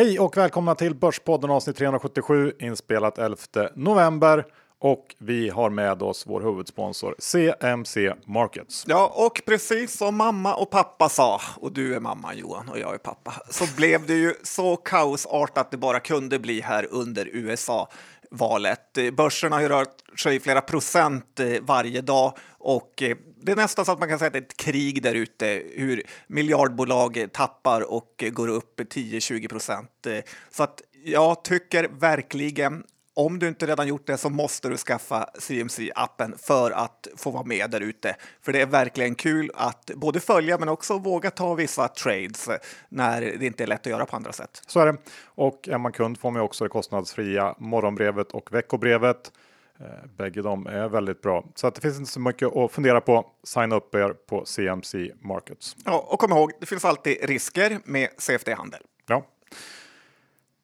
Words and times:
Hej 0.00 0.20
och 0.20 0.36
välkomna 0.36 0.74
till 0.74 0.94
Börspodden 0.94 1.50
avsnitt 1.50 1.76
377 1.76 2.52
inspelat 2.58 3.18
11 3.18 3.36
november. 3.74 4.46
Och 4.78 5.14
vi 5.18 5.48
har 5.48 5.70
med 5.70 6.02
oss 6.02 6.24
vår 6.26 6.40
huvudsponsor 6.40 7.14
CMC 7.18 8.14
Markets. 8.26 8.84
Ja, 8.88 9.12
och 9.14 9.42
precis 9.46 9.96
som 9.96 10.16
mamma 10.16 10.54
och 10.54 10.70
pappa 10.70 11.08
sa, 11.08 11.40
och 11.56 11.72
du 11.72 11.94
är 11.94 12.00
mamma 12.00 12.34
Johan 12.34 12.68
och 12.68 12.78
jag 12.78 12.94
är 12.94 12.98
pappa, 12.98 13.34
så 13.50 13.64
blev 13.76 14.06
det 14.06 14.14
ju 14.14 14.34
så 14.42 14.76
kaosartat 14.76 15.70
det 15.70 15.76
bara 15.76 16.00
kunde 16.00 16.38
bli 16.38 16.60
här 16.60 16.86
under 16.90 17.28
USA 17.32 17.88
valet. 18.30 18.98
Börsen 19.12 19.52
har 19.52 19.60
ju 19.60 19.68
rört 19.68 20.18
sig 20.18 20.40
flera 20.40 20.60
procent 20.60 21.40
eh, 21.40 21.46
varje 21.62 22.00
dag 22.00 22.32
och 22.58 23.02
eh, 23.02 23.16
det 23.40 23.52
är 23.52 23.56
nästan 23.56 23.84
så 23.84 23.92
att 23.92 23.98
man 23.98 24.08
kan 24.08 24.18
säga 24.18 24.26
att 24.26 24.32
det 24.32 24.38
är 24.38 24.42
ett 24.42 24.56
krig 24.56 25.02
där 25.02 25.14
ute, 25.14 25.62
hur 25.74 26.02
miljardbolag 26.26 27.26
tappar 27.32 27.92
och 27.92 28.24
går 28.32 28.48
upp 28.48 28.80
10-20 28.80 29.48
procent. 29.48 30.06
Så 30.50 30.62
att 30.62 30.82
jag 31.04 31.44
tycker 31.44 31.88
verkligen 31.88 32.84
om 33.14 33.38
du 33.38 33.48
inte 33.48 33.66
redan 33.66 33.88
gjort 33.88 34.06
det 34.06 34.16
så 34.16 34.30
måste 34.30 34.68
du 34.68 34.76
skaffa 34.76 35.28
CMC-appen 35.38 36.38
för 36.38 36.70
att 36.70 37.08
få 37.16 37.30
vara 37.30 37.44
med 37.44 37.70
där 37.70 37.80
ute. 37.80 38.16
För 38.42 38.52
det 38.52 38.60
är 38.60 38.66
verkligen 38.66 39.14
kul 39.14 39.50
att 39.54 39.90
både 39.96 40.20
följa 40.20 40.58
men 40.58 40.68
också 40.68 40.98
våga 40.98 41.30
ta 41.30 41.54
vissa 41.54 41.88
trades 41.88 42.48
när 42.88 43.20
det 43.20 43.46
inte 43.46 43.62
är 43.62 43.66
lätt 43.66 43.80
att 43.80 43.86
göra 43.86 44.06
på 44.06 44.16
andra 44.16 44.32
sätt. 44.32 44.62
Så 44.66 44.80
är 44.80 44.86
det. 44.86 44.96
Och 45.24 45.68
är 45.68 45.78
man 45.78 45.92
kund 45.92 46.18
får 46.18 46.30
man 46.30 46.42
också 46.42 46.64
det 46.64 46.70
kostnadsfria 46.70 47.54
morgonbrevet 47.58 48.32
och 48.32 48.52
veckobrevet. 48.52 49.32
Eh, 49.80 49.86
bägge 50.16 50.42
de 50.42 50.66
är 50.66 50.88
väldigt 50.88 51.22
bra. 51.22 51.44
Så 51.54 51.66
att 51.66 51.74
det 51.74 51.80
finns 51.80 51.98
inte 51.98 52.10
så 52.10 52.20
mycket 52.20 52.56
att 52.56 52.72
fundera 52.72 53.00
på. 53.00 53.26
Signa 53.44 53.76
upp 53.76 53.94
er 53.94 54.14
på 54.28 54.44
CMC 54.44 55.12
Markets. 55.20 55.76
Ja, 55.84 56.06
och 56.08 56.18
kom 56.18 56.32
ihåg, 56.32 56.52
det 56.60 56.66
finns 56.66 56.84
alltid 56.84 57.16
risker 57.22 57.78
med 57.84 58.08
CFD-handel. 58.18 58.80
Ja. 59.08 59.26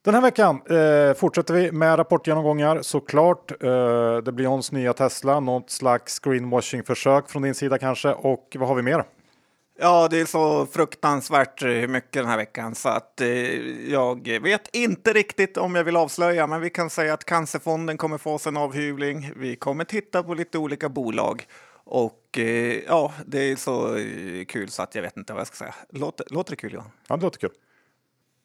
Den 0.05 0.15
här 0.15 0.21
veckan 0.21 0.61
eh, 0.71 1.15
fortsätter 1.15 1.55
vi 1.55 1.73
med 1.73 1.99
rapportgenomgångar 1.99 2.83
såklart. 2.83 3.63
Eh, 3.63 4.17
det 4.17 4.33
blir 4.33 4.47
ons 4.47 4.73
nya 4.73 4.93
Tesla, 4.93 5.41
något 5.41 5.71
slags 5.71 6.19
greenwashing 6.19 6.83
försök 6.83 7.29
från 7.29 7.43
din 7.43 7.55
sida 7.55 7.79
kanske. 7.79 8.13
Och 8.13 8.57
vad 8.59 8.69
har 8.69 8.75
vi 8.75 8.83
mer? 8.83 9.05
Ja, 9.79 10.09
det 10.09 10.21
är 10.21 10.25
så 10.25 10.67
fruktansvärt 10.67 11.63
eh, 11.63 11.69
mycket 11.69 12.13
den 12.13 12.27
här 12.27 12.37
veckan 12.37 12.75
så 12.75 12.89
att 12.89 13.21
eh, 13.21 13.29
jag 13.91 14.41
vet 14.41 14.77
inte 14.77 15.13
riktigt 15.13 15.57
om 15.57 15.75
jag 15.75 15.85
vill 15.85 15.97
avslöja, 15.97 16.47
men 16.47 16.61
vi 16.61 16.71
kan 16.71 16.91
säga 16.91 17.15
att 17.15 17.25
Cancerfonden 17.25 17.97
kommer 17.97 18.19
få 18.19 18.35
oss 18.35 18.47
en 18.47 18.57
avhyvling. 18.57 19.33
Vi 19.37 19.57
kommer 19.57 19.85
titta 19.85 20.23
på 20.23 20.35
lite 20.35 20.59
olika 20.59 20.89
bolag 20.89 21.47
och 21.85 22.39
eh, 22.39 22.83
ja, 22.87 23.13
det 23.27 23.39
är 23.39 23.57
så 23.57 23.97
eh, 23.97 24.45
kul 24.45 24.69
så 24.69 24.83
att 24.83 24.95
jag 24.95 25.03
vet 25.03 25.17
inte 25.17 25.33
vad 25.33 25.41
jag 25.41 25.47
ska 25.47 25.57
säga. 25.57 25.75
Låter, 25.91 26.27
låter 26.31 26.51
det 26.51 26.57
kul 26.57 26.73
Johan? 26.73 26.91
Ja, 27.09 27.17
det 27.17 27.23
låter 27.23 27.39
kul. 27.39 27.53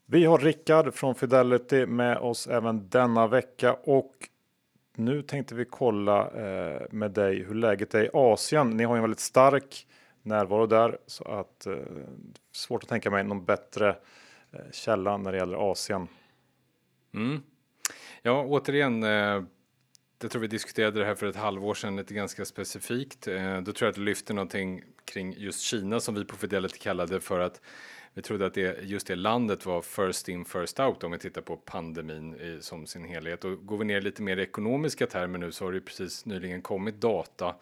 Vi 0.06 0.26
har 0.26 0.38
Rickard 0.38 0.94
från 0.94 1.16
Fidelity 1.16 1.86
med 1.86 2.18
oss 2.18 2.48
även 2.48 2.90
denna 2.90 3.28
vecka 3.28 3.74
och 3.74 4.12
nu 4.96 5.22
tänkte 5.22 5.56
vi 5.56 5.66
kolla 5.66 6.22
eh, 6.22 6.82
med 6.92 7.12
dig 7.12 7.44
hur 7.44 7.56
läget 7.56 7.94
är 7.94 8.04
i 8.04 8.10
Asien. 8.14 8.70
Ni 8.70 8.84
har 8.84 8.96
ju 8.96 8.98
en 8.98 9.04
väldigt 9.04 9.20
stark 9.20 9.88
närvaro 10.24 10.66
där 10.66 10.98
så 11.08 11.24
att 11.24 11.66
eh, 11.66 11.76
svårt 12.52 12.84
att 12.84 12.90
tänka 12.90 13.12
mig 13.12 13.24
någon 13.24 13.46
bättre 13.46 13.90
eh, 14.52 14.60
källa 14.72 15.18
när 15.18 15.32
det 15.32 15.38
gäller 15.38 15.72
Asien. 15.72 16.08
Mm. 17.14 17.42
Ja, 18.22 18.46
återigen. 18.46 19.04
Eh, 19.04 19.44
jag 20.22 20.32
tror 20.32 20.42
vi 20.42 20.48
diskuterade 20.48 21.00
det 21.00 21.06
här 21.06 21.16
för 21.16 21.28
ett 21.28 21.36
halvår 21.36 21.74
sedan 21.74 21.96
lite 21.96 22.14
ganska 22.14 22.46
specifikt. 22.46 23.28
Eh, 23.28 23.62
då 23.62 23.72
tror 23.72 23.86
jag 23.86 23.90
att 23.90 23.96
det 23.96 24.02
lyfter 24.02 24.34
någonting 24.34 24.84
kring 25.06 25.34
just 25.38 25.62
Kina 25.62 26.00
som 26.00 26.16
vi 26.16 26.26
på 26.26 26.36
Fidelity 26.36 26.78
kallade 26.78 27.22
för 27.22 27.40
att 27.40 27.62
vi 28.14 28.22
trodde 28.22 28.46
att 28.46 28.54
det, 28.54 28.84
just 28.84 29.08
det 29.08 29.16
landet 29.16 29.66
var 29.66 29.82
first 29.82 30.30
in 30.30 30.46
first 30.46 30.80
out 30.80 31.04
om 31.04 31.12
vi 31.12 31.18
tittar 31.18 31.42
på 31.42 31.58
pandemin 31.58 32.36
i, 32.36 32.58
som 32.62 32.88
sin 32.88 33.04
helhet. 33.04 33.46
Och 33.46 33.66
går 33.66 33.78
vi 33.78 33.86
ner 33.86 34.02
lite 34.02 34.22
mer 34.22 34.38
i 34.38 34.42
ekonomiska 34.42 35.08
termer 35.08 35.40
nu 35.40 35.52
så 35.52 35.66
har 35.66 35.72
det 35.72 35.82
precis 35.82 36.26
nyligen 36.26 36.62
kommit 36.62 37.02
data 37.02 37.56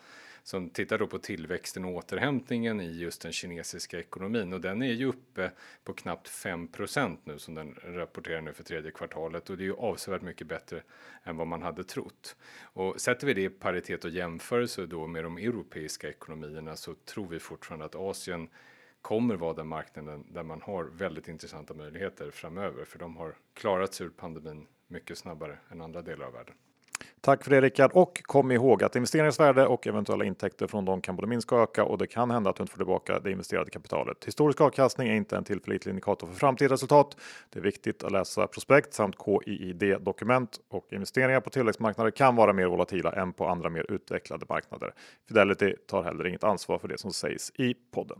som 0.49 0.69
tittar 0.69 0.97
då 0.97 1.07
på 1.07 1.19
tillväxten 1.19 1.85
och 1.85 1.91
återhämtningen 1.91 2.81
i 2.81 2.91
just 2.91 3.21
den 3.21 3.31
kinesiska 3.31 3.99
ekonomin 3.99 4.53
och 4.53 4.61
den 4.61 4.81
är 4.81 4.91
ju 4.91 5.05
uppe 5.05 5.51
på 5.83 5.93
knappt 5.93 6.27
5% 6.27 7.17
nu 7.23 7.39
som 7.39 7.55
den 7.55 7.75
rapporterar 7.83 8.41
nu 8.41 8.53
för 8.53 8.63
tredje 8.63 8.91
kvartalet 8.91 9.49
och 9.49 9.57
det 9.57 9.63
är 9.63 9.65
ju 9.65 9.75
avsevärt 9.75 10.21
mycket 10.21 10.47
bättre 10.47 10.83
än 11.23 11.37
vad 11.37 11.47
man 11.47 11.61
hade 11.61 11.83
trott. 11.83 12.35
Och 12.61 13.01
sätter 13.01 13.27
vi 13.27 13.33
det 13.33 13.41
i 13.41 13.49
paritet 13.49 14.05
och 14.05 14.11
jämförelse 14.11 14.85
då 14.85 15.07
med 15.07 15.23
de 15.23 15.37
europeiska 15.37 16.09
ekonomierna 16.09 16.75
så 16.75 16.95
tror 16.95 17.27
vi 17.27 17.39
fortfarande 17.39 17.85
att 17.85 17.95
Asien 17.95 18.49
kommer 19.01 19.35
vara 19.35 19.53
den 19.53 19.67
marknaden 19.67 20.25
där 20.29 20.43
man 20.43 20.61
har 20.61 20.83
väldigt 20.83 21.27
intressanta 21.27 21.73
möjligheter 21.73 22.31
framöver 22.31 22.85
för 22.85 22.99
de 22.99 23.17
har 23.17 23.35
klarat 23.53 23.93
sig 23.93 24.05
ur 24.05 24.09
pandemin 24.09 24.67
mycket 24.87 25.17
snabbare 25.17 25.57
än 25.71 25.81
andra 25.81 26.01
delar 26.01 26.25
av 26.25 26.33
världen. 26.33 26.55
Tack 27.21 27.43
för 27.43 27.51
det 27.51 27.61
Rickard 27.61 27.91
och 27.93 28.21
kom 28.23 28.51
ihåg 28.51 28.83
att 28.83 28.95
investeringsvärde 28.95 29.67
och 29.67 29.87
eventuella 29.87 30.25
intäkter 30.25 30.67
från 30.67 30.85
dem 30.85 31.01
kan 31.01 31.15
både 31.15 31.27
minska 31.27 31.55
och 31.55 31.61
öka 31.61 31.83
och 31.83 31.97
det 31.97 32.07
kan 32.07 32.31
hända 32.31 32.49
att 32.49 32.55
du 32.55 32.63
inte 32.63 32.71
får 32.71 32.77
tillbaka 32.77 33.19
det 33.19 33.31
investerade 33.31 33.69
kapitalet. 33.69 34.25
Historisk 34.25 34.61
avkastning 34.61 35.07
är 35.07 35.13
inte 35.13 35.37
en 35.37 35.43
tillförlitlig 35.43 35.91
indikator 35.91 36.27
för 36.27 36.33
framtida 36.33 36.73
resultat. 36.73 37.17
Det 37.49 37.59
är 37.59 37.63
viktigt 37.63 38.03
att 38.03 38.11
läsa 38.11 38.47
prospekt 38.47 38.93
samt 38.93 39.15
KIID 39.25 40.01
dokument 40.01 40.59
och 40.69 40.87
investeringar 40.91 41.41
på 41.41 41.49
tillväxtmarknader 41.49 42.11
kan 42.11 42.35
vara 42.35 42.53
mer 42.53 42.65
volatila 42.65 43.11
än 43.11 43.33
på 43.33 43.47
andra 43.47 43.69
mer 43.69 43.91
utvecklade 43.91 44.45
marknader. 44.49 44.93
Fidelity 45.27 45.75
tar 45.87 46.03
heller 46.03 46.27
inget 46.27 46.43
ansvar 46.43 46.79
för 46.79 46.87
det 46.87 46.97
som 46.97 47.13
sägs 47.13 47.51
i 47.55 47.75
podden. 47.91 48.17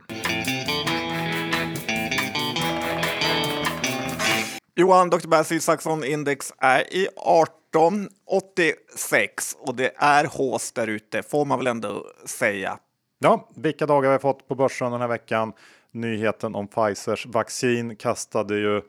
Johan, 4.80 5.10
Dr. 5.10 5.28
Bass 5.28 5.64
Saxon 5.64 6.04
index 6.04 6.54
är 6.58 6.94
i 6.94 7.06
1886 7.06 9.58
och 9.60 9.76
det 9.76 9.92
är 9.96 10.26
hås 10.26 10.72
där 10.72 10.88
ute 10.88 11.24
får 11.24 11.46
man 11.46 11.58
väl 11.58 11.68
ändå 11.68 12.06
säga. 12.26 12.80
Ja, 13.20 13.50
vilka 13.56 13.86
dagar 13.86 14.10
vi 14.10 14.12
har 14.12 14.20
fått 14.20 14.48
på 14.48 14.56
börsen 14.56 14.92
den 14.92 15.02
här 15.02 15.08
veckan. 15.08 15.54
Nyheten 15.92 16.56
om 16.56 16.68
Pfizers 16.68 17.26
vaccin 17.26 17.96
kastade 17.96 18.56
ju 18.56 18.82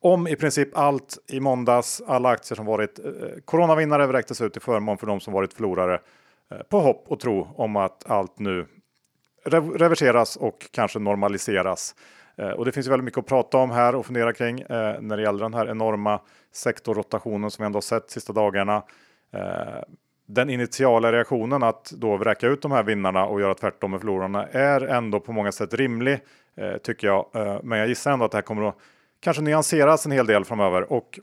om 0.00 0.28
i 0.28 0.36
princip 0.36 0.78
allt 0.78 1.18
i 1.28 1.40
måndags. 1.40 2.02
Alla 2.06 2.28
aktier 2.28 2.56
som 2.56 2.66
varit 2.66 2.98
eh, 2.98 3.04
coronavinnare 3.44 4.06
vräktes 4.06 4.40
ut 4.40 4.52
till 4.52 4.62
förmån 4.62 4.98
för 4.98 5.06
de 5.06 5.20
som 5.20 5.32
varit 5.32 5.54
förlorare 5.54 6.00
eh, 6.50 6.58
på 6.70 6.80
hopp 6.80 7.04
och 7.08 7.20
tro 7.20 7.48
om 7.56 7.76
att 7.76 8.10
allt 8.10 8.38
nu 8.38 8.66
reverseras 9.74 10.36
och 10.36 10.68
kanske 10.70 10.98
normaliseras. 10.98 11.94
Eh, 12.40 12.50
och 12.50 12.64
det 12.64 12.72
finns 12.72 12.86
väldigt 12.86 13.04
mycket 13.04 13.18
att 13.18 13.26
prata 13.26 13.58
om 13.58 13.70
här 13.70 13.94
och 13.94 14.06
fundera 14.06 14.32
kring 14.32 14.60
eh, 14.60 15.00
när 15.00 15.16
det 15.16 15.22
gäller 15.22 15.42
den 15.44 15.54
här 15.54 15.70
enorma 15.70 16.20
sektorrotationen 16.52 17.50
som 17.50 17.62
vi 17.62 17.66
ändå 17.66 17.76
har 17.76 17.80
sett 17.82 18.10
sista 18.10 18.32
dagarna. 18.32 18.82
Eh, 19.32 19.82
den 20.26 20.50
initiala 20.50 21.12
reaktionen 21.12 21.62
att 21.62 21.90
då 21.90 22.16
vräka 22.16 22.46
ut 22.46 22.62
de 22.62 22.72
här 22.72 22.82
vinnarna 22.82 23.26
och 23.26 23.40
göra 23.40 23.54
tvärtom 23.54 23.90
med 23.90 24.00
förlorarna 24.00 24.46
är 24.46 24.80
ändå 24.80 25.20
på 25.20 25.32
många 25.32 25.52
sätt 25.52 25.74
rimlig 25.74 26.20
eh, 26.56 26.76
tycker 26.76 27.06
jag. 27.06 27.26
Eh, 27.34 27.58
men 27.62 27.78
jag 27.78 27.88
gissar 27.88 28.12
ändå 28.12 28.24
att 28.24 28.30
det 28.30 28.36
här 28.36 28.42
kommer 28.42 28.68
att 28.68 28.76
kanske 29.20 29.42
nyanseras 29.42 30.06
en 30.06 30.12
hel 30.12 30.26
del 30.26 30.44
framöver 30.44 30.92
och 30.92 31.20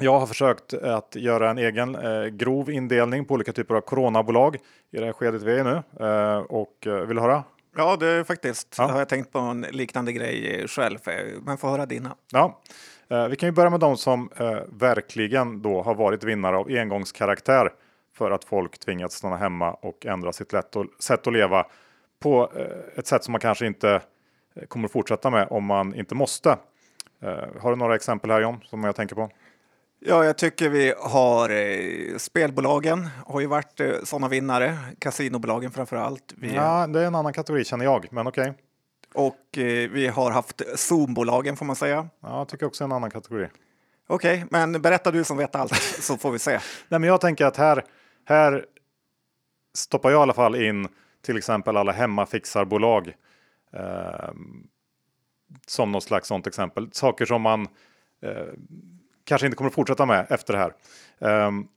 jag 0.00 0.20
har 0.20 0.26
försökt 0.26 0.74
att 0.74 1.16
göra 1.16 1.50
en 1.50 1.58
egen 1.58 1.94
eh, 1.94 2.24
grov 2.24 2.70
indelning 2.70 3.24
på 3.24 3.34
olika 3.34 3.52
typer 3.52 3.74
av 3.74 3.80
coronabolag 3.80 4.56
i 4.90 4.96
det 4.98 5.04
här 5.04 5.12
skedet 5.12 5.42
vi 5.42 5.52
är 5.52 5.60
i 5.60 5.64
nu. 5.64 6.06
Eh, 6.06 6.38
och 6.38 6.86
vill 7.08 7.16
du 7.16 7.20
höra? 7.20 7.44
Ja, 7.78 7.96
det 7.96 8.06
är 8.06 8.24
faktiskt. 8.24 8.74
Ja. 8.78 8.86
har 8.86 8.98
jag 8.98 9.08
tänkt 9.08 9.32
på 9.32 9.38
en 9.38 9.60
liknande 9.60 10.12
grej 10.12 10.68
själv, 10.68 10.98
men 11.42 11.58
få 11.58 11.68
höra 11.68 11.86
dina. 11.86 12.16
Ja, 12.32 12.60
eh, 13.08 13.28
vi 13.28 13.36
kan 13.36 13.48
ju 13.48 13.52
börja 13.52 13.70
med 13.70 13.80
de 13.80 13.96
som 13.96 14.30
eh, 14.36 14.58
verkligen 14.68 15.62
då 15.62 15.82
har 15.82 15.94
varit 15.94 16.24
vinnare 16.24 16.56
av 16.56 16.68
engångskaraktär 16.68 17.72
för 18.16 18.30
att 18.30 18.44
folk 18.44 18.78
tvingats 18.78 19.16
stanna 19.16 19.36
hemma 19.36 19.70
och 19.70 20.06
ändra 20.06 20.32
sitt 20.32 20.54
sätt 20.98 21.26
att 21.26 21.32
leva 21.32 21.66
på 22.22 22.52
eh, 22.56 22.98
ett 22.98 23.06
sätt 23.06 23.24
som 23.24 23.32
man 23.32 23.40
kanske 23.40 23.66
inte 23.66 24.00
kommer 24.68 24.88
fortsätta 24.88 25.30
med 25.30 25.46
om 25.50 25.64
man 25.64 25.94
inte 25.94 26.14
måste. 26.14 26.58
Har 27.60 27.70
du 27.70 27.76
några 27.76 27.94
exempel 27.94 28.30
här 28.30 28.40
John 28.40 28.60
som 28.64 28.84
jag 28.84 28.96
tänker 28.96 29.14
på? 29.14 29.30
Ja, 30.00 30.24
jag 30.24 30.38
tycker 30.38 30.68
vi 30.68 30.94
har 30.98 31.50
eh, 31.50 32.16
spelbolagen 32.16 33.08
har 33.26 33.40
ju 33.40 33.46
varit 33.46 33.80
eh, 33.80 33.92
sådana 34.04 34.28
vinnare. 34.28 34.78
Kasinobolagen 34.98 35.70
framför 35.70 35.96
allt. 35.96 36.34
Vi, 36.36 36.54
ja, 36.54 36.86
det 36.86 37.00
är 37.00 37.06
en 37.06 37.14
annan 37.14 37.32
kategori 37.32 37.64
känner 37.64 37.84
jag, 37.84 38.06
men 38.10 38.26
okej. 38.26 38.54
Och 39.14 39.58
eh, 39.58 39.90
vi 39.90 40.06
har 40.06 40.30
haft 40.30 40.62
Zoom-bolagen 40.76 41.56
får 41.56 41.64
man 41.64 41.76
säga. 41.76 42.08
Ja, 42.20 42.38
jag 42.38 42.48
tycker 42.48 42.66
också 42.66 42.84
en 42.84 42.92
annan 42.92 43.10
kategori. 43.10 43.48
Okej, 44.06 44.44
men 44.50 44.82
berätta 44.82 45.10
du 45.10 45.24
som 45.24 45.36
vet 45.36 45.54
allt 45.54 45.74
så 46.00 46.16
får 46.16 46.30
vi 46.30 46.38
se. 46.38 46.50
Nej, 46.88 47.00
men 47.00 47.02
jag 47.02 47.20
tänker 47.20 47.46
att 47.46 47.56
här, 47.56 47.84
här 48.24 48.66
stoppar 49.74 50.10
jag 50.10 50.18
i 50.18 50.22
alla 50.22 50.34
fall 50.34 50.54
in 50.54 50.88
till 51.22 51.36
exempel 51.36 51.76
alla 51.76 51.92
hemmafixarbolag. 51.92 53.12
Eh, 53.72 54.30
som 55.66 55.92
något 55.92 56.04
slags 56.04 56.28
sånt 56.28 56.46
exempel. 56.46 56.88
Saker 56.92 57.26
som 57.26 57.42
man 57.42 57.68
eh, 58.22 58.46
kanske 59.26 59.46
inte 59.46 59.56
kommer 59.56 59.68
att 59.68 59.74
fortsätta 59.74 60.06
med 60.06 60.26
efter 60.30 60.52
det 60.52 60.58
här. 60.58 61.46
Um, 61.46 61.68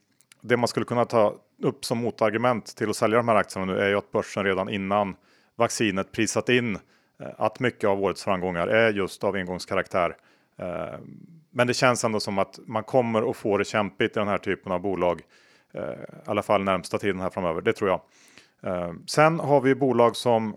det 0.41 0.57
man 0.57 0.67
skulle 0.67 0.85
kunna 0.85 1.05
ta 1.05 1.35
upp 1.63 1.85
som 1.85 1.97
motargument 1.97 2.75
till 2.75 2.89
att 2.89 2.95
sälja 2.95 3.17
de 3.17 3.27
här 3.27 3.35
aktierna 3.35 3.73
nu 3.73 3.79
är 3.79 3.89
ju 3.89 3.95
att 3.97 4.11
börsen 4.11 4.43
redan 4.43 4.69
innan 4.69 5.15
vaccinet 5.55 6.11
prisat 6.11 6.49
in 6.49 6.75
eh, 7.19 7.27
att 7.37 7.59
mycket 7.59 7.89
av 7.89 8.03
årets 8.03 8.23
framgångar 8.23 8.67
är 8.67 8.93
just 8.93 9.23
av 9.23 9.35
engångskaraktär. 9.35 10.15
Ehm, 10.57 11.19
men 11.51 11.67
det 11.67 11.73
känns 11.73 12.03
ändå 12.03 12.19
som 12.19 12.37
att 12.37 12.59
man 12.65 12.83
kommer 12.83 13.29
att 13.29 13.37
få 13.37 13.57
det 13.57 13.65
kämpigt 13.65 14.17
i 14.17 14.19
den 14.19 14.27
här 14.27 14.37
typen 14.37 14.71
av 14.71 14.81
bolag. 14.81 15.21
Eh, 15.73 15.83
I 15.83 15.95
alla 16.25 16.43
fall 16.43 16.63
närmsta 16.63 16.97
tiden 16.97 17.19
här 17.19 17.29
framöver, 17.29 17.61
det 17.61 17.73
tror 17.73 17.89
jag. 17.89 18.01
Ehm, 18.61 19.03
sen 19.07 19.39
har 19.39 19.61
vi 19.61 19.75
bolag 19.75 20.15
som 20.15 20.55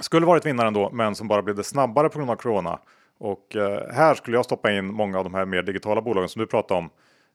skulle 0.00 0.26
varit 0.26 0.46
vinnare 0.46 0.68
ändå, 0.68 0.90
men 0.92 1.14
som 1.14 1.28
bara 1.28 1.42
blev 1.42 1.56
det 1.56 1.64
snabbare 1.64 2.08
på 2.08 2.18
grund 2.18 2.30
av 2.30 2.36
corona. 2.36 2.78
Och 3.22 3.56
eh, 3.56 3.92
här 3.92 4.14
skulle 4.14 4.36
jag 4.36 4.44
stoppa 4.44 4.72
in 4.72 4.86
många 4.86 5.18
av 5.18 5.24
de 5.24 5.34
här 5.34 5.44
mer 5.44 5.62
digitala 5.62 6.02
bolagen 6.02 6.28
som 6.28 6.40
du 6.40 6.46
pratade 6.46 6.78
om. 6.78 6.90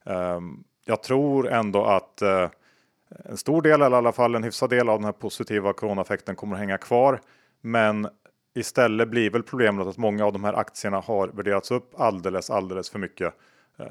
Ehm, 0.06 0.64
jag 0.86 1.04
tror 1.04 1.50
ändå 1.50 1.86
att 1.86 2.22
eh, 2.22 2.50
en 3.26 3.38
stor 3.38 3.62
del, 3.62 3.82
eller 3.82 3.96
i 3.96 3.98
alla 3.98 4.12
fall 4.12 4.36
en 4.36 4.44
hyfsad 4.44 4.70
del 4.70 4.90
av 4.90 4.98
den 4.98 5.06
här 5.06 5.12
positiva 5.12 5.74
coronaeffekten 5.74 6.36
kommer 6.36 6.56
att 6.56 6.60
hänga 6.60 6.78
kvar. 6.78 7.22
Men 7.62 8.08
istället 8.56 9.10
blir 9.10 9.30
väl 9.30 9.44
problemet 9.44 9.88
att 9.88 9.98
många 9.98 10.26
av 10.26 10.34
de 10.34 10.44
här 10.44 10.54
aktierna 10.54 11.00
har 11.00 11.28
värderats 11.28 11.72
upp 11.72 11.92
alldeles, 11.98 12.50
alldeles 12.50 12.90
för 12.90 13.00
mycket. 13.00 13.34
Eh, 13.80 13.86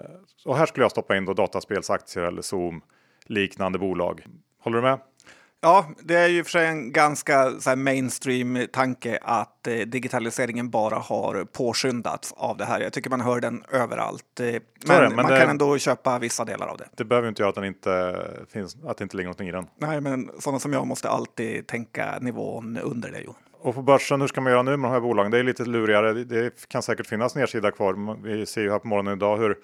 och 0.44 0.56
här 0.56 0.66
skulle 0.66 0.84
jag 0.84 0.90
stoppa 0.90 1.16
in 1.16 1.24
då 1.24 1.34
dataspelsaktier 1.34 2.24
eller 2.24 2.42
Zoom 2.42 2.80
liknande 3.26 3.78
bolag. 3.78 4.26
Håller 4.58 4.76
du 4.76 4.82
med? 4.82 4.98
Ja, 5.60 5.86
det 5.98 6.14
är 6.14 6.28
ju 6.28 6.44
för 6.44 6.50
sig 6.50 6.66
en 6.66 6.92
ganska 6.92 7.60
så 7.60 7.76
mainstream 7.76 8.66
tanke 8.72 9.18
att 9.22 9.66
eh, 9.66 9.74
digitaliseringen 9.74 10.70
bara 10.70 10.96
har 10.96 11.44
påskyndats 11.44 12.34
av 12.36 12.56
det 12.56 12.64
här. 12.64 12.80
Jag 12.80 12.92
tycker 12.92 13.10
man 13.10 13.20
hör 13.20 13.40
den 13.40 13.64
överallt. 13.72 14.40
Eh, 14.40 14.46
men, 14.46 14.60
det, 14.86 15.08
men 15.08 15.16
man 15.16 15.26
det, 15.26 15.40
kan 15.40 15.50
ändå 15.50 15.78
köpa 15.78 16.18
vissa 16.18 16.44
delar 16.44 16.66
av 16.66 16.76
det. 16.76 16.88
Det 16.96 17.04
behöver 17.04 17.28
inte 17.28 17.42
göra 17.42 17.48
att, 17.48 17.54
den 17.54 17.64
inte 17.64 18.16
finns, 18.52 18.76
att 18.84 18.98
det 18.98 19.02
inte 19.02 19.16
ligger 19.16 19.26
någonting 19.26 19.48
i 19.48 19.52
den. 19.52 19.66
Nej, 19.78 20.00
men 20.00 20.30
sådana 20.38 20.58
som 20.58 20.72
jag 20.72 20.86
måste 20.86 21.08
alltid 21.08 21.66
tänka 21.66 22.18
nivån 22.20 22.78
under 22.78 23.10
det. 23.10 23.20
Jo. 23.24 23.34
Och 23.60 23.74
på 23.74 23.82
börsen, 23.82 24.20
hur 24.20 24.28
ska 24.28 24.40
man 24.40 24.52
göra 24.52 24.62
nu 24.62 24.76
med 24.76 24.90
de 24.90 24.92
här 24.92 25.00
bolagen? 25.00 25.30
Det 25.30 25.38
är 25.38 25.42
lite 25.42 25.64
lurigare. 25.64 26.12
Det 26.12 26.68
kan 26.68 26.82
säkert 26.82 27.06
finnas 27.06 27.34
nedsida 27.34 27.70
kvar. 27.70 28.22
Vi 28.22 28.46
ser 28.46 28.60
ju 28.60 28.70
här 28.70 28.78
på 28.78 28.88
morgonen 28.88 29.16
idag 29.16 29.36
hur 29.36 29.56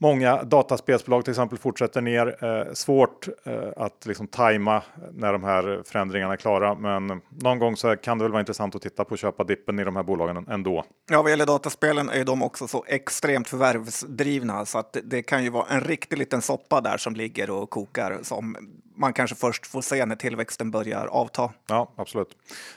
Många 0.00 0.42
dataspelsbolag 0.42 1.24
till 1.24 1.30
exempel 1.30 1.58
fortsätter 1.58 2.00
ner. 2.00 2.44
Eh, 2.44 2.72
svårt 2.72 3.28
eh, 3.44 3.54
att 3.76 4.06
liksom 4.06 4.26
tajma 4.26 4.82
när 5.12 5.32
de 5.32 5.44
här 5.44 5.82
förändringarna 5.84 6.32
är 6.32 6.36
klara. 6.36 6.74
Men 6.74 7.20
någon 7.30 7.58
gång 7.58 7.76
så 7.76 7.96
kan 7.96 8.18
det 8.18 8.24
väl 8.24 8.32
vara 8.32 8.40
intressant 8.40 8.74
att 8.74 8.82
titta 8.82 9.04
på 9.04 9.14
att 9.14 9.20
köpa 9.20 9.44
dippen 9.44 9.78
i 9.78 9.84
de 9.84 9.96
här 9.96 10.02
bolagen 10.02 10.46
ändå. 10.50 10.84
Ja, 11.10 11.22
vad 11.22 11.30
gäller 11.30 11.46
dataspelen 11.46 12.08
är 12.08 12.24
de 12.24 12.42
också 12.42 12.68
så 12.68 12.84
extremt 12.88 13.48
förvärvsdrivna 13.48 14.66
så 14.66 14.78
att 14.78 14.96
det 15.04 15.22
kan 15.22 15.44
ju 15.44 15.50
vara 15.50 15.66
en 15.70 15.80
riktig 15.80 16.18
liten 16.18 16.42
soppa 16.42 16.80
där 16.80 16.96
som 16.96 17.14
ligger 17.14 17.50
och 17.50 17.70
kokar 17.70 18.18
som 18.22 18.56
man 18.96 19.12
kanske 19.12 19.36
först 19.36 19.66
får 19.66 19.82
se 19.82 20.06
när 20.06 20.16
tillväxten 20.16 20.70
börjar 20.70 21.06
avta. 21.06 21.50
Ja, 21.66 21.92
absolut. 21.96 22.28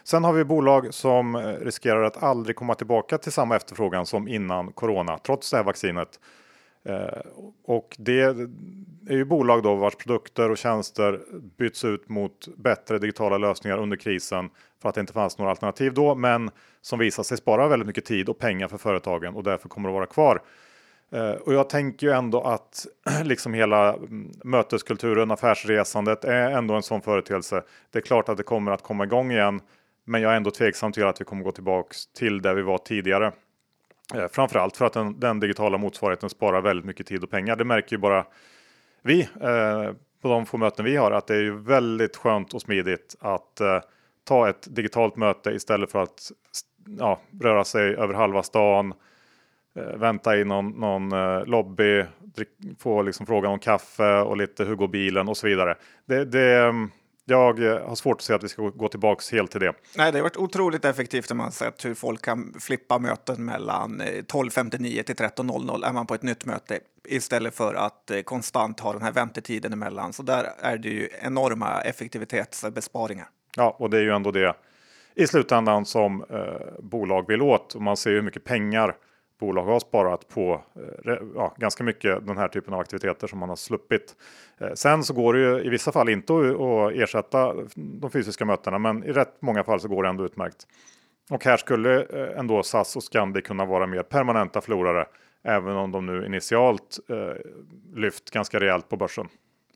Sen 0.03 0.23
har 0.23 0.33
vi 0.33 0.43
bolag 0.43 0.93
som 0.93 1.35
eh, 1.35 1.41
riskerar 1.41 2.03
att 2.03 2.23
aldrig 2.23 2.55
komma 2.55 2.75
tillbaka 2.75 3.17
till 3.17 3.31
samma 3.31 3.55
efterfrågan 3.55 4.05
som 4.05 4.27
innan 4.27 4.71
corona, 4.71 5.17
trots 5.17 5.51
det 5.51 5.57
här 5.57 5.63
vaccinet. 5.63 6.19
Eh, 6.87 7.21
och 7.63 7.95
det 7.99 8.21
är 9.07 9.13
ju 9.13 9.25
bolag 9.25 9.63
då 9.63 9.75
vars 9.75 9.95
produkter 9.95 10.51
och 10.51 10.57
tjänster 10.57 11.21
byts 11.57 11.85
ut 11.85 12.09
mot 12.09 12.47
bättre 12.57 12.99
digitala 12.99 13.37
lösningar 13.37 13.77
under 13.77 13.97
krisen 13.97 14.49
för 14.81 14.89
att 14.89 14.95
det 14.95 15.01
inte 15.01 15.13
fanns 15.13 15.37
några 15.37 15.51
alternativ 15.51 15.93
då, 15.93 16.15
men 16.15 16.51
som 16.81 16.99
visar 16.99 17.23
sig 17.23 17.37
spara 17.37 17.67
väldigt 17.67 17.87
mycket 17.87 18.05
tid 18.05 18.29
och 18.29 18.39
pengar 18.39 18.67
för 18.67 18.77
företagen 18.77 19.35
och 19.35 19.43
därför 19.43 19.69
kommer 19.69 19.89
att 19.89 19.93
vara 19.93 20.05
kvar. 20.05 20.41
Eh, 21.11 21.31
och 21.31 21.53
jag 21.53 21.69
tänker 21.69 22.07
ju 22.07 22.13
ändå 22.13 22.41
att 22.41 22.85
liksom 23.23 23.53
hela 23.53 23.93
mm, 23.93 24.31
möteskulturen, 24.43 25.31
affärsresandet 25.31 26.23
är 26.23 26.51
ändå 26.51 26.73
en 26.73 26.83
sån 26.83 27.01
företeelse. 27.01 27.63
Det 27.91 27.99
är 27.99 28.03
klart 28.03 28.29
att 28.29 28.37
det 28.37 28.43
kommer 28.43 28.71
att 28.71 28.83
komma 28.83 29.03
igång 29.03 29.31
igen, 29.31 29.61
men 30.05 30.21
jag 30.21 30.31
är 30.31 30.37
ändå 30.37 30.51
tveksam 30.51 30.91
till 30.91 31.05
att 31.05 31.21
vi 31.21 31.25
kommer 31.25 31.43
gå 31.43 31.51
tillbaks 31.51 32.07
till 32.07 32.41
där 32.41 32.53
vi 32.53 32.61
var 32.61 32.77
tidigare. 32.77 33.31
Eh, 34.15 34.27
framförallt 34.27 34.77
för 34.77 34.85
att 34.85 34.93
den, 34.93 35.19
den, 35.19 35.39
digitala 35.39 35.77
motsvarigheten 35.77 36.29
sparar 36.29 36.61
väldigt 36.61 36.85
mycket 36.85 37.07
tid 37.07 37.23
och 37.23 37.29
pengar. 37.29 37.55
Det 37.55 37.65
märker 37.65 37.95
ju 37.95 37.97
bara 37.97 38.25
vi 39.01 39.21
eh, 39.21 39.91
på 40.21 40.27
de 40.27 40.45
få 40.45 40.57
möten 40.57 40.85
vi 40.85 40.95
har 40.95 41.11
att 41.11 41.27
det 41.27 41.35
är 41.35 41.41
ju 41.41 41.57
väldigt 41.57 42.15
skönt 42.15 42.53
och 42.53 42.61
smidigt 42.61 43.15
att 43.19 43.59
eh, 43.59 43.79
ta 44.23 44.49
ett 44.49 44.75
digitalt 44.75 45.15
möte 45.15 45.51
istället 45.51 45.91
för 45.91 46.03
att 46.03 46.31
ja, 46.99 47.19
röra 47.41 47.63
sig 47.63 47.95
över 47.95 48.13
halva 48.13 48.43
stan, 48.43 48.93
eh, 49.75 49.97
vänta 49.97 50.37
i 50.37 50.43
någon, 50.43 50.69
någon 50.69 51.11
eh, 51.11 51.45
lobby, 51.45 52.05
drick, 52.19 52.49
få 52.79 53.01
liksom 53.01 53.25
frågan 53.25 53.51
om 53.51 53.59
kaffe 53.59 54.21
och 54.21 54.37
lite 54.37 54.63
hur 54.63 54.75
går 54.75 54.87
bilen 54.87 55.29
och 55.29 55.37
så 55.37 55.47
vidare. 55.47 55.75
Det, 56.05 56.25
det, 56.25 56.63
mm, 56.63 56.91
jag 57.29 57.63
eh, 57.63 57.87
har 57.87 57.95
svårt 57.95 58.17
att 58.17 58.21
se 58.21 58.33
att 58.33 58.43
vi 58.43 58.49
ska 58.49 58.61
gå 58.61 58.87
tillbaks 58.87 59.31
helt 59.31 59.51
till 59.51 59.59
det. 59.59 59.73
Nej, 59.97 60.11
det 60.11 60.17
har 60.17 60.23
varit 60.23 60.37
otroligt 60.37 60.85
effektivt 60.85 61.29
när 61.29 61.35
man 61.35 61.51
sett 61.51 61.85
hur 61.85 61.93
folk 61.93 62.21
kan 62.21 62.53
flippa 62.59 62.99
möten 62.99 63.45
mellan 63.45 64.01
12.59 64.01 64.97
eh, 64.97 65.03
till 65.03 65.15
13.00 65.15 65.87
är 65.87 65.93
man 65.93 66.07
på 66.07 66.13
ett 66.13 66.23
nytt 66.23 66.45
möte 66.45 66.79
istället 67.07 67.55
för 67.55 67.73
att 67.73 68.11
eh, 68.11 68.21
konstant 68.21 68.79
ha 68.79 68.93
den 68.93 69.01
här 69.01 69.11
väntetiden 69.11 69.73
emellan. 69.73 70.13
Så 70.13 70.23
där 70.23 70.49
är 70.59 70.77
det 70.77 70.89
ju 70.89 71.09
enorma 71.21 71.81
effektivitetsbesparingar. 71.81 73.27
Ja, 73.55 73.75
och 73.79 73.89
det 73.89 73.97
är 73.97 74.01
ju 74.01 74.11
ändå 74.11 74.31
det 74.31 74.55
i 75.15 75.27
slutändan 75.27 75.85
som 75.85 76.25
eh, 76.29 76.83
bolag 76.83 77.27
vill 77.27 77.41
åt. 77.41 77.75
Och 77.75 77.81
man 77.81 77.97
ser 77.97 78.11
hur 78.11 78.21
mycket 78.21 78.43
pengar 78.43 78.95
bolag 79.39 79.65
har 79.65 79.79
sparat 79.79 80.27
på 80.27 80.61
eh, 81.05 81.13
ja, 81.35 81.55
ganska 81.57 81.83
mycket 81.83 82.27
den 82.27 82.37
här 82.37 82.47
typen 82.47 82.73
av 82.73 82.79
aktiviteter 82.79 83.27
som 83.27 83.39
man 83.39 83.49
har 83.49 83.55
sluppit. 83.55 84.15
Eh, 84.57 84.73
sen 84.73 85.03
så 85.03 85.13
går 85.13 85.33
det 85.33 85.39
ju 85.39 85.65
i 85.65 85.69
vissa 85.69 85.91
fall 85.91 86.09
inte 86.09 86.33
att 86.33 86.93
ersätta 86.93 87.53
de 87.75 88.11
fysiska 88.11 88.45
mötena, 88.45 88.77
men 88.77 89.03
i 89.03 89.11
rätt 89.11 89.41
många 89.41 89.63
fall 89.63 89.79
så 89.79 89.87
går 89.87 90.03
det 90.03 90.09
ändå 90.09 90.25
utmärkt. 90.25 90.67
Och 91.29 91.45
här 91.45 91.57
skulle 91.57 92.03
eh, 92.03 92.39
ändå 92.39 92.63
SAS 92.63 92.95
och 92.95 93.03
Scandi 93.03 93.41
kunna 93.41 93.65
vara 93.65 93.87
mer 93.87 94.03
permanenta 94.03 94.61
förlorare, 94.61 95.05
även 95.43 95.75
om 95.75 95.91
de 95.91 96.05
nu 96.05 96.25
initialt 96.25 96.99
eh, 97.09 97.15
lyft 97.95 98.31
ganska 98.31 98.59
rejält 98.59 98.89
på 98.89 98.97
börsen. 98.97 99.27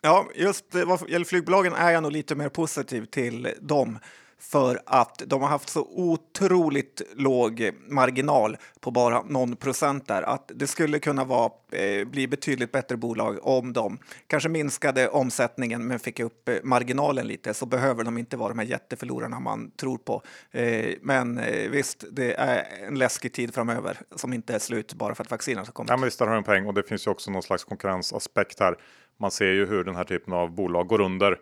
Ja, 0.02 0.28
just 0.36 0.66
vad 0.86 1.10
gäller 1.10 1.25
flygbolagen 1.25 1.74
är 1.74 1.92
jag 1.92 2.04
nog 2.04 2.12
lite 2.12 2.36
mer 2.36 2.50
positiv 2.50 3.06
till 3.06 3.48
dem 3.60 4.00
för 4.42 4.80
att 4.86 5.24
de 5.26 5.42
har 5.42 5.50
haft 5.50 5.70
så 5.70 5.88
otroligt 5.90 7.02
låg 7.16 7.72
marginal 7.88 8.58
på 8.80 8.92
bara 8.92 9.22
någon 9.22 9.56
procent 9.56 10.08
där 10.08 10.22
att 10.22 10.52
det 10.56 10.68
skulle 10.68 11.00
kunna 11.00 11.24
vara, 11.24 11.52
eh, 11.72 12.08
bli 12.08 12.28
betydligt 12.28 12.72
bättre 12.72 12.98
bolag 12.98 13.48
om 13.48 13.74
de 13.74 13.98
kanske 14.28 14.50
minskade 14.50 15.10
omsättningen 15.10 15.88
men 15.88 16.00
fick 16.00 16.20
upp 16.20 16.50
eh, 16.50 16.56
marginalen 16.63 17.27
lite 17.27 17.54
så 17.54 17.65
behöver 17.65 18.04
de 18.04 18.18
inte 18.18 18.38
vara 18.38 18.50
de 18.50 18.60
här 18.60 18.65
jätteförlorarna 18.65 19.39
man 19.39 19.72
tror 19.72 19.98
på. 19.98 20.22
Eh, 20.51 20.96
men 21.01 21.38
eh, 21.38 21.70
visst, 21.70 22.04
det 22.12 22.34
är 22.34 22.88
en 22.88 22.96
läskig 22.96 23.34
tid 23.34 23.54
framöver 23.54 23.98
som 24.15 24.34
inte 24.34 24.56
är 24.56 24.60
slut 24.60 24.94
bara 24.94 25.15
för 25.15 25.24
att 25.24 25.32
vaccinerna 25.32 25.65
ska 25.65 25.74
komma. 25.74 25.88
Ja, 25.89 25.98
men 25.98 26.06
visst, 26.06 26.20
har 26.20 26.27
en 26.27 26.44
poäng 26.44 26.65
och 26.65 26.74
det 26.74 26.84
finns 26.84 27.08
ju 27.08 27.12
också 27.12 27.32
någon 27.32 27.44
slags 27.44 27.63
konkurrensaspekt 27.63 28.60
här. 28.60 28.75
Man 29.20 29.32
ser 29.32 29.51
ju 29.51 29.65
hur 29.65 29.84
den 29.84 29.96
här 29.96 30.04
typen 30.04 30.34
av 30.34 30.56
bolag 30.56 30.88
går 30.88 31.01
under 31.01 31.38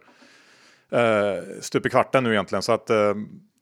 eh, 0.91 1.43
stup 1.61 1.85
i 1.85 1.89
kvarten 1.89 2.23
nu 2.23 2.31
egentligen. 2.31 2.61
Så 2.61 2.71
att 2.71 2.89
eh, 2.89 3.13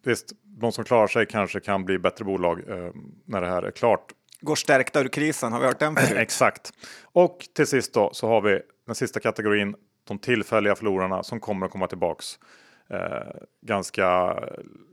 visst, 0.05 0.31
de 0.43 0.71
som 0.71 0.83
klarar 0.83 1.07
sig 1.07 1.25
kanske 1.25 1.59
kan 1.59 1.85
bli 1.85 1.99
bättre 1.99 2.25
bolag 2.25 2.69
eh, 2.69 2.91
när 3.25 3.41
det 3.41 3.47
här 3.47 3.63
är 3.63 3.71
klart. 3.71 4.13
Går 4.41 4.55
stärkta 4.55 4.99
ur 5.01 5.07
krisen, 5.07 5.53
har 5.53 5.59
vi 5.59 5.65
hört 5.65 5.79
den 5.79 5.95
förut? 5.95 6.11
Exakt. 6.17 6.71
Och 7.03 7.45
till 7.55 7.67
sist 7.67 7.93
då 7.93 8.09
så 8.13 8.27
har 8.27 8.41
vi 8.41 8.61
den 8.85 8.95
sista 8.95 9.19
kategorin, 9.19 9.75
de 10.07 10.19
tillfälliga 10.19 10.75
förlorarna 10.75 11.23
som 11.23 11.39
kommer 11.39 11.65
att 11.65 11.71
komma 11.71 11.87
tillbaks. 11.87 12.39
Eh, 12.89 13.35
ganska 13.61 14.39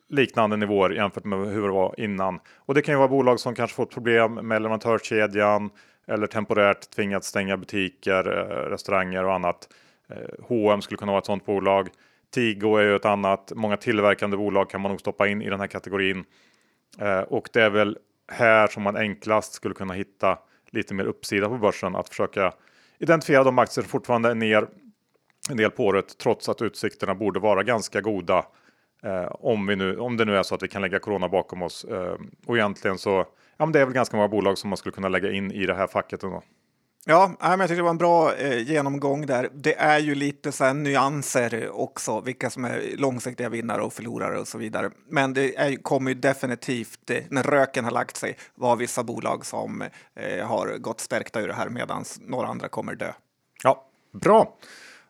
liknande 0.08 0.56
nivåer 0.56 0.90
jämfört 0.90 1.24
med 1.24 1.38
hur 1.38 1.62
det 1.62 1.72
var 1.72 2.00
innan. 2.00 2.40
Och 2.56 2.74
det 2.74 2.82
kan 2.82 2.94
ju 2.94 2.98
vara 2.98 3.08
bolag 3.08 3.40
som 3.40 3.54
kanske 3.54 3.76
fått 3.76 3.90
problem 3.90 4.34
med 4.34 4.62
leverantörskedjan 4.62 5.70
eller 6.06 6.26
temporärt 6.26 6.90
tvingats 6.90 7.28
stänga 7.28 7.56
butiker, 7.56 8.38
eh, 8.38 8.70
restauranger 8.70 9.24
och 9.24 9.34
annat. 9.34 9.68
H&M 10.48 10.82
skulle 10.82 10.98
kunna 10.98 11.12
vara 11.12 11.18
ett 11.18 11.26
sådant 11.26 11.46
bolag. 11.46 11.88
Tigo 12.34 12.76
är 12.76 12.82
ju 12.82 12.96
ett 12.96 13.04
annat. 13.04 13.52
Många 13.54 13.76
tillverkande 13.76 14.36
bolag 14.36 14.70
kan 14.70 14.80
man 14.80 14.90
nog 14.90 15.00
stoppa 15.00 15.28
in 15.28 15.42
i 15.42 15.50
den 15.50 15.60
här 15.60 15.66
kategorin. 15.66 16.24
Eh, 16.98 17.20
och 17.20 17.48
det 17.52 17.62
är 17.62 17.70
väl 17.70 17.98
här 18.32 18.66
som 18.66 18.82
man 18.82 18.96
enklast 18.96 19.52
skulle 19.52 19.74
kunna 19.74 19.94
hitta 19.94 20.38
lite 20.70 20.94
mer 20.94 21.04
uppsida 21.04 21.48
på 21.48 21.58
börsen. 21.58 21.96
Att 21.96 22.08
försöka 22.08 22.52
identifiera 22.98 23.44
de 23.44 23.58
aktier 23.58 23.82
som 23.82 23.90
fortfarande 23.90 24.30
är 24.30 24.34
ner 24.34 24.66
en 25.50 25.56
del 25.56 25.70
på 25.70 25.84
året 25.84 26.18
trots 26.18 26.48
att 26.48 26.62
utsikterna 26.62 27.14
borde 27.14 27.40
vara 27.40 27.62
ganska 27.62 28.00
goda. 28.00 28.46
Eh, 29.02 29.28
om, 29.30 29.66
vi 29.66 29.76
nu, 29.76 29.98
om 29.98 30.16
det 30.16 30.24
nu 30.24 30.36
är 30.36 30.42
så 30.42 30.54
att 30.54 30.62
vi 30.62 30.68
kan 30.68 30.82
lägga 30.82 30.98
corona 30.98 31.28
bakom 31.28 31.62
oss. 31.62 31.84
Eh, 31.84 32.16
och 32.46 32.56
egentligen 32.56 32.98
så 32.98 33.26
ja, 33.56 33.66
men 33.66 33.72
det 33.72 33.80
är 33.80 33.84
väl 33.84 33.94
ganska 33.94 34.16
många 34.16 34.28
bolag 34.28 34.58
som 34.58 34.70
man 34.70 34.76
skulle 34.76 34.92
kunna 34.92 35.08
lägga 35.08 35.32
in 35.32 35.52
i 35.52 35.66
det 35.66 35.74
här 35.74 35.86
facket. 35.86 36.22
Ändå. 36.22 36.42
Ja, 37.06 37.34
men 37.40 37.60
jag 37.60 37.68
tycker 37.68 37.76
det 37.76 37.82
var 37.82 37.90
en 37.90 37.98
bra 37.98 38.34
eh, 38.34 38.58
genomgång 38.58 39.26
där. 39.26 39.48
Det 39.52 39.74
är 39.74 39.98
ju 39.98 40.14
lite 40.14 40.52
så 40.52 40.64
här 40.64 40.74
nyanser 40.74 41.70
också, 41.80 42.20
vilka 42.20 42.50
som 42.50 42.64
är 42.64 42.82
långsiktiga 42.96 43.48
vinnare 43.48 43.82
och 43.82 43.92
förlorare 43.92 44.40
och 44.40 44.48
så 44.48 44.58
vidare. 44.58 44.90
Men 45.08 45.34
det 45.34 45.56
är, 45.56 45.76
kommer 45.76 46.10
ju 46.10 46.14
definitivt, 46.14 47.10
eh, 47.10 47.18
när 47.28 47.42
röken 47.42 47.84
har 47.84 47.92
lagt 47.92 48.16
sig, 48.16 48.36
vara 48.54 48.76
vissa 48.76 49.04
bolag 49.04 49.46
som 49.46 49.82
eh, 50.14 50.46
har 50.46 50.78
gått 50.78 51.00
stärkta 51.00 51.40
ur 51.40 51.48
det 51.48 51.54
här 51.54 51.68
medan 51.68 52.04
några 52.20 52.46
andra 52.46 52.68
kommer 52.68 52.94
dö. 52.94 53.12
Ja, 53.62 53.84
bra. 54.12 54.56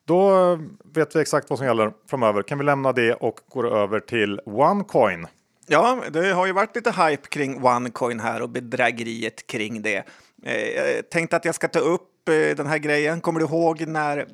Då 0.04 0.52
eh, 0.52 0.58
vet 0.94 1.16
vi 1.16 1.20
exakt 1.20 1.50
vad 1.50 1.58
som 1.58 1.66
gäller 1.66 1.92
framöver. 2.10 2.42
Kan 2.42 2.58
vi 2.58 2.64
lämna 2.64 2.92
det 2.92 3.14
och 3.14 3.40
gå 3.48 3.66
över 3.66 4.00
till 4.00 4.40
OneCoin? 4.44 5.26
Ja, 5.66 5.98
det 6.10 6.32
har 6.32 6.46
ju 6.46 6.52
varit 6.52 6.76
lite 6.76 6.90
hype 6.90 7.28
kring 7.28 7.64
OneCoin 7.64 8.20
här 8.20 8.42
och 8.42 8.50
bedrägeriet 8.50 9.46
kring 9.46 9.82
det. 9.82 10.04
Jag 10.44 11.10
tänkte 11.10 11.36
att 11.36 11.44
jag 11.44 11.54
ska 11.54 11.68
ta 11.68 11.78
upp 11.78 12.10
den 12.56 12.66
här 12.66 12.78
grejen. 12.78 13.20
Kommer 13.20 13.40
du 13.40 13.46
ihåg 13.46 13.86
när 13.86 14.26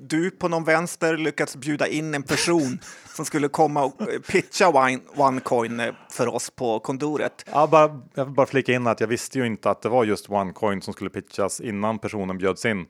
du 0.00 0.30
på 0.30 0.48
någon 0.48 0.64
vänster 0.64 1.16
lyckats 1.16 1.56
bjuda 1.56 1.86
in 1.86 2.14
en 2.14 2.22
person 2.22 2.78
som 3.16 3.24
skulle 3.24 3.48
komma 3.48 3.84
och 3.84 3.92
pitcha 4.28 4.92
OneCoin 5.16 5.82
för 6.10 6.26
oss 6.34 6.50
på 6.50 6.78
kontoret? 6.80 7.44
Ja, 7.52 7.66
bara, 7.66 8.00
jag 8.14 8.24
vill 8.24 8.34
bara 8.34 8.46
flika 8.46 8.72
in 8.72 8.86
att 8.86 9.00
jag 9.00 9.08
visste 9.08 9.38
ju 9.38 9.46
inte 9.46 9.70
att 9.70 9.82
det 9.82 9.88
var 9.88 10.04
just 10.04 10.30
OneCoin 10.30 10.82
som 10.82 10.94
skulle 10.94 11.10
pitchas 11.10 11.60
innan 11.60 11.98
personen 11.98 12.38
bjöds 12.38 12.64
in. 12.64 12.86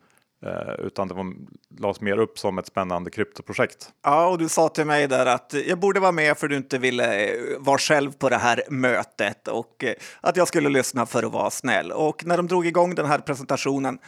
Eh, 0.46 0.86
utan 0.86 1.08
det 1.08 1.14
var, 1.14 1.34
lades 1.78 2.00
mer 2.00 2.18
upp 2.18 2.38
som 2.38 2.58
ett 2.58 2.66
spännande 2.66 3.10
kryptoprojekt. 3.10 3.88
Ja, 4.02 4.28
och 4.28 4.38
du 4.38 4.48
sa 4.48 4.68
till 4.68 4.84
mig 4.84 5.08
där 5.08 5.26
att 5.26 5.54
jag 5.66 5.78
borde 5.78 6.00
vara 6.00 6.12
med 6.12 6.38
för 6.38 6.48
du 6.48 6.56
inte 6.56 6.78
ville 6.78 7.24
eh, 7.24 7.34
vara 7.58 7.78
själv 7.78 8.12
på 8.12 8.28
det 8.28 8.36
här 8.36 8.62
mötet 8.70 9.48
och 9.48 9.84
eh, 9.84 9.94
att 10.20 10.36
jag 10.36 10.48
skulle 10.48 10.68
lyssna 10.68 11.06
för 11.06 11.22
att 11.22 11.32
vara 11.32 11.50
snäll. 11.50 11.92
Och 11.92 12.26
när 12.26 12.36
de 12.36 12.46
drog 12.46 12.66
igång 12.66 12.94
den 12.94 13.06
här 13.06 13.18
presentationen 13.18 13.98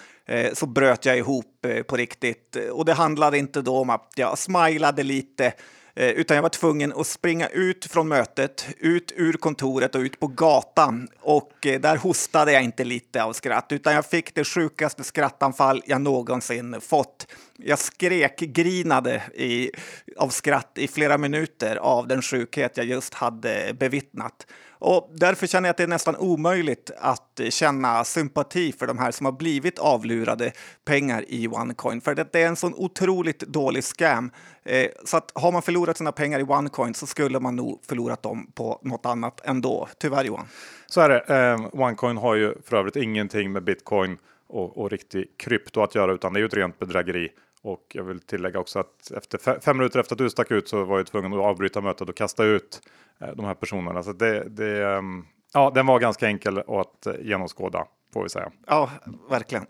så 0.52 0.66
bröt 0.66 1.04
jag 1.04 1.18
ihop 1.18 1.66
på 1.86 1.96
riktigt 1.96 2.56
och 2.72 2.84
det 2.84 2.92
handlade 2.92 3.38
inte 3.38 3.62
då 3.62 3.78
om 3.78 3.90
att 3.90 4.12
jag 4.16 4.38
smilade 4.38 5.02
lite 5.02 5.52
Eh, 6.00 6.08
utan 6.10 6.34
jag 6.34 6.42
var 6.42 6.48
tvungen 6.48 6.92
att 6.96 7.06
springa 7.06 7.48
ut 7.48 7.84
från 7.84 8.08
mötet, 8.08 8.66
ut 8.78 9.12
ur 9.16 9.32
kontoret 9.32 9.94
och 9.94 10.00
ut 10.00 10.20
på 10.20 10.26
gatan. 10.26 11.08
Och 11.20 11.66
eh, 11.66 11.80
där 11.80 11.96
hostade 11.96 12.52
jag 12.52 12.62
inte 12.62 12.84
lite 12.84 13.24
av 13.24 13.32
skratt, 13.32 13.66
utan 13.72 13.94
jag 13.94 14.06
fick 14.06 14.34
det 14.34 14.44
sjukaste 14.44 15.04
skrattanfall 15.04 15.82
jag 15.86 16.00
någonsin 16.00 16.80
fått. 16.80 17.26
Jag 17.64 17.78
skrek, 17.78 18.40
grinade 18.40 19.22
i, 19.34 19.70
av 20.16 20.28
skratt 20.28 20.72
i 20.74 20.88
flera 20.88 21.18
minuter 21.18 21.76
av 21.76 22.08
den 22.08 22.22
sjukhet 22.22 22.76
jag 22.76 22.86
just 22.86 23.14
hade 23.14 23.76
bevittnat. 23.80 24.46
Och 24.80 25.10
därför 25.14 25.46
känner 25.46 25.68
jag 25.68 25.70
att 25.70 25.76
det 25.76 25.82
är 25.82 25.88
nästan 25.88 26.16
omöjligt 26.16 26.90
att 26.98 27.40
känna 27.48 28.04
sympati 28.04 28.72
för 28.72 28.86
de 28.86 28.98
här 28.98 29.10
som 29.10 29.26
har 29.26 29.32
blivit 29.32 29.78
avlurade 29.78 30.52
pengar 30.84 31.24
i 31.28 31.48
OneCoin. 31.48 32.00
För 32.00 32.14
det 32.14 32.34
är 32.34 32.46
en 32.46 32.56
sån 32.56 32.74
otroligt 32.74 33.40
dålig 33.40 33.84
scam. 33.84 34.30
Eh, 34.64 34.86
så 35.04 35.16
att 35.16 35.32
har 35.34 35.52
man 35.52 35.62
förlorat 35.62 35.96
sina 35.96 36.12
pengar 36.12 36.40
i 36.40 36.42
OneCoin 36.42 36.94
så 36.94 37.06
skulle 37.06 37.40
man 37.40 37.56
nog 37.56 37.80
förlorat 37.88 38.22
dem 38.22 38.52
på 38.54 38.80
något 38.82 39.06
annat 39.06 39.40
ändå. 39.44 39.88
Tyvärr 39.98 40.24
Johan. 40.24 40.46
Så 40.86 41.00
är 41.00 41.08
det. 41.08 41.18
Ehm, 41.18 41.66
OneCoin 41.72 42.16
har 42.16 42.34
ju 42.34 42.54
för 42.64 42.76
övrigt 42.76 42.96
ingenting 42.96 43.52
med 43.52 43.64
bitcoin 43.64 44.18
och, 44.48 44.78
och 44.78 44.90
riktig 44.90 45.26
krypto 45.36 45.82
att 45.82 45.94
göra 45.94 46.12
utan 46.12 46.32
det 46.32 46.38
är 46.38 46.40
ju 46.40 46.46
ett 46.46 46.54
rent 46.54 46.78
bedrägeri. 46.78 47.28
Och 47.62 47.86
jag 47.94 48.04
vill 48.04 48.20
tillägga 48.20 48.58
också 48.58 48.78
att 48.78 49.10
efter 49.16 49.60
fem 49.60 49.76
minuter 49.76 50.00
efter 50.00 50.14
att 50.14 50.18
du 50.18 50.30
stack 50.30 50.50
ut 50.50 50.68
så 50.68 50.84
var 50.84 50.96
jag 50.96 51.06
tvungen 51.06 51.32
att 51.32 51.38
avbryta 51.38 51.80
mötet 51.80 52.08
och 52.08 52.16
kasta 52.16 52.44
ut 52.44 52.80
Eh, 53.20 53.28
de 53.36 53.44
här 53.44 53.54
personerna. 53.54 54.02
Så 54.02 54.12
det, 54.12 54.44
det, 54.48 54.86
ehm, 54.86 55.24
ja, 55.54 55.72
den 55.74 55.86
var 55.86 55.98
ganska 55.98 56.26
enkel 56.26 56.58
att 56.58 57.06
eh, 57.06 57.14
genomskåda 57.20 57.86
får 58.12 58.22
vi 58.22 58.28
säga. 58.28 58.50
Ja, 58.66 58.90
verkligen. 59.30 59.66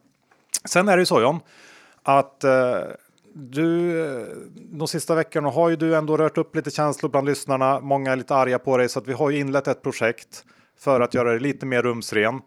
Sen 0.65 0.89
är 0.89 0.97
det 0.97 1.01
ju 1.01 1.07
så 1.07 1.21
John, 1.21 1.41
att 2.03 2.45
eh, 2.45 2.79
du 3.35 4.05
de 4.57 4.89
sista 4.89 5.15
veckorna 5.15 5.51
har 5.51 5.69
ju 5.69 5.77
du 5.77 5.97
ändå 5.97 6.17
rört 6.17 6.39
upp 6.39 6.57
lite 6.57 6.71
känslor 6.71 7.11
bland 7.11 7.27
lyssnarna. 7.27 7.81
Många 7.81 8.13
är 8.13 8.17
lite 8.17 8.35
arga 8.35 8.59
på 8.59 8.77
dig 8.77 8.89
så 8.89 8.99
att 8.99 9.09
vi 9.09 9.13
har 9.13 9.31
ju 9.31 9.39
inlett 9.39 9.69
ett 9.69 9.83
projekt 9.83 10.45
för 10.79 11.01
att 11.01 11.15
göra 11.15 11.33
det 11.33 11.39
lite 11.39 11.67
mer 11.67 11.83
rumsren. 11.83 12.41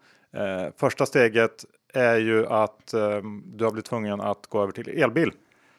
Första 0.78 1.06
steget 1.06 1.66
är 1.94 2.18
ju 2.18 2.48
att 2.48 2.94
eh, 2.94 3.22
du 3.46 3.64
har 3.64 3.72
blivit 3.72 3.86
tvungen 3.86 4.22
att 4.22 4.48
gå 4.48 4.64
över 4.64 4.72
till 4.72 4.88
elbil. 4.88 5.32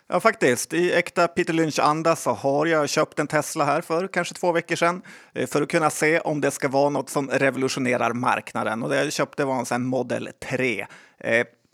Ja, 0.09 0.21
faktiskt. 0.21 0.75
I 0.75 0.93
äkta 0.93 1.29
Peter 1.29 1.53
Lynch-anda 1.53 2.17
så 2.17 2.31
har 2.31 2.67
jag 2.67 2.89
köpt 2.89 3.19
en 3.19 3.27
Tesla 3.27 3.65
här 3.65 3.81
för 3.81 4.09
kanske 4.09 4.35
två 4.35 4.53
veckor 4.53 4.77
sedan 4.77 5.03
eh, 5.33 5.47
för 5.47 5.63
att 5.63 5.69
kunna 5.69 5.91
se 5.91 6.21
om 6.21 6.41
det 6.41 6.51
ska 6.51 6.69
vara 6.69 6.91
något 6.91 7.11
som 7.11 7.31
revolutionerar 7.31 8.13
marknaden. 8.13 8.83
Och 8.83 8.89
det 8.89 9.05
jag 9.05 9.13
köpte 9.13 9.45
var 9.45 9.75
en 9.75 9.87
Model 9.87 10.29
3. 10.51 10.87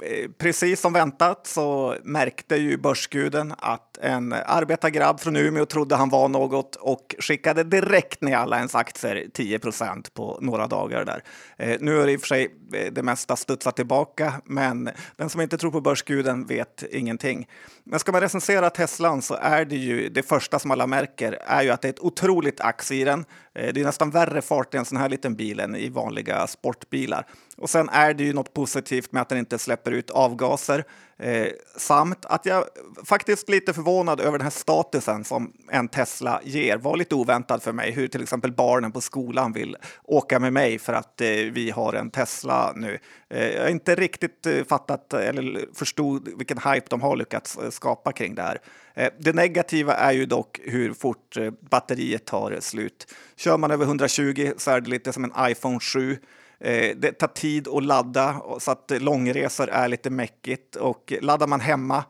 Eh, 0.03 0.31
precis 0.39 0.81
som 0.81 0.93
väntat 0.93 1.47
så 1.47 1.97
märkte 2.03 2.57
ju 2.57 2.77
börsguden 2.77 3.55
att 3.59 3.99
en 3.99 4.33
arbetargrabb 4.33 5.21
från 5.21 5.37
Umeå 5.37 5.67
trodde 5.67 5.97
han 5.97 6.09
var 6.09 6.29
något 6.29 6.77
och 6.77 7.15
skickade 7.19 7.65
direkt 7.65 8.21
ner 8.21 8.37
alla 8.37 8.57
ens 8.57 8.75
aktier 8.75 9.27
10% 9.35 10.11
på 10.15 10.39
några 10.41 10.67
dagar 10.67 11.05
där. 11.05 11.25
Eh, 11.57 11.77
nu 11.81 12.01
är 12.01 12.07
det 12.07 12.13
i 12.13 12.17
och 12.17 12.21
för 12.21 12.27
sig 12.27 12.55
eh, 12.75 12.93
det 12.93 13.03
mesta 13.03 13.37
studsat 13.37 13.77
tillbaka, 13.77 14.33
men 14.45 14.91
den 15.17 15.31
som 15.31 15.41
inte 15.41 15.59
tror 15.59 15.71
på 15.71 15.81
börsguden 15.81 16.47
vet 16.47 16.85
ingenting. 16.91 17.49
Men 17.85 17.99
ska 17.99 18.13
man 18.13 18.21
recensera 18.21 18.71
Teslan 18.71 19.23
så 19.23 19.35
är 19.35 19.65
det 19.65 19.77
ju 19.77 20.09
det 20.09 20.23
första 20.23 20.59
som 20.59 20.71
alla 20.71 20.87
märker 20.87 21.33
är 21.47 21.63
ju 21.63 21.71
att 21.71 21.83
det 21.83 21.89
är 21.89 21.93
ett 21.93 22.01
otroligt 22.01 22.61
ax 22.61 22.93
i 22.93 23.05
den. 23.05 23.25
Det 23.53 23.81
är 23.81 23.85
nästan 23.85 24.11
värre 24.11 24.43
fart 24.43 24.75
i 24.75 24.77
en 24.77 24.85
sån 24.85 24.99
här 24.99 25.09
liten 25.09 25.35
bil 25.35 25.61
än 25.61 25.77
i 25.77 25.89
vanliga 25.89 26.47
sportbilar. 26.47 27.27
Och 27.61 27.71
sen 27.71 27.89
är 27.89 28.15
det 28.15 28.25
ju 28.25 28.33
något 28.33 28.55
positivt 28.55 29.13
med 29.13 29.23
att 29.23 29.29
den 29.29 29.39
inte 29.39 29.59
släpper 29.59 29.91
ut 29.91 30.11
avgaser. 30.11 30.85
Eh, 31.19 31.49
samt 31.77 32.25
att 32.25 32.47
jag 32.47 32.65
faktiskt 33.05 33.49
lite 33.49 33.73
förvånad 33.73 34.21
över 34.21 34.39
den 34.39 34.41
här 34.41 34.51
statusen 34.51 35.25
som 35.25 35.53
en 35.71 35.89
Tesla 35.89 36.41
ger. 36.45 36.77
Var 36.77 36.97
lite 36.97 37.15
oväntad 37.15 37.63
för 37.63 37.73
mig 37.73 37.91
hur 37.91 38.09
till 38.09 38.23
exempel 38.23 38.53
barnen 38.53 38.93
på 38.93 39.01
skolan 39.01 39.53
vill 39.53 39.77
åka 40.05 40.39
med 40.39 40.53
mig 40.53 40.79
för 40.79 40.93
att 40.93 41.21
eh, 41.21 41.29
vi 41.29 41.71
har 41.71 41.93
en 41.93 42.11
Tesla 42.11 42.73
nu. 42.77 42.99
Eh, 43.31 43.49
jag 43.49 43.63
har 43.63 43.69
inte 43.69 43.95
riktigt 43.95 44.47
eh, 44.47 44.65
fattat 44.69 45.15
eller 45.15 45.65
förstod 45.75 46.29
vilken 46.37 46.59
hype 46.59 46.87
de 46.91 47.01
har 47.01 47.17
lyckats 47.17 47.59
eh, 47.59 47.71
skapa 47.71 48.13
kring 48.13 48.35
det 48.35 48.43
här. 48.43 48.59
Eh, 48.95 49.11
det 49.19 49.33
negativa 49.33 49.95
är 49.95 50.13
ju 50.13 50.27
dock 50.27 50.61
hur 50.65 50.93
fort 50.93 51.37
eh, 51.37 51.51
batteriet 51.71 52.25
tar 52.25 52.57
slut. 52.61 53.15
Kör 53.37 53.59
man 53.59 53.71
över 53.71 53.85
120 53.85 54.53
så 54.57 54.71
är 54.71 54.81
det 54.81 54.91
lite 54.91 55.13
som 55.13 55.25
en 55.25 55.33
iPhone 55.51 55.81
7. 55.81 56.19
Eh, 56.61 56.97
det 56.97 57.13
tar 57.13 57.27
tid 57.27 57.69
att 57.69 57.85
ladda 57.85 58.43
så 58.59 58.71
att 58.71 58.93
långresor 58.99 59.69
är 59.69 59.89
lite 59.89 60.11
mäckigt 60.11 60.77
och 60.77 61.13
laddar 61.21 61.47
man 61.47 61.61
hemma 61.61 62.05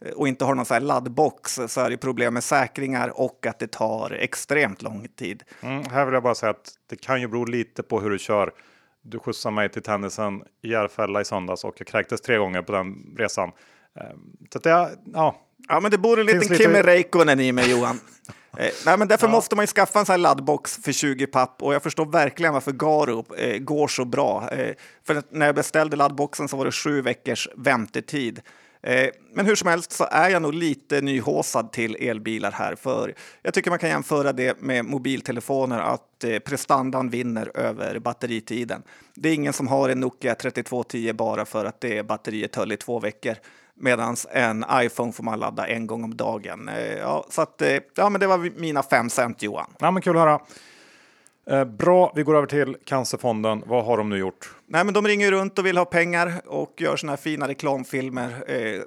eh, 0.00 0.12
och 0.12 0.28
inte 0.28 0.44
har 0.44 0.54
någon 0.54 0.64
så 0.64 0.74
här 0.74 0.80
laddbox 0.80 1.60
så 1.68 1.80
är 1.80 1.90
det 1.90 1.96
problem 1.96 2.34
med 2.34 2.44
säkringar 2.44 3.20
och 3.20 3.46
att 3.46 3.58
det 3.58 3.72
tar 3.72 4.12
extremt 4.12 4.82
lång 4.82 5.08
tid. 5.08 5.42
Mm, 5.60 5.84
här 5.90 6.04
vill 6.04 6.14
jag 6.14 6.22
bara 6.22 6.34
säga 6.34 6.50
att 6.50 6.72
det 6.86 6.96
kan 6.96 7.20
ju 7.20 7.28
bero 7.28 7.44
lite 7.44 7.82
på 7.82 8.00
hur 8.00 8.10
du 8.10 8.18
kör. 8.18 8.52
Du 9.02 9.18
skjutsade 9.18 9.54
mig 9.54 9.68
till 9.68 9.82
tennisen 9.82 10.42
i 10.62 10.68
Järfälla 10.68 11.20
i 11.20 11.24
söndags 11.24 11.64
och 11.64 11.74
jag 11.78 11.86
kräktes 11.86 12.20
tre 12.20 12.36
gånger 12.36 12.62
på 12.62 12.72
den 12.72 13.14
resan. 13.18 13.52
Ehm, 14.00 14.36
så 14.52 14.58
det, 14.58 14.70
ja. 15.12 15.36
ja, 15.68 15.80
men 15.80 15.90
det 15.90 15.98
bor 15.98 16.20
en 16.20 16.26
liten 16.26 16.56
Kimi 16.56 16.68
lite... 16.68 16.82
Räikkönen 16.82 17.40
i 17.40 17.52
mig 17.52 17.70
Johan. 17.70 18.00
Eh, 18.58 18.70
nej, 18.86 18.98
men 18.98 19.08
därför 19.08 19.26
ja. 19.26 19.30
måste 19.30 19.56
man 19.56 19.62
ju 19.62 19.66
skaffa 19.66 19.98
en 19.98 20.06
sån 20.06 20.12
här 20.12 20.18
laddbox 20.18 20.76
för 20.76 20.92
20 20.92 21.26
papp 21.26 21.62
och 21.62 21.74
jag 21.74 21.82
förstår 21.82 22.06
verkligen 22.06 22.52
varför 22.52 22.72
Garo 22.72 23.24
eh, 23.36 23.58
går 23.58 23.88
så 23.88 24.04
bra. 24.04 24.50
Eh, 24.50 24.74
för 25.06 25.22
när 25.30 25.46
jag 25.46 25.54
beställde 25.54 25.96
laddboxen 25.96 26.48
så 26.48 26.56
var 26.56 26.64
det 26.64 26.72
sju 26.72 27.02
veckors 27.02 27.48
väntetid. 27.56 28.42
Eh, 28.86 29.10
men 29.32 29.46
hur 29.46 29.54
som 29.54 29.68
helst 29.68 29.92
så 29.92 30.06
är 30.10 30.28
jag 30.28 30.42
nog 30.42 30.54
lite 30.54 31.00
nyhåsad 31.00 31.72
till 31.72 31.96
elbilar 32.00 32.52
här, 32.52 32.74
för 32.74 33.14
jag 33.42 33.54
tycker 33.54 33.70
man 33.70 33.78
kan 33.78 33.88
jämföra 33.90 34.32
det 34.32 34.60
med 34.60 34.84
mobiltelefoner, 34.84 35.78
att 35.78 36.24
eh, 36.24 36.38
prestandan 36.38 37.10
vinner 37.10 37.56
över 37.56 37.98
batteritiden. 37.98 38.82
Det 39.14 39.28
är 39.28 39.34
ingen 39.34 39.52
som 39.52 39.68
har 39.68 39.88
en 39.88 40.00
Nokia 40.00 40.34
3210 40.34 41.12
bara 41.12 41.44
för 41.44 41.64
att 41.64 41.80
det 41.80 42.06
batteriet 42.06 42.56
höll 42.56 42.72
i 42.72 42.76
två 42.76 43.00
veckor. 43.00 43.34
Medan 43.76 44.16
en 44.30 44.64
iPhone 44.72 45.12
får 45.12 45.24
man 45.24 45.40
ladda 45.40 45.66
en 45.66 45.86
gång 45.86 46.04
om 46.04 46.16
dagen. 46.16 46.68
Eh, 46.68 46.98
ja, 46.98 47.26
så 47.30 47.42
att, 47.42 47.62
eh, 47.62 47.78
ja, 47.96 48.08
men 48.08 48.20
det 48.20 48.26
var 48.26 48.60
mina 48.60 48.82
fem 48.82 49.10
cent 49.10 49.42
Johan. 49.42 49.70
Ja, 49.78 49.90
men 49.90 50.02
kul 50.02 50.16
att 50.16 50.22
höra. 50.22 50.40
Eh, 51.50 51.64
bra, 51.64 52.12
vi 52.16 52.22
går 52.22 52.36
över 52.36 52.46
till 52.46 52.76
Cancerfonden. 52.84 53.62
Vad 53.66 53.84
har 53.84 53.96
de 53.96 54.08
nu 54.08 54.18
gjort? 54.18 54.54
Nej, 54.66 54.84
men 54.84 54.94
de 54.94 55.06
ringer 55.06 55.30
runt 55.30 55.58
och 55.58 55.66
vill 55.66 55.76
ha 55.76 55.84
pengar 55.84 56.32
och 56.46 56.80
gör 56.80 56.96
såna 56.96 57.12
här 57.12 57.16
fina 57.16 57.48
reklamfilmer 57.48 58.44
eh, 58.46 58.82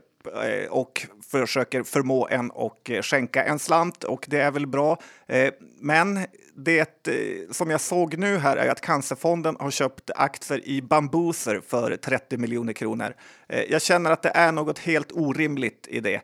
och 0.70 1.08
försöker 1.32 1.84
förmå 1.84 2.28
en 2.32 2.52
och 2.52 2.92
skänka 3.02 3.44
en 3.44 3.60
slant 3.60 4.04
och 4.04 4.26
det 4.28 4.40
är 4.40 4.52
väl 4.52 4.68
bra. 4.68 4.98
Eh, 5.28 5.50
men 5.80 6.26
det 6.58 7.08
eh, 7.08 7.52
som 7.52 7.70
jag 7.70 7.82
såg 7.82 8.18
nu 8.18 8.38
här 8.38 8.58
är 8.58 8.70
att 8.70 8.82
Cancerfonden 8.82 9.58
har 9.60 9.72
köpt 9.72 10.12
aktier 10.16 10.68
i 10.68 10.82
Bambuser 10.82 11.62
för 11.68 11.96
30 11.96 12.38
miljoner 12.38 12.74
kronor. 12.74 13.16
Eh, 13.50 13.64
jag 13.64 13.82
känner 13.82 14.12
att 14.12 14.22
det 14.22 14.32
är 14.34 14.52
något 14.52 14.80
helt 14.80 15.12
orimligt 15.12 15.88
i 15.90 16.00
det. 16.00 16.22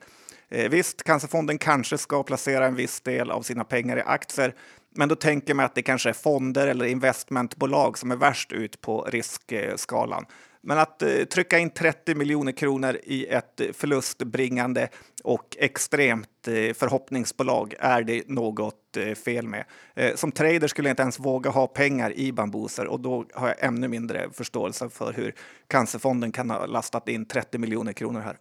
Eh, 0.49 0.69
visst, 0.69 1.03
Cancerfonden 1.03 1.57
kanske 1.57 1.97
ska 1.97 2.23
placera 2.23 2.65
en 2.65 2.75
viss 2.75 3.01
del 3.01 3.31
av 3.31 3.41
sina 3.41 3.63
pengar 3.63 3.97
i 3.97 4.01
aktier, 4.01 4.55
men 4.95 5.09
då 5.09 5.15
tänker 5.15 5.53
man 5.53 5.65
att 5.65 5.75
det 5.75 5.81
kanske 5.81 6.09
är 6.09 6.13
fonder 6.13 6.67
eller 6.67 6.85
investmentbolag 6.85 7.97
som 7.97 8.11
är 8.11 8.15
värst 8.15 8.51
ut 8.51 8.81
på 8.81 9.01
riskskalan. 9.01 10.25
Men 10.65 10.79
att 10.79 11.01
eh, 11.01 11.23
trycka 11.23 11.59
in 11.59 11.69
30 11.69 12.15
miljoner 12.15 12.51
kronor 12.51 12.99
i 13.03 13.25
ett 13.25 13.59
eh, 13.59 13.71
förlustbringande 13.73 14.89
och 15.23 15.57
extremt 15.59 16.47
eh, 16.47 16.73
förhoppningsbolag 16.73 17.73
är 17.79 18.03
det 18.03 18.27
något 18.27 18.97
eh, 18.97 19.13
fel 19.13 19.47
med. 19.47 19.65
Eh, 19.95 20.15
som 20.15 20.31
trader 20.31 20.67
skulle 20.67 20.89
jag 20.89 20.93
inte 20.93 21.01
ens 21.01 21.19
våga 21.19 21.49
ha 21.49 21.67
pengar 21.67 22.13
i 22.13 22.31
bambuser 22.31 22.87
och 22.87 22.99
då 22.99 23.25
har 23.33 23.47
jag 23.47 23.63
ännu 23.63 23.87
mindre 23.87 24.29
förståelse 24.31 24.89
för 24.89 25.13
hur 25.13 25.35
Cancerfonden 25.67 26.31
kan 26.31 26.49
ha 26.49 26.65
lastat 26.65 27.09
in 27.09 27.25
30 27.25 27.57
miljoner 27.57 27.93
kronor 27.93 28.19
här. 28.19 28.37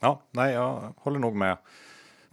Ja, 0.00 0.22
nej, 0.30 0.54
jag 0.54 0.94
håller 0.96 1.18
nog 1.18 1.34
med 1.34 1.58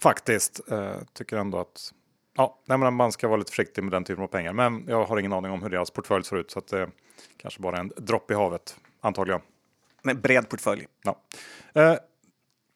faktiskt. 0.01 0.71
Eh, 0.71 0.95
tycker 1.13 1.37
ändå 1.37 1.59
att 1.59 1.93
ja, 2.37 2.59
nej, 2.65 2.77
men 2.77 2.93
man 2.93 3.11
ska 3.11 3.27
vara 3.27 3.37
lite 3.37 3.51
försiktig 3.51 3.83
med 3.83 3.91
den 3.91 4.03
typen 4.03 4.23
av 4.23 4.27
pengar. 4.27 4.53
Men 4.53 4.85
jag 4.87 5.05
har 5.05 5.17
ingen 5.19 5.33
aning 5.33 5.51
om 5.51 5.63
hur 5.63 5.69
deras 5.69 5.91
portfölj 5.91 6.23
ser 6.23 6.37
ut 6.37 6.51
så 6.51 6.59
att 6.59 6.67
det 6.67 6.89
kanske 7.37 7.61
bara 7.61 7.75
är 7.75 7.79
en 7.79 7.91
dropp 7.97 8.31
i 8.31 8.33
havet 8.33 8.75
antagligen. 9.01 9.41
en 10.03 10.21
bred 10.21 10.49
portfölj. 10.49 10.87
Ja. 11.03 11.21
Eh, 11.73 11.95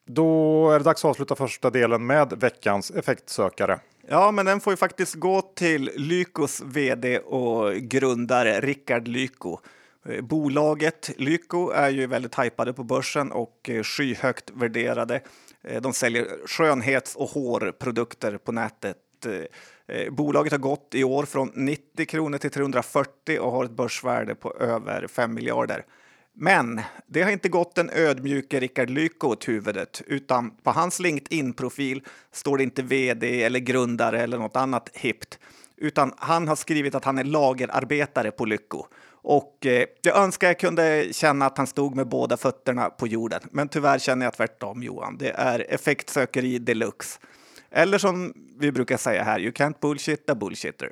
då 0.06 0.70
är 0.70 0.78
det 0.78 0.84
dags 0.84 1.04
att 1.04 1.08
avsluta 1.08 1.34
första 1.34 1.70
delen 1.70 2.06
med 2.06 2.32
veckans 2.32 2.90
effektsökare. 2.90 3.80
Ja, 4.08 4.30
men 4.30 4.46
den 4.46 4.60
får 4.60 4.72
ju 4.72 4.76
faktiskt 4.76 5.14
gå 5.14 5.42
till 5.42 5.90
Lykos 5.96 6.62
vd 6.64 7.18
och 7.18 7.74
grundare 7.74 8.60
Rickard 8.60 9.08
Lyko. 9.08 9.58
Eh, 10.08 10.20
bolaget 10.20 11.10
Lyko 11.16 11.70
är 11.70 11.90
ju 11.90 12.06
väldigt 12.06 12.38
hypade 12.38 12.72
på 12.72 12.84
börsen 12.84 13.32
och 13.32 13.70
eh, 13.70 13.82
skyhögt 13.82 14.50
värderade. 14.54 15.20
Eh, 15.64 15.82
de 15.82 15.92
säljer 15.92 16.26
skönhets 16.46 17.16
och 17.16 17.28
hårprodukter 17.28 18.38
på 18.38 18.52
nätet. 18.52 18.96
Bolaget 20.10 20.52
har 20.52 20.58
gått 20.58 20.94
i 20.94 21.04
år 21.04 21.24
från 21.24 21.50
90 21.54 22.06
kronor 22.06 22.38
till 22.38 22.50
340 22.50 23.38
och 23.38 23.52
har 23.52 23.64
ett 23.64 23.70
börsvärde 23.70 24.34
på 24.34 24.54
över 24.54 25.06
5 25.06 25.34
miljarder. 25.34 25.84
Men 26.38 26.80
det 27.06 27.22
har 27.22 27.30
inte 27.30 27.48
gått 27.48 27.74
den 27.74 27.90
ödmjuke 27.90 28.60
Rickard 28.60 28.90
Lyko 28.90 29.28
åt 29.28 29.48
huvudet, 29.48 30.02
utan 30.06 30.50
på 30.50 30.70
hans 30.70 31.00
LinkedIn-profil 31.00 32.04
står 32.32 32.56
det 32.56 32.62
inte 32.62 32.82
vd 32.82 33.42
eller 33.42 33.58
grundare 33.58 34.20
eller 34.20 34.38
något 34.38 34.56
annat 34.56 34.90
hippt, 34.94 35.38
utan 35.76 36.12
han 36.16 36.48
har 36.48 36.56
skrivit 36.56 36.94
att 36.94 37.04
han 37.04 37.18
är 37.18 37.24
lagerarbetare 37.24 38.30
på 38.30 38.44
Lyko. 38.44 38.86
Och 39.08 39.66
eh, 39.66 39.86
jag 40.02 40.16
önskar 40.16 40.46
jag 40.46 40.58
kunde 40.58 41.08
känna 41.12 41.46
att 41.46 41.58
han 41.58 41.66
stod 41.66 41.96
med 41.96 42.08
båda 42.08 42.36
fötterna 42.36 42.90
på 42.90 43.06
jorden, 43.06 43.40
men 43.50 43.68
tyvärr 43.68 43.98
känner 43.98 44.26
jag 44.26 44.34
tvärtom 44.34 44.82
Johan. 44.82 45.18
Det 45.18 45.30
är 45.30 45.66
effektsökeri 45.68 46.58
deluxe. 46.58 47.18
Eller 47.70 47.98
som 47.98 48.34
vi 48.58 48.72
brukar 48.72 48.96
säga 48.96 49.22
här, 49.22 49.40
you 49.40 49.52
can't 49.52 49.80
bullshit 49.80 50.30
a 50.30 50.34
bullshitter. 50.34 50.90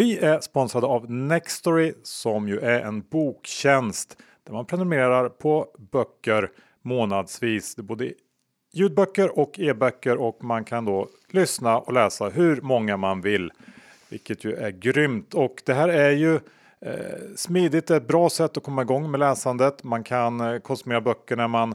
Vi 0.00 0.18
är 0.18 0.40
sponsrade 0.40 0.86
av 0.86 1.10
Nextory 1.10 1.92
som 2.02 2.48
ju 2.48 2.58
är 2.58 2.80
en 2.80 3.00
boktjänst 3.10 4.16
där 4.44 4.52
man 4.52 4.66
prenumererar 4.66 5.28
på 5.28 5.68
böcker 5.78 6.50
månadsvis. 6.82 7.74
Det 7.74 7.80
är 7.80 7.84
både 7.84 8.12
ljudböcker 8.72 9.38
och 9.38 9.60
e-böcker 9.60 10.16
och 10.16 10.44
man 10.44 10.64
kan 10.64 10.84
då 10.84 11.08
lyssna 11.30 11.78
och 11.78 11.92
läsa 11.92 12.28
hur 12.28 12.60
många 12.60 12.96
man 12.96 13.20
vill. 13.20 13.50
Vilket 14.08 14.44
ju 14.44 14.54
är 14.54 14.70
grymt 14.70 15.34
och 15.34 15.62
det 15.64 15.74
här 15.74 15.88
är 15.88 16.10
ju 16.10 16.34
eh, 16.80 16.92
smidigt, 17.36 17.90
ett 17.90 18.08
bra 18.08 18.30
sätt 18.30 18.56
att 18.56 18.62
komma 18.62 18.82
igång 18.82 19.10
med 19.10 19.20
läsandet. 19.20 19.84
Man 19.84 20.04
kan 20.04 20.40
eh, 20.40 20.58
konsumera 20.58 21.00
böcker 21.00 21.36
när 21.36 21.48
man 21.48 21.74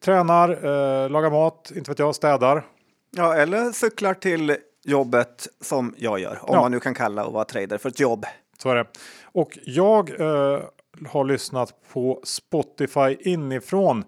tränar, 0.00 0.48
eh, 0.48 1.10
lagar 1.10 1.30
mat, 1.30 1.72
inte 1.76 1.90
vet 1.90 1.98
jag, 1.98 2.14
städar. 2.14 2.64
Ja, 3.10 3.34
eller 3.34 3.72
cyklar 3.72 4.14
till 4.14 4.56
jobbet 4.86 5.48
som 5.60 5.94
jag 5.98 6.18
gör, 6.18 6.38
om 6.42 6.54
ja. 6.54 6.60
man 6.60 6.70
nu 6.70 6.80
kan 6.80 6.94
kalla 6.94 7.24
att 7.24 7.32
vara 7.32 7.44
trader 7.44 7.78
för 7.78 7.88
ett 7.88 8.00
jobb. 8.00 8.26
Så 8.58 8.70
är 8.70 8.74
det. 8.74 8.86
Och 9.22 9.58
jag 9.64 10.20
eh, 10.20 10.60
har 11.08 11.24
lyssnat 11.24 11.74
på 11.92 12.20
Spotify 12.24 13.16
inifrån 13.20 14.04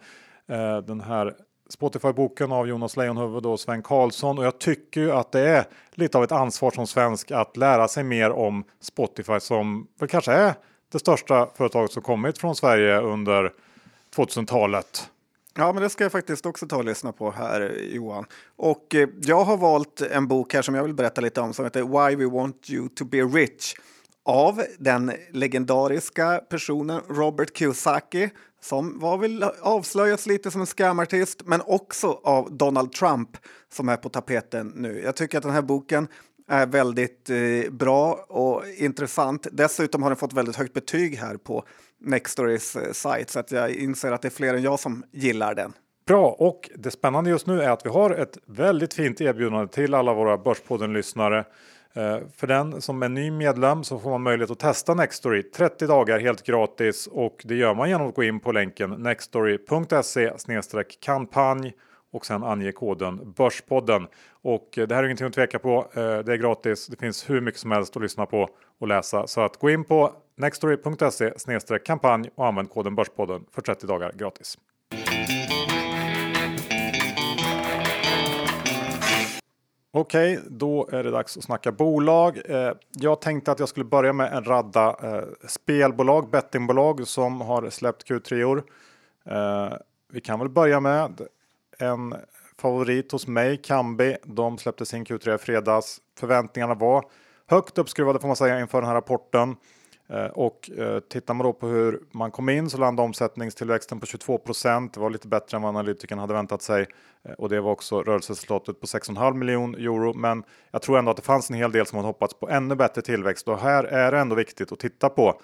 eh, 0.49 0.79
den 0.79 1.01
här 1.01 1.35
Spotify-boken 1.71 2.53
av 2.53 2.69
Jonas 2.69 2.97
Leijonhufvud 2.97 3.47
och 3.47 3.61
Sven 3.61 3.83
Karlsson 3.83 4.39
och 4.39 4.45
jag 4.45 4.59
tycker 4.59 5.01
ju 5.01 5.13
att 5.13 5.33
det 5.33 5.41
är 5.41 5.65
lite 5.91 6.19
av 6.19 6.25
ett 6.25 6.33
ansvar 6.33 6.71
som 6.71 6.87
svensk 6.87 7.31
att 7.31 7.57
lära 7.57 7.89
sig 7.89 8.05
mer 8.05 8.31
om 8.31 8.65
Spotify 8.81 9.41
som 9.41 9.87
väl 9.99 10.09
kanske 10.09 10.33
är 10.33 10.55
det 10.93 10.99
största 10.99 11.49
företaget 11.55 11.93
som 11.93 12.03
kommit 12.03 12.39
från 12.39 12.57
Sverige 12.57 13.01
under 13.01 13.53
2000-talet. 14.17 15.11
Ja, 15.61 15.73
men 15.73 15.83
det 15.83 15.91
ska 15.91 16.05
jag 16.05 16.13
faktiskt 16.13 16.47
också 16.47 16.67
ta 16.67 16.77
och 16.77 16.85
lyssna 16.85 17.13
på 17.13 17.31
här, 17.31 17.79
Johan. 17.93 18.25
Och 18.57 18.95
eh, 18.95 19.09
jag 19.23 19.45
har 19.45 19.57
valt 19.57 20.01
en 20.01 20.29
bok 20.29 20.55
här 20.55 20.63
som 20.63 20.75
jag 20.75 20.83
vill 20.83 20.95
berätta 20.95 21.21
lite 21.21 21.41
om 21.41 21.55
som 21.55 21.65
heter 21.65 21.83
Why 21.83 22.17
We 22.17 22.27
Want 22.27 22.71
You 22.71 22.89
To 22.89 23.05
Be 23.05 23.23
Rich 23.23 23.75
av 24.25 24.63
den 24.79 25.13
legendariska 25.33 26.41
personen 26.51 27.01
Robert 27.09 27.57
Kiyosaki 27.57 28.31
som 28.61 28.99
var 28.99 29.19
väl 29.19 29.43
avslöjats 29.61 30.27
lite 30.27 30.51
som 30.51 30.61
en 30.61 30.67
scamartist, 30.67 31.43
men 31.45 31.61
också 31.67 32.21
av 32.25 32.57
Donald 32.57 32.93
Trump 32.93 33.37
som 33.73 33.89
är 33.89 33.97
på 33.97 34.09
tapeten 34.09 34.73
nu. 34.77 35.01
Jag 35.05 35.17
tycker 35.17 35.39
att 35.39 35.45
den 35.45 35.53
här 35.53 35.63
boken 35.63 36.09
är 36.49 36.67
väldigt 36.67 37.31
eh, 37.31 37.71
bra 37.71 38.13
och 38.29 38.63
intressant. 38.77 39.47
Dessutom 39.53 40.03
har 40.03 40.11
den 40.11 40.17
fått 40.17 40.33
väldigt 40.33 40.57
högt 40.57 40.73
betyg 40.73 41.17
här 41.17 41.37
på 41.37 41.65
Nextorys 42.01 42.77
eh, 42.77 42.93
sajt 42.93 43.31
så 43.31 43.39
att 43.39 43.53
jag 43.53 43.71
inser 43.71 44.13
att 44.13 44.23
det 44.23 44.29
är 44.29 44.31
fler 44.31 44.55
än 44.55 44.63
jag 44.63 44.81
som 44.81 45.05
gillar 45.13 45.55
den. 45.55 45.73
Bra 46.07 46.37
och 46.39 46.71
det 46.77 46.91
spännande 46.91 47.31
just 47.31 47.47
nu 47.47 47.63
är 47.63 47.71
att 47.71 47.87
vi 47.87 47.91
har 47.91 48.11
ett 48.11 48.39
väldigt 48.47 48.95
fint 48.95 49.21
erbjudande 49.21 49.69
till 49.69 49.95
alla 49.95 50.15
våra 50.15 50.39
Börspodden-lyssnare. 50.39 51.45
Eh, 51.95 52.19
för 52.37 52.47
den 52.47 52.81
som 52.81 53.03
är 53.03 53.09
ny 53.09 53.31
medlem 53.31 53.85
så 53.85 53.99
får 53.99 54.11
man 54.11 54.23
möjlighet 54.23 54.51
att 54.51 54.59
testa 54.59 54.95
Nextory 54.95 55.43
30 55.43 55.87
dagar 55.87 56.19
helt 56.19 56.43
gratis 56.43 57.07
och 57.07 57.43
det 57.45 57.55
gör 57.55 57.75
man 57.75 57.89
genom 57.89 58.09
att 58.09 58.15
gå 58.15 58.23
in 58.23 58.41
på 58.41 58.53
länken 58.53 58.91
nextory.se 58.91 60.33
kampanj 61.01 61.73
och 62.11 62.27
sen 62.27 62.45
ange 62.45 62.73
koden 62.73 63.33
Börspodden. 63.37 64.07
Och 64.31 64.79
eh, 64.79 64.87
det 64.87 64.95
här 64.95 65.03
är 65.03 65.07
ingenting 65.07 65.27
att 65.27 65.33
tveka 65.33 65.59
på. 65.59 65.79
Eh, 65.79 66.19
det 66.19 66.33
är 66.33 66.37
gratis. 66.37 66.87
Det 66.87 66.97
finns 66.97 67.31
hur 67.31 67.41
mycket 67.41 67.61
som 67.61 67.71
helst 67.71 67.97
att 67.97 68.03
lyssna 68.03 68.27
på 68.27 68.49
och 68.79 68.89
läsa 68.89 69.27
så 69.27 69.41
att 69.41 69.57
gå 69.57 69.71
in 69.71 69.85
på 69.85 70.13
nextory.se 70.37 71.79
kampanj 71.85 72.31
och 72.35 72.47
använd 72.47 72.71
koden 72.71 72.95
Börspodden 72.95 73.45
för 73.51 73.63
30 73.63 73.87
dagar 73.87 74.13
gratis. 74.13 74.59
Okej, 79.91 80.39
okay, 80.39 80.49
då 80.51 80.89
är 80.93 81.05
det 81.05 81.11
dags 81.11 81.37
att 81.37 81.45
snacka 81.45 81.73
bolag. 81.73 82.39
Eh, 82.45 82.73
jag 82.91 83.21
tänkte 83.21 83.53
att 83.53 83.59
jag 83.59 83.69
skulle 83.69 83.85
börja 83.85 84.13
med 84.13 84.33
en 84.33 84.45
radda 84.45 84.97
spelbolag, 85.49 86.31
bettingbolag 86.31 87.07
som 87.07 87.41
har 87.41 87.71
släppt 87.71 88.11
Q3-or. 88.11 88.63
Vi 90.13 90.21
kan 90.21 90.39
väl 90.39 90.49
börja 90.49 90.81
med 90.81 91.21
en 91.79 92.15
favorit 92.59 93.13
hos 93.13 93.27
mig, 93.27 93.57
Kambi. 93.57 94.17
De 94.25 94.59
släppte 94.59 94.87
sin 94.87 95.05
Q3 95.05 95.35
i 95.35 95.39
fredags. 95.39 96.01
Förväntningarna 96.19 96.75
var 96.75 97.05
högt 97.47 97.79
uppskruvade 97.79 98.21
får 98.21 98.29
man 98.29 98.37
säga 98.37 98.61
inför 98.61 98.81
den 98.81 98.89
här 98.89 98.95
rapporten. 98.95 99.57
Eh, 100.11 100.27
och 100.27 100.71
eh, 100.79 101.01
tittar 101.01 101.35
man 101.35 101.47
då 101.47 101.53
på 101.53 101.67
hur 101.67 102.01
man 102.11 102.31
kom 102.31 102.49
in 102.49 102.71
så 102.71 102.79
landade 102.79 103.07
omsättningstillväxten 103.07 104.01
på 104.01 104.07
22 104.07 104.41
Det 104.93 105.01
var 105.01 105.11
lite 105.11 105.29
bättre 105.29 105.57
än 105.57 105.63
vad 105.63 105.69
analytikerna 105.69 106.21
hade 106.21 106.35
väntat 106.35 106.63
sig. 106.63 106.87
Eh, 107.25 107.33
och 107.33 107.49
det 107.49 107.61
var 107.61 107.71
också 107.71 108.03
rörelseresultatet 108.03 108.81
på 108.81 108.87
6,5 108.87 109.35
miljon 109.35 109.75
euro. 109.75 110.15
Men 110.15 110.43
jag 110.71 110.83
tror 110.83 110.99
ändå 110.99 111.11
att 111.11 111.17
det 111.17 111.23
fanns 111.23 111.51
en 111.51 111.57
hel 111.57 111.73
del 111.73 111.87
som 111.87 111.97
hade 111.97 112.09
hoppats 112.09 112.35
på 112.35 112.49
ännu 112.49 112.75
bättre 112.75 113.03
tillväxt. 113.03 113.49
Och 113.49 113.59
här 113.59 113.85
är 113.85 114.13
det 114.13 114.19
ändå 114.19 114.35
viktigt 114.35 114.73
att 114.73 114.79
titta 114.79 115.09
på 115.09 115.41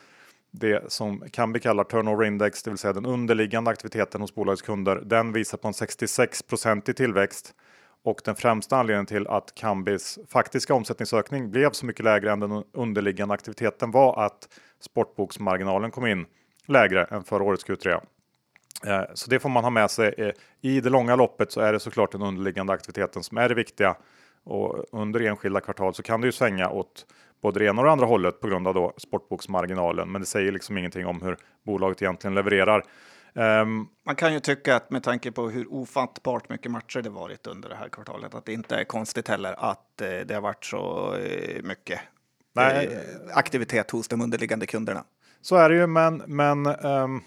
det 0.57 0.93
som 0.93 1.21
kan 1.21 1.31
kallar 1.31 1.59
kalla 1.59 1.85
turnover 1.85 2.25
index, 2.25 2.63
det 2.63 2.71
vill 2.71 2.79
säga 2.79 2.93
den 2.93 3.07
underliggande 3.07 3.71
aktiviteten 3.71 4.21
hos 4.21 4.35
bolagets 4.35 4.63
kunder. 4.63 5.03
Den 5.05 5.33
visar 5.33 5.59
på 5.59 5.69
en 5.69 5.75
66 5.75 6.45
i 6.89 6.93
tillväxt. 6.93 7.55
Och 8.03 8.21
den 8.25 8.37
främsta 8.37 8.77
anledningen 8.77 9.07
till 9.07 9.27
att 9.27 9.55
Kambis 9.55 10.19
faktiska 10.29 10.75
omsättningsökning 10.75 11.51
blev 11.51 11.71
så 11.71 11.87
mycket 11.87 12.05
lägre 12.05 12.33
än 12.33 12.41
den 12.41 12.65
underliggande 12.73 13.35
aktiviteten 13.35 13.91
var 13.91 14.25
att 14.25 14.49
sportboksmarginalen 14.81 15.91
kom 15.91 16.07
in 16.07 16.27
lägre 16.67 17.05
än 17.05 17.25
förra 17.25 17.45
årets 17.45 17.67
Q3. 17.67 18.01
Eh, 18.87 19.03
så 19.15 19.31
det 19.31 19.41
får 19.41 19.49
man 19.49 19.65
ha 19.65 19.71
med 19.71 19.91
sig. 19.91 20.15
Eh, 20.19 20.33
I 20.61 20.81
det 20.81 20.91
långa 20.91 21.17
loppet 21.17 21.53
så 21.53 21.61
är 21.61 21.73
det 21.73 21.81
såklart 21.81 22.13
den 22.13 22.23
underliggande 22.23 22.73
aktiviteten 22.73 23.23
som 23.23 23.39
är 23.39 23.49
det 23.49 23.55
viktiga. 23.55 23.97
Och 24.45 24.85
under 24.93 25.21
enskilda 25.21 25.61
kvartal 25.61 25.95
så 25.95 26.03
kan 26.03 26.21
det 26.21 26.27
ju 26.27 26.33
svänga 26.33 26.71
åt 26.71 27.07
både 27.45 27.59
det 27.59 27.67
ena 27.67 27.81
och 27.81 27.87
det 27.87 27.93
andra 27.93 28.07
hållet 28.07 28.41
på 28.41 28.49
grund 28.49 28.69
av 28.69 28.75
då 28.75 28.93
sportboksmarginalen. 28.97 30.13
Men 30.13 30.21
det 30.21 30.27
säger 30.27 30.53
liksom 30.53 30.79
ingenting 30.79 31.07
om 31.07 31.23
hur 31.23 31.37
bolaget 31.67 32.03
egentligen 32.03 32.35
levererar. 32.35 32.85
Um, 33.33 33.89
Man 34.07 34.17
kan 34.17 34.33
ju 34.33 34.41
tycka 34.41 34.77
att 34.77 34.91
med 34.91 35.03
tanke 35.03 35.33
på 35.33 35.49
hur 35.51 35.73
ofattbart 35.73 36.49
mycket 36.49 36.71
matcher 36.71 37.03
det 37.03 37.11
varit 37.11 37.47
under 37.47 37.69
det 37.69 37.75
här 37.75 37.89
kvartalet, 37.89 38.35
att 38.35 38.45
det 38.45 38.53
inte 38.53 38.77
är 38.77 38.85
konstigt 38.85 39.29
heller 39.29 39.55
att 39.59 40.01
eh, 40.01 40.09
det 40.27 40.35
har 40.35 40.41
varit 40.41 40.65
så 40.65 41.15
eh, 41.15 41.63
mycket 41.63 42.01
eh, 42.59 42.99
aktivitet 43.35 43.91
hos 43.91 44.09
de 44.09 44.21
underliggande 44.21 44.67
kunderna. 44.67 45.05
Så 45.41 45.57
är 45.57 45.69
det 45.69 45.77
ju, 45.77 45.87
men, 45.87 46.23
men 46.27 46.67
um, 46.67 47.23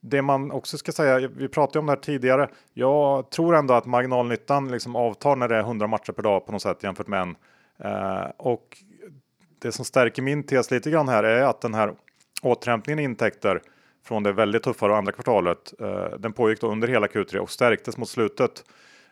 det 0.00 0.22
man 0.22 0.50
också 0.50 0.78
ska 0.78 0.92
säga, 0.92 1.28
vi 1.28 1.48
pratade 1.48 1.78
om 1.78 1.86
det 1.86 1.92
här 1.92 2.00
tidigare. 2.00 2.48
Jag 2.74 3.30
tror 3.30 3.56
ändå 3.56 3.74
att 3.74 3.86
marginalnyttan 3.86 4.70
liksom 4.70 4.96
avtar 4.96 5.36
när 5.36 5.48
det 5.48 5.56
är 5.56 5.60
100 5.60 5.86
matcher 5.86 6.12
per 6.12 6.22
dag 6.22 6.46
på 6.46 6.52
något 6.52 6.62
sätt 6.62 6.82
jämfört 6.82 7.06
med 7.06 7.20
en. 7.20 7.36
Uh, 7.84 8.30
och 8.36 8.78
det 9.58 9.72
som 9.72 9.84
stärker 9.84 10.22
min 10.22 10.42
tes 10.42 10.70
lite 10.70 10.90
grann 10.90 11.08
här 11.08 11.24
är 11.24 11.42
att 11.42 11.60
den 11.60 11.74
här 11.74 11.94
återhämtningen 12.42 12.98
i 12.98 13.02
intäkter 13.02 13.60
från 14.04 14.22
det 14.22 14.32
väldigt 14.32 14.62
tuffa 14.62 14.96
andra 14.96 15.12
kvartalet. 15.12 15.74
Eh, 15.80 16.18
den 16.18 16.32
pågick 16.32 16.60
då 16.60 16.72
under 16.72 16.88
hela 16.88 17.06
Q3 17.06 17.36
och 17.36 17.50
stärktes 17.50 17.96
mot 17.96 18.08
slutet. 18.08 18.64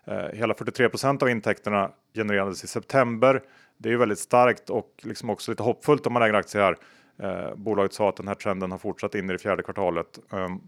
Eh, 0.04 0.26
hela 0.32 0.54
43% 0.54 1.22
av 1.22 1.30
intäkterna 1.30 1.90
genererades 2.14 2.64
i 2.64 2.66
september. 2.66 3.42
Det 3.78 3.88
är 3.88 3.90
ju 3.90 3.98
väldigt 3.98 4.18
starkt 4.18 4.70
och 4.70 4.90
liksom 5.02 5.30
också 5.30 5.52
lite 5.52 5.62
hoppfullt 5.62 6.06
om 6.06 6.12
man 6.12 6.22
äger 6.22 6.34
aktier 6.34 6.62
här. 6.62 6.76
Eh, 7.18 7.54
bolaget 7.54 7.92
sa 7.92 8.08
att 8.08 8.16
den 8.16 8.28
här 8.28 8.34
trenden 8.34 8.70
har 8.70 8.78
fortsatt 8.78 9.14
in 9.14 9.30
i 9.30 9.32
det 9.32 9.38
fjärde 9.38 9.62
kvartalet. 9.62 10.18
Ehm, 10.32 10.60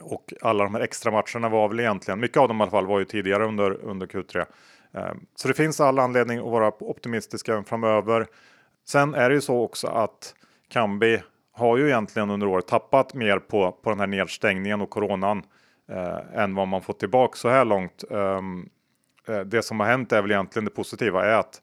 och 0.00 0.34
alla 0.40 0.64
de 0.64 0.74
här 0.74 0.82
extra 0.82 1.10
matcherna 1.12 1.48
var 1.48 1.68
väl 1.68 1.80
egentligen, 1.80 2.20
mycket 2.20 2.36
av 2.36 2.48
dem 2.48 2.58
i 2.58 2.62
alla 2.62 2.70
fall, 2.70 2.86
var 2.86 2.98
ju 2.98 3.04
tidigare 3.04 3.46
under, 3.46 3.84
under 3.84 4.06
Q3. 4.06 4.46
Ehm, 4.92 5.26
så 5.34 5.48
det 5.48 5.54
finns 5.54 5.80
all 5.80 5.98
anledning 5.98 6.38
att 6.38 6.44
vara 6.44 6.72
optimistiska 6.80 7.62
framöver. 7.62 8.26
Sen 8.84 9.14
är 9.14 9.28
det 9.28 9.34
ju 9.34 9.40
så 9.40 9.62
också 9.62 9.86
att 9.86 10.34
Kambi 10.68 11.22
har 11.52 11.76
ju 11.76 11.86
egentligen 11.86 12.30
under 12.30 12.46
året 12.46 12.66
tappat 12.66 13.14
mer 13.14 13.38
på, 13.38 13.72
på 13.72 13.90
den 13.90 14.00
här 14.00 14.06
nedstängningen 14.06 14.80
och 14.80 14.90
coronan 14.90 15.42
eh, 15.88 16.40
än 16.42 16.54
vad 16.54 16.68
man 16.68 16.82
fått 16.82 17.00
tillbaka 17.00 17.36
så 17.36 17.48
här 17.48 17.64
långt. 17.64 18.04
Um, 18.10 18.68
det 19.46 19.62
som 19.62 19.80
har 19.80 19.86
hänt 19.86 20.12
är 20.12 20.22
väl 20.22 20.30
egentligen 20.30 20.64
det 20.64 20.70
positiva 20.70 21.24
är 21.24 21.38
att, 21.38 21.62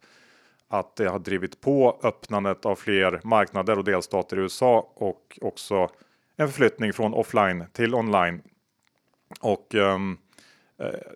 att 0.68 0.96
det 0.96 1.08
har 1.08 1.20
drivit 1.20 1.62
på 1.62 2.00
öppnandet 2.04 2.66
av 2.66 2.76
fler 2.76 3.22
marknader 3.24 3.78
och 3.78 3.84
delstater 3.84 4.38
i 4.38 4.40
USA 4.40 4.92
och 4.96 5.40
också 5.42 5.90
en 6.38 6.48
förflyttning 6.48 6.94
från 6.94 7.14
offline 7.14 7.66
till 7.74 7.96
online. 7.96 8.42
Och 9.42 9.76
um, 9.76 10.18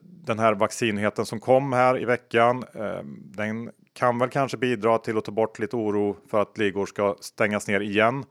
den 0.01 0.39
här 0.39 0.53
vaccinheten 0.53 1.25
som 1.25 1.39
kom 1.39 1.73
här 1.73 2.01
i 2.01 2.05
veckan, 2.05 2.63
um, 2.73 3.21
den 3.25 3.71
kan 3.95 4.19
väl 4.19 4.29
kanske 4.29 4.57
bidra 4.57 4.97
till 4.97 5.17
att 5.17 5.25
ta 5.25 5.31
bort 5.31 5.59
lite 5.59 5.75
oro 5.75 6.17
för 6.27 6.41
att 6.41 6.57
ligor 6.57 6.85
ska 6.85 7.15
stängas 7.19 7.67
ner 7.67 7.79
igen. 7.79 8.25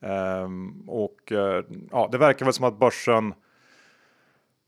Um, 0.00 0.88
och 0.88 1.32
uh, 1.32 1.64
ja, 1.90 2.08
det 2.12 2.18
verkar 2.18 2.46
väl 2.46 2.54
som 2.54 2.64
att 2.64 2.78
börsen 2.78 3.34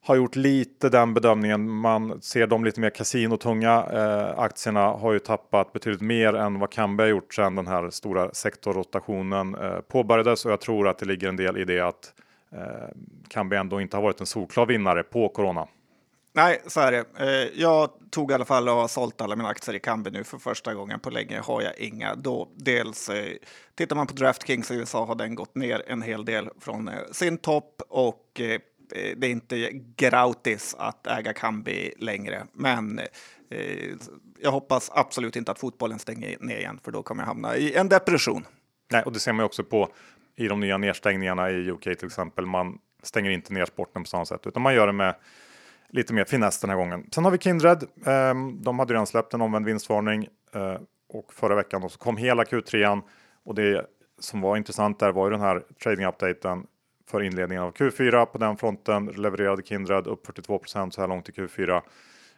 har 0.07 0.17
gjort 0.17 0.37
lite 0.37 0.89
den 0.89 1.15
bedömningen. 1.15 1.71
Man 1.71 2.23
ser 2.23 2.47
de 2.47 2.65
lite 2.65 2.81
mer 2.81 2.91
kasinotunga 2.91 3.87
eh, 3.93 4.39
aktierna 4.39 4.81
har 4.81 5.13
ju 5.13 5.19
tappat 5.19 5.73
betydligt 5.73 6.01
mer 6.01 6.35
än 6.35 6.59
vad 6.59 6.71
Kambi 6.71 7.03
har 7.03 7.09
gjort 7.09 7.35
sedan 7.35 7.57
den 7.57 7.67
här 7.67 7.91
stora 7.91 8.35
sektorrotationen 8.35 9.55
eh, 9.55 9.81
påbörjades 9.81 10.45
och 10.45 10.53
jag 10.53 10.61
tror 10.61 10.89
att 10.89 10.99
det 10.99 11.07
ligger 11.07 11.29
en 11.29 11.37
del 11.37 11.57
i 11.57 11.65
det 11.65 11.81
att 11.81 12.15
eh, 12.53 12.89
Kambi 13.29 13.57
ändå 13.57 13.81
inte 13.81 13.97
har 13.97 14.03
varit 14.03 14.21
en 14.21 14.27
solklar 14.27 14.67
vinnare 14.67 15.03
på 15.03 15.29
corona. 15.29 15.67
Nej, 16.37 16.63
så 16.67 16.81
är 16.81 16.93
det. 16.93 17.05
Eh, 17.19 17.61
jag 17.61 17.91
tog 18.11 18.31
i 18.31 18.35
alla 18.35 18.45
fall 18.45 18.69
och 18.69 18.75
har 18.75 18.89
sålt 18.89 19.21
alla 19.21 19.37
mina 19.37 19.49
aktier 19.49 19.75
i 19.75 19.81
Kambi 19.81 20.11
nu 20.11 20.25
för 20.25 20.39
första 20.39 20.75
gången 20.75 21.01
på 21.01 21.11
länge. 21.11 21.41
Har 21.41 21.63
jag 21.63 21.79
inga 21.79 22.15
då. 22.15 22.49
Dels 22.57 23.09
eh, 23.09 23.33
tittar 23.75 23.97
man 23.97 24.07
på 24.07 24.15
Draftkings 24.15 24.71
i 24.71 24.75
USA 24.75 25.05
har 25.05 25.15
den 25.15 25.35
gått 25.35 25.55
ner 25.55 25.83
en 25.87 26.03
hel 26.03 26.25
del 26.25 26.49
från 26.61 26.89
eh, 26.89 26.95
sin 27.13 27.39
topp 27.39 27.83
och 27.89 28.41
det 29.17 29.27
är 29.27 29.31
inte 29.31 29.71
gratis 29.97 30.75
att 30.79 31.07
äga 31.07 31.33
Kambi 31.33 31.95
längre. 31.99 32.47
Men 32.53 33.01
jag 34.41 34.51
hoppas 34.51 34.91
absolut 34.95 35.37
inte 35.37 35.53
att 35.53 35.59
fotbollen 35.59 35.99
stänger 35.99 36.37
ner 36.41 36.57
igen, 36.57 36.81
för 36.85 36.93
då 36.93 37.03
kommer 37.03 37.23
jag 37.23 37.27
hamna 37.27 37.57
i 37.57 37.75
en 37.75 37.89
depression. 37.89 38.47
Nej, 38.91 39.03
och 39.03 39.13
det 39.13 39.21
ser 39.21 39.33
man 39.33 39.45
också 39.45 39.65
på 39.65 39.89
i 40.37 40.49
de 40.49 40.61
nya 40.61 40.79
nedstängningarna 40.79 41.51
i 41.51 41.71
UK 41.71 41.83
till 41.83 42.07
exempel. 42.07 42.47
Man 42.47 42.79
stänger 43.03 43.31
inte 43.31 43.53
ner 43.53 43.65
sporten 43.65 44.03
på 44.03 44.09
samma 44.09 44.27
sätt, 44.27 44.47
utan 44.47 44.63
man 44.63 44.75
gör 44.75 44.87
det 44.87 44.93
med 44.93 45.15
lite 45.95 46.13
mer 46.13 46.25
finess 46.25 46.61
den 46.61 46.71
här 46.71 46.77
gången. 46.77 47.09
Sen 47.13 47.25
har 47.25 47.31
vi 47.31 47.39
Kindred. 47.39 47.85
Ehm, 48.07 48.63
de 48.63 48.79
hade 48.79 48.93
redan 48.93 49.07
släppt 49.07 49.35
en 49.35 49.41
omvänd 49.41 49.67
vinstvarning 49.67 50.29
eh, 50.55 50.77
och 51.09 51.35
förra 51.35 51.55
veckan 51.55 51.91
så 51.91 51.99
kom 51.99 52.17
hela 52.17 52.45
Q3 52.45 53.03
och 53.45 53.55
det 53.55 53.87
som 54.19 54.41
var 54.41 54.57
intressant 54.57 54.99
där 54.99 55.13
var 55.13 55.27
ju 55.27 55.31
den 55.31 55.41
här 55.41 55.63
trading 55.83 56.07
updaten 56.07 56.67
för 57.11 57.23
inledningen 57.23 57.65
av 57.65 57.73
Q4. 57.73 58.27
På 58.27 58.39
den 58.39 58.57
fronten 58.57 59.07
levererade 59.07 59.63
Kindred 59.63 60.07
upp 60.07 60.27
42% 60.27 60.91
så 60.91 61.01
här 61.01 61.09
långt 61.09 61.29
i 61.29 61.33
Q4. 61.33 61.83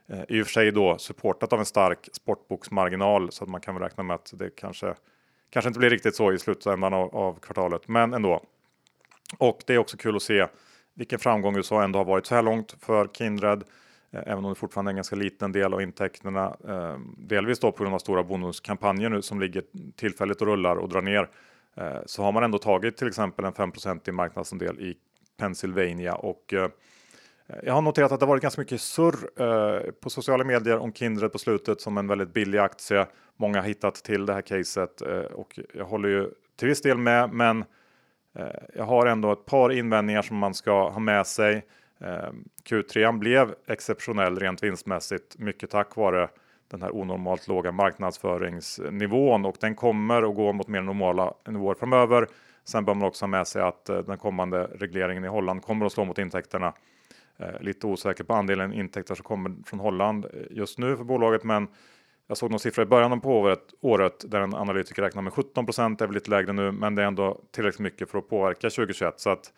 Eh, 0.08 0.22
I 0.28 0.42
och 0.42 0.46
för 0.46 0.52
sig 0.52 0.72
då 0.72 0.98
supportat 0.98 1.52
av 1.52 1.58
en 1.58 1.66
stark 1.66 2.08
sportboksmarginal 2.12 3.32
så 3.32 3.44
att 3.44 3.50
man 3.50 3.60
kan 3.60 3.74
väl 3.74 3.82
räkna 3.82 4.02
med 4.02 4.14
att 4.14 4.32
det 4.34 4.50
kanske 4.50 4.94
kanske 5.50 5.68
inte 5.68 5.78
blir 5.78 5.90
riktigt 5.90 6.16
så 6.16 6.32
i 6.32 6.38
slutändan 6.38 6.94
av, 6.94 7.16
av 7.16 7.38
kvartalet, 7.40 7.88
men 7.88 8.14
ändå. 8.14 8.42
Och 9.38 9.58
det 9.66 9.74
är 9.74 9.78
också 9.78 9.96
kul 9.96 10.16
att 10.16 10.22
se 10.22 10.46
vilken 10.96 11.18
framgång 11.18 11.56
USA 11.56 11.82
ändå 11.82 11.98
har 11.98 12.04
varit 12.04 12.26
så 12.26 12.34
här 12.34 12.42
långt 12.42 12.76
för 12.80 13.08
Kindred. 13.08 13.64
Eh, 14.10 14.22
även 14.26 14.44
om 14.44 14.50
det 14.50 14.54
fortfarande 14.54 14.88
är 14.88 14.92
en 14.92 14.96
ganska 14.96 15.16
liten 15.16 15.52
del 15.52 15.74
av 15.74 15.82
intäkterna, 15.82 16.56
eh, 16.68 16.98
delvis 17.18 17.58
då 17.58 17.72
på 17.72 17.82
grund 17.82 17.94
av 17.94 17.98
stora 17.98 18.22
bonuskampanjer 18.22 19.08
nu 19.08 19.22
som 19.22 19.40
ligger 19.40 19.62
tillfälligt 19.96 20.40
och 20.40 20.46
rullar 20.46 20.76
och 20.76 20.88
drar 20.88 21.02
ner 21.02 21.28
eh, 21.76 21.98
så 22.06 22.22
har 22.22 22.32
man 22.32 22.42
ändå 22.42 22.58
tagit 22.58 22.96
till 22.96 23.08
exempel 23.08 23.44
en 23.44 23.52
5 23.52 23.72
i 24.06 24.12
marknadsandel 24.12 24.80
i 24.80 24.96
Pennsylvania 25.36 26.14
och 26.14 26.54
jag 27.62 27.74
har 27.74 27.82
noterat 27.82 28.12
att 28.12 28.20
det 28.20 28.26
varit 28.26 28.42
ganska 28.42 28.60
mycket 28.60 28.80
surr 28.80 29.92
på 30.00 30.10
sociala 30.10 30.44
medier 30.44 30.78
om 30.78 30.92
Kindred 30.92 31.32
på 31.32 31.38
slutet 31.38 31.80
som 31.80 31.98
en 31.98 32.08
väldigt 32.08 32.32
billig 32.32 32.58
aktie. 32.58 33.06
Många 33.36 33.60
har 33.60 33.66
hittat 33.66 33.94
till 33.94 34.26
det 34.26 34.32
här 34.32 34.42
caset 34.42 35.00
och 35.32 35.58
jag 35.74 35.84
håller 35.84 36.08
ju 36.08 36.30
till 36.56 36.68
viss 36.68 36.82
del 36.82 36.98
med, 36.98 37.30
men 37.30 37.64
Eh, 38.38 38.46
jag 38.74 38.84
har 38.84 39.06
ändå 39.06 39.32
ett 39.32 39.46
par 39.46 39.72
invändningar 39.72 40.22
som 40.22 40.36
man 40.36 40.54
ska 40.54 40.90
ha 40.90 41.00
med 41.00 41.26
sig. 41.26 41.66
Eh, 42.00 42.30
Q3 42.64 43.18
blev 43.18 43.54
exceptionell 43.66 44.38
rent 44.38 44.62
vinstmässigt, 44.62 45.38
mycket 45.38 45.70
tack 45.70 45.96
vare 45.96 46.28
den 46.70 46.82
här 46.82 46.96
onormalt 46.96 47.48
låga 47.48 47.72
marknadsföringsnivån 47.72 49.44
och 49.44 49.56
den 49.60 49.74
kommer 49.74 50.22
att 50.30 50.34
gå 50.34 50.52
mot 50.52 50.68
mer 50.68 50.80
normala 50.80 51.34
nivåer 51.48 51.74
framöver. 51.74 52.26
Sen 52.64 52.84
bör 52.84 52.94
man 52.94 53.08
också 53.08 53.22
ha 53.22 53.28
med 53.28 53.46
sig 53.46 53.62
att 53.62 53.88
eh, 53.88 53.98
den 53.98 54.18
kommande 54.18 54.64
regleringen 54.64 55.24
i 55.24 55.28
Holland 55.28 55.62
kommer 55.62 55.86
att 55.86 55.92
slå 55.92 56.04
mot 56.04 56.18
intäkterna. 56.18 56.72
Lite 57.60 57.86
osäker 57.86 58.24
på 58.24 58.34
andelen 58.34 58.72
intäkter 58.72 59.14
som 59.14 59.24
kommer 59.24 59.54
från 59.66 59.80
Holland 59.80 60.26
just 60.50 60.78
nu 60.78 60.96
för 60.96 61.04
bolaget, 61.04 61.44
men 61.44 61.68
jag 62.26 62.36
såg 62.36 62.50
någon 62.50 62.60
siffra 62.60 62.82
i 62.82 62.86
början 62.86 63.20
på 63.20 63.30
året, 63.30 63.60
året 63.80 64.30
där 64.30 64.40
en 64.40 64.54
analytiker 64.54 65.02
räknar 65.02 65.22
med 65.22 65.32
17 65.32 65.66
procent, 65.66 66.00
är 66.00 66.06
väl 66.06 66.14
lite 66.14 66.30
lägre 66.30 66.52
nu, 66.52 66.72
men 66.72 66.94
det 66.94 67.02
är 67.02 67.06
ändå 67.06 67.40
tillräckligt 67.50 67.80
mycket 67.80 68.10
för 68.10 68.18
att 68.18 68.28
påverka 68.28 68.70
2021 68.70 69.14
så 69.16 69.30
att 69.30 69.52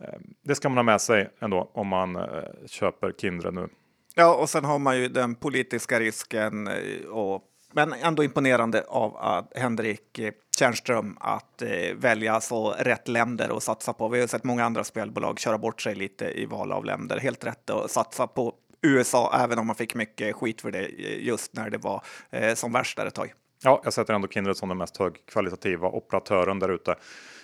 eh, 0.00 0.18
det 0.44 0.54
ska 0.54 0.68
man 0.68 0.78
ha 0.78 0.82
med 0.82 1.00
sig 1.00 1.30
ändå 1.40 1.70
om 1.74 1.86
man 1.88 2.16
eh, 2.16 2.22
köper 2.66 3.12
Kindred 3.12 3.54
nu. 3.54 3.68
Ja, 4.14 4.34
och 4.34 4.48
sen 4.48 4.64
har 4.64 4.78
man 4.78 4.98
ju 4.98 5.08
den 5.08 5.34
politiska 5.34 6.00
risken, 6.00 6.66
eh, 6.66 7.08
och, 7.10 7.42
men 7.72 7.92
ändå 7.92 8.24
imponerande 8.24 8.84
av 8.88 9.16
att 9.16 9.52
Henrik 9.56 10.20
Tjärnström 10.58 11.16
att 11.20 11.62
eh, 11.62 11.94
välja 11.96 12.40
så 12.40 12.70
rätt 12.70 13.08
länder 13.08 13.56
att 13.56 13.62
satsa 13.62 13.92
på. 13.92 14.08
Vi 14.08 14.20
har 14.20 14.26
sett 14.26 14.44
många 14.44 14.64
andra 14.64 14.84
spelbolag 14.84 15.38
köra 15.38 15.58
bort 15.58 15.80
sig 15.80 15.94
lite 15.94 16.40
i 16.40 16.46
val 16.46 16.72
av 16.72 16.84
länder. 16.84 17.18
Helt 17.18 17.44
rätt 17.44 17.70
att 17.70 17.90
satsa 17.90 18.26
på 18.26 18.54
USA, 18.82 19.40
även 19.44 19.58
om 19.58 19.66
man 19.66 19.76
fick 19.76 19.94
mycket 19.94 20.36
skit 20.36 20.60
för 20.60 20.70
det 20.70 20.84
eh, 20.84 21.26
just 21.26 21.54
när 21.54 21.70
det 21.70 21.78
var 21.78 22.04
eh, 22.30 22.54
som 22.54 22.72
värst 22.72 22.96
där 22.96 23.06
ett 23.06 23.14
tag. 23.14 23.32
Ja, 23.62 23.80
jag 23.84 23.92
sätter 23.92 24.14
ändå 24.14 24.28
Kindred 24.28 24.56
som 24.56 24.68
den 24.68 24.78
mest 24.78 24.96
högkvalitativa 24.96 25.88
operatören 25.88 26.58
där 26.58 26.68
ute. 26.68 26.94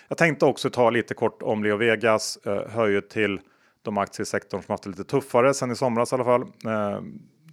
Jag 0.07 0.17
tänkte 0.17 0.45
också 0.45 0.69
ta 0.69 0.89
lite 0.89 1.13
kort 1.13 1.41
om 1.41 1.63
Leo 1.63 1.77
Vegas, 1.77 2.37
eh, 2.45 2.69
hör 2.69 2.87
ju 2.87 3.01
till 3.01 3.39
de 3.81 3.97
aktiesektorn 3.97 4.61
som 4.61 4.73
haft 4.73 4.83
det 4.83 4.89
lite 4.89 5.03
tuffare 5.03 5.53
sen 5.53 5.71
i 5.71 5.75
somras 5.75 6.11
i 6.11 6.15
alla 6.15 6.23
fall. 6.23 6.41
Eh, 6.41 7.01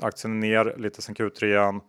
aktien 0.01 0.42
är 0.42 0.64
ner 0.64 0.75
lite 0.79 1.03
sen 1.03 1.14
Q3 1.14 1.81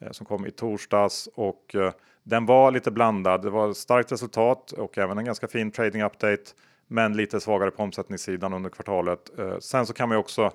eh, 0.00 0.10
som 0.10 0.26
kom 0.26 0.46
i 0.46 0.50
torsdags 0.50 1.28
och 1.34 1.74
eh, 1.74 1.92
den 2.22 2.46
var 2.46 2.70
lite 2.70 2.90
blandad. 2.90 3.42
Det 3.42 3.50
var 3.50 3.72
starkt 3.72 4.12
resultat 4.12 4.72
och 4.72 4.98
även 4.98 5.18
en 5.18 5.24
ganska 5.24 5.48
fin 5.48 5.70
trading 5.70 6.02
update, 6.02 6.42
men 6.86 7.16
lite 7.16 7.40
svagare 7.40 7.70
på 7.70 7.82
omsättningssidan 7.82 8.52
under 8.52 8.70
kvartalet. 8.70 9.38
Eh, 9.38 9.58
sen 9.58 9.86
så 9.86 9.92
kan 9.92 10.08
man 10.08 10.16
ju 10.16 10.20
också 10.20 10.52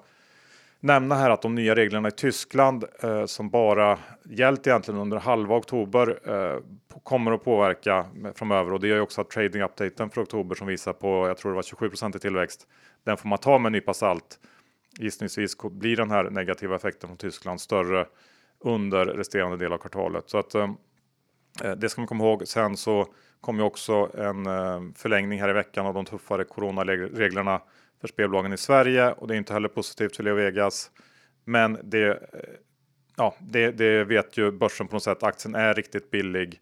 nämna 0.86 1.16
här 1.16 1.30
att 1.30 1.42
de 1.42 1.56
nya 1.56 1.76
reglerna 1.76 2.08
i 2.08 2.12
Tyskland 2.12 2.86
eh, 3.04 3.26
som 3.26 3.50
bara 3.50 4.00
gällt 4.24 4.68
egentligen 4.68 5.00
under 5.00 5.18
halva 5.18 5.56
oktober 5.56 6.20
eh, 6.26 6.60
kommer 7.04 7.32
att 7.32 7.44
påverka 7.44 8.06
framöver 8.36 8.74
och 8.74 8.80
det 8.80 8.88
gör 8.88 8.96
ju 8.96 9.02
också 9.02 9.22
att 9.22 9.30
trading 9.30 9.62
updaten 9.62 10.10
för 10.10 10.24
oktober 10.24 10.56
som 10.56 10.68
visar 10.68 10.94
på, 10.94 11.28
jag 11.28 11.38
tror 11.38 11.52
det 11.52 11.56
var 11.56 11.62
27% 11.62 12.16
i 12.16 12.20
tillväxt, 12.20 12.68
den 13.04 13.18
får 13.18 13.30
man 13.30 13.38
ta 13.38 13.60
med 13.60 13.70
en 13.70 13.74
nypa 13.74 13.94
salt. 13.94 14.40
Gissningsvis 15.00 15.58
blir 15.72 15.96
den 15.96 16.12
här 16.12 16.30
negativa 16.30 16.76
effekten 16.76 17.08
från 17.08 17.18
Tyskland 17.18 17.62
större 17.62 18.06
under 18.60 19.06
resterande 19.06 19.58
del 19.58 19.74
av 19.74 19.78
kvartalet. 19.78 20.30
Så 20.30 20.38
att 20.38 20.56
eh, 20.56 20.70
eh, 21.64 21.72
det 21.72 21.90
ska 21.90 22.02
man 22.02 22.08
komma 22.08 22.24
ihåg. 22.24 22.48
Sen 22.48 22.78
så 22.78 23.06
kom 23.42 23.58
ju 23.58 23.64
också 23.64 24.10
en 24.18 24.46
eh, 24.46 24.82
förlängning 24.96 25.42
här 25.42 25.50
i 25.50 25.54
veckan 25.54 25.86
av 25.86 25.94
de 25.94 26.06
tuffare 26.06 26.44
coronareglerna 26.44 27.62
för 28.08 28.14
spelbolagen 28.14 28.54
i 28.54 28.58
Sverige 28.58 29.12
och 29.12 29.28
det 29.28 29.36
är 29.36 29.38
inte 29.38 29.54
heller 29.54 29.70
positivt 29.70 30.16
för 30.16 30.24
Leo 30.24 30.36
Vegas. 30.36 30.92
Men 31.46 31.78
det, 31.84 32.08
eh, 32.08 32.18
ja, 33.18 33.36
det, 33.40 33.72
det 33.72 34.04
vet 34.04 34.38
ju 34.38 34.52
börsen 34.52 34.88
på 34.88 34.96
något 34.96 35.04
sätt. 35.04 35.24
Aktien 35.24 35.56
är 35.56 35.74
riktigt 35.74 36.12
billig. 36.12 36.60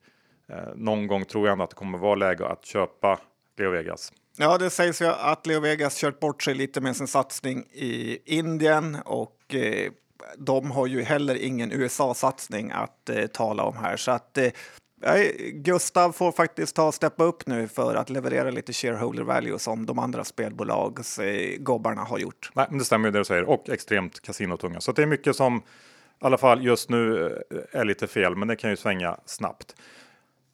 Eh, 0.49 0.75
någon 0.75 1.07
gång 1.07 1.25
tror 1.25 1.47
jag 1.47 1.51
ändå 1.51 1.63
att 1.63 1.69
det 1.69 1.75
kommer 1.75 1.97
vara 1.97 2.15
läge 2.15 2.45
att 2.45 2.65
köpa 2.65 3.19
Leo 3.57 3.71
Vegas. 3.71 4.13
Ja, 4.37 4.57
det 4.57 4.69
sägs 4.69 5.01
ju 5.01 5.05
att 5.05 5.47
Leo 5.47 5.59
Vegas 5.59 5.97
kört 5.97 6.19
bort 6.19 6.43
sig 6.43 6.55
lite 6.55 6.81
med 6.81 6.95
sin 6.95 7.07
satsning 7.07 7.65
i 7.71 8.19
Indien 8.25 8.97
och 9.05 9.55
eh, 9.55 9.91
de 10.37 10.71
har 10.71 10.87
ju 10.87 11.01
heller 11.01 11.35
ingen 11.35 11.71
USA-satsning 11.71 12.71
att 12.71 13.09
eh, 13.09 13.27
tala 13.27 13.63
om 13.63 13.77
här. 13.77 13.97
Så 13.97 14.11
att 14.11 14.37
eh, 14.37 14.51
Gustav 15.51 16.11
får 16.11 16.31
faktiskt 16.31 16.75
ta 16.75 16.87
och 16.87 16.93
steppa 16.93 17.23
upp 17.23 17.47
nu 17.47 17.67
för 17.67 17.95
att 17.95 18.09
leverera 18.09 18.51
lite 18.51 18.73
shareholder 18.73 19.23
value 19.23 19.59
som 19.59 19.85
de 19.85 19.99
andra 19.99 20.23
spelbolagsgobbarna 20.23 22.01
eh, 22.01 22.07
har 22.07 22.19
gjort. 22.19 22.51
Nej, 22.53 22.65
men 22.69 22.79
det 22.79 22.85
stämmer 22.85 23.07
ju 23.07 23.11
det 23.11 23.19
du 23.19 23.25
säger 23.25 23.43
och 23.43 23.69
extremt 23.69 24.21
kasinotunga. 24.21 24.81
Så 24.81 24.91
det 24.91 25.01
är 25.01 25.05
mycket 25.05 25.35
som 25.35 25.57
i 25.57 25.61
alla 26.25 26.37
fall 26.37 26.63
just 26.63 26.89
nu 26.89 27.25
eh, 27.51 27.79
är 27.79 27.85
lite 27.85 28.07
fel, 28.07 28.35
men 28.35 28.47
det 28.47 28.55
kan 28.55 28.69
ju 28.69 28.75
svänga 28.75 29.17
snabbt. 29.25 29.75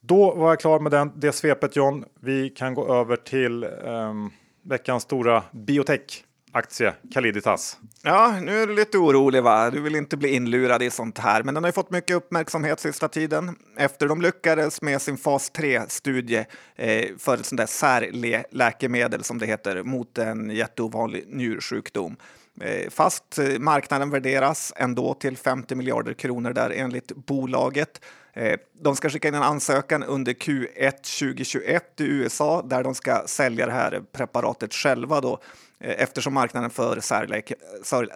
Då 0.00 0.34
var 0.34 0.48
jag 0.48 0.60
klar 0.60 0.80
med 0.80 0.92
den, 0.92 1.12
det 1.16 1.32
svepet 1.32 1.76
John. 1.76 2.04
Vi 2.20 2.50
kan 2.50 2.74
gå 2.74 2.94
över 2.94 3.16
till 3.16 3.64
um, 3.64 4.30
veckans 4.62 5.02
stora 5.02 5.42
biotech 5.52 6.24
aktie, 6.52 6.94
Caliditas. 7.14 7.78
Ja, 8.02 8.40
nu 8.40 8.62
är 8.62 8.66
du 8.66 8.74
lite 8.74 8.98
orolig 8.98 9.42
va? 9.42 9.70
Du 9.70 9.80
vill 9.80 9.96
inte 9.96 10.16
bli 10.16 10.34
inlurad 10.34 10.82
i 10.82 10.90
sånt 10.90 11.18
här, 11.18 11.42
men 11.42 11.54
den 11.54 11.64
har 11.64 11.68
ju 11.68 11.72
fått 11.72 11.90
mycket 11.90 12.16
uppmärksamhet 12.16 12.80
sista 12.80 13.08
tiden 13.08 13.56
efter 13.76 14.08
de 14.08 14.22
lyckades 14.22 14.82
med 14.82 15.02
sin 15.02 15.16
fas 15.16 15.52
3-studie 15.52 16.44
eh, 16.76 17.06
för 17.18 17.34
ett 17.34 17.46
sånt 17.46 17.56
där 17.56 17.66
särläkemedel 17.66 19.24
som 19.24 19.38
det 19.38 19.46
heter 19.46 19.82
mot 19.82 20.18
en 20.18 20.50
jätteovanlig 20.50 21.24
njursjukdom. 21.28 22.16
Eh, 22.60 22.90
fast 22.90 23.38
eh, 23.38 23.58
marknaden 23.58 24.10
värderas 24.10 24.72
ändå 24.76 25.14
till 25.14 25.36
50 25.36 25.74
miljarder 25.74 26.12
kronor 26.12 26.52
där 26.52 26.70
enligt 26.70 27.12
bolaget. 27.16 28.00
Eh, 28.32 28.58
de 28.80 28.96
ska 28.96 29.10
skicka 29.10 29.28
in 29.28 29.34
en 29.34 29.42
ansökan 29.42 30.02
under 30.02 30.32
Q1 30.32 30.90
2021 30.90 32.00
i 32.00 32.04
USA 32.04 32.62
där 32.62 32.84
de 32.84 32.94
ska 32.94 33.22
sälja 33.26 33.66
det 33.66 33.72
här 33.72 34.02
preparatet 34.12 34.74
själva 34.74 35.20
då 35.20 35.40
eh, 35.80 36.02
eftersom 36.02 36.34
marknaden 36.34 36.70
för 36.70 37.00
särläke, 37.00 37.54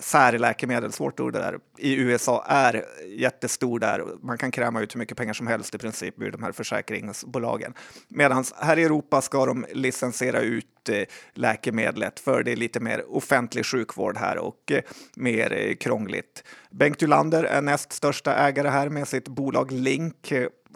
särläkemedel, 0.00 0.92
svårt 0.92 1.20
ord 1.20 1.32
där, 1.32 1.58
i 1.78 1.96
USA 1.96 2.44
är 2.48 2.84
jättestor 3.06 3.78
där. 3.78 4.04
Man 4.22 4.38
kan 4.38 4.50
kräma 4.50 4.80
ut 4.80 4.94
hur 4.94 4.98
mycket 4.98 5.16
pengar 5.16 5.32
som 5.32 5.46
helst 5.46 5.74
i 5.74 5.78
princip 5.78 6.22
ur 6.22 6.30
de 6.30 6.42
här 6.42 6.52
försäkringsbolagen. 6.52 7.74
Medan 8.08 8.44
här 8.56 8.78
i 8.78 8.82
Europa 8.82 9.20
ska 9.20 9.46
de 9.46 9.66
licensiera 9.72 10.40
ut 10.40 10.88
eh, 10.88 11.02
läkemedlet 11.34 12.20
för 12.20 12.42
det 12.42 12.52
är 12.52 12.56
lite 12.56 12.80
mer 12.80 13.16
offentlig 13.16 13.66
sjukvård 13.66 14.16
här 14.16 14.38
och 14.38 14.72
mer 15.16 15.74
krångligt. 15.74 16.44
Bengt 16.70 17.02
Ulander 17.02 17.44
är 17.44 17.62
näst 17.62 17.92
största 17.92 18.34
ägare 18.34 18.68
här 18.68 18.88
med 18.88 19.08
sitt 19.08 19.28
bolag 19.28 19.72
Link 19.72 20.13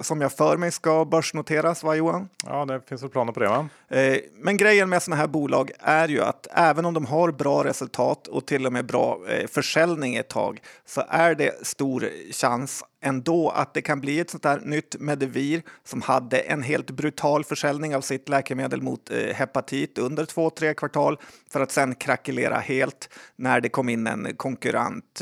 som 0.00 0.20
jag 0.20 0.32
för 0.32 0.56
mig 0.56 0.70
ska 0.70 1.04
börsnoteras, 1.04 1.82
va 1.82 1.94
Johan? 1.94 2.28
Ja, 2.46 2.64
det 2.64 2.80
finns 2.88 3.02
väl 3.02 3.10
planer 3.10 3.32
på 3.32 3.40
det 3.40 3.48
va? 3.48 3.68
Eh, 3.88 4.18
men 4.34 4.56
grejen 4.56 4.88
med 4.88 5.02
sådana 5.02 5.20
här 5.20 5.26
bolag 5.26 5.70
är 5.78 6.08
ju 6.08 6.22
att 6.22 6.46
även 6.50 6.84
om 6.84 6.94
de 6.94 7.06
har 7.06 7.32
bra 7.32 7.64
resultat 7.64 8.26
och 8.26 8.46
till 8.46 8.66
och 8.66 8.72
med 8.72 8.86
bra 8.86 9.18
eh, 9.28 9.46
försäljning 9.46 10.16
ett 10.16 10.28
tag 10.28 10.60
så 10.86 11.02
är 11.08 11.34
det 11.34 11.66
stor 11.66 12.08
chans 12.32 12.84
ändå 13.00 13.50
att 13.50 13.74
det 13.74 13.82
kan 13.82 14.00
bli 14.00 14.20
ett 14.20 14.30
sånt 14.30 14.42
där 14.42 14.60
nytt 14.64 14.96
Medivir 15.00 15.62
som 15.84 16.02
hade 16.02 16.38
en 16.38 16.62
helt 16.62 16.90
brutal 16.90 17.44
försäljning 17.44 17.96
av 17.96 18.00
sitt 18.00 18.28
läkemedel 18.28 18.82
mot 18.82 19.10
eh, 19.10 19.34
hepatit 19.34 19.98
under 19.98 20.24
två, 20.24 20.50
tre 20.50 20.74
kvartal 20.74 21.18
för 21.52 21.60
att 21.60 21.70
sen 21.70 21.94
krackelera 21.94 22.58
helt 22.58 23.08
när 23.36 23.60
det 23.60 23.68
kom 23.68 23.88
in 23.88 24.06
en 24.06 24.36
konkurrent. 24.36 25.20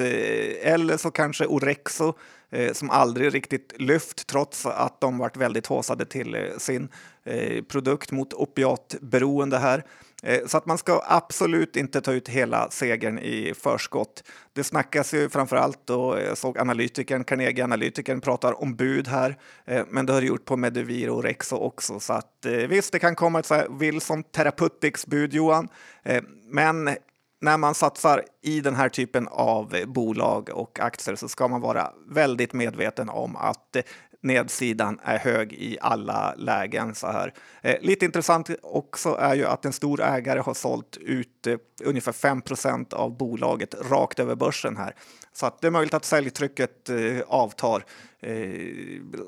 Eller 0.62 0.96
så 0.96 1.10
kanske 1.10 1.46
Orexo 1.46 2.08
eh, 2.08 2.14
Eh, 2.56 2.72
som 2.72 2.90
aldrig 2.90 3.34
riktigt 3.34 3.72
lyft 3.76 4.26
trots 4.26 4.66
att 4.66 5.00
de 5.00 5.18
varit 5.18 5.36
väldigt 5.36 5.66
håsade 5.66 6.04
till 6.04 6.34
eh, 6.34 6.40
sin 6.58 6.88
eh, 7.24 7.62
produkt 7.62 8.12
mot 8.12 8.32
opiatberoende 8.32 9.58
här. 9.58 9.84
Så 10.46 10.56
att 10.56 10.66
man 10.66 10.78
ska 10.78 11.02
absolut 11.06 11.76
inte 11.76 12.00
ta 12.00 12.12
ut 12.12 12.28
hela 12.28 12.70
segern 12.70 13.18
i 13.18 13.54
förskott. 13.56 14.22
Det 14.52 14.64
snackas 14.64 15.14
ju 15.14 15.28
framför 15.28 15.56
allt 15.56 15.78
jag 15.86 16.38
såg 16.38 16.58
analytikern, 16.58 17.24
Carnegie-analytikern 17.24 18.20
pratar 18.20 18.62
om 18.62 18.76
bud 18.76 19.08
här, 19.08 19.38
men 19.88 20.06
det 20.06 20.12
har 20.12 20.20
det 20.20 20.26
gjort 20.26 20.44
på 20.44 20.56
Medivir 20.56 21.10
och 21.10 21.22
Rexo 21.22 21.56
också. 21.56 22.00
Så 22.00 22.12
att 22.12 22.46
visst, 22.68 22.92
det 22.92 22.98
kan 22.98 23.14
komma 23.14 23.38
ett 23.38 23.46
så 23.46 23.54
här 23.54 23.68
Wilson 23.70 24.22
Therapeutics 24.22 25.06
bud, 25.06 25.34
Johan, 25.34 25.68
men 26.44 26.96
när 27.40 27.56
man 27.56 27.74
satsar 27.74 28.24
i 28.42 28.60
den 28.60 28.74
här 28.74 28.88
typen 28.88 29.28
av 29.28 29.76
bolag 29.86 30.50
och 30.52 30.80
aktier 30.80 31.16
så 31.16 31.28
ska 31.28 31.48
man 31.48 31.60
vara 31.60 31.92
väldigt 32.08 32.52
medveten 32.52 33.08
om 33.08 33.36
att 33.36 33.76
nedsidan 34.26 35.00
är 35.02 35.18
hög 35.18 35.52
i 35.52 35.78
alla 35.80 36.34
lägen. 36.36 36.94
Så 36.94 37.06
här. 37.06 37.32
Eh, 37.62 37.80
lite 37.80 38.04
intressant 38.04 38.50
också 38.62 39.16
är 39.20 39.34
ju 39.34 39.44
att 39.44 39.64
en 39.64 39.72
stor 39.72 40.02
ägare 40.02 40.40
har 40.40 40.54
sålt 40.54 40.96
ut 40.96 41.46
eh, 41.46 41.56
ungefär 41.84 42.12
5% 42.12 42.94
av 42.94 43.16
bolaget 43.16 43.74
rakt 43.90 44.18
över 44.18 44.34
börsen 44.34 44.76
här. 44.76 44.94
Så 45.32 45.46
att 45.46 45.60
det 45.60 45.66
är 45.66 45.70
möjligt 45.70 45.94
att 45.94 46.04
säljtrycket 46.04 46.88
eh, 46.88 46.96
avtar 47.26 47.84
eh, 48.20 48.40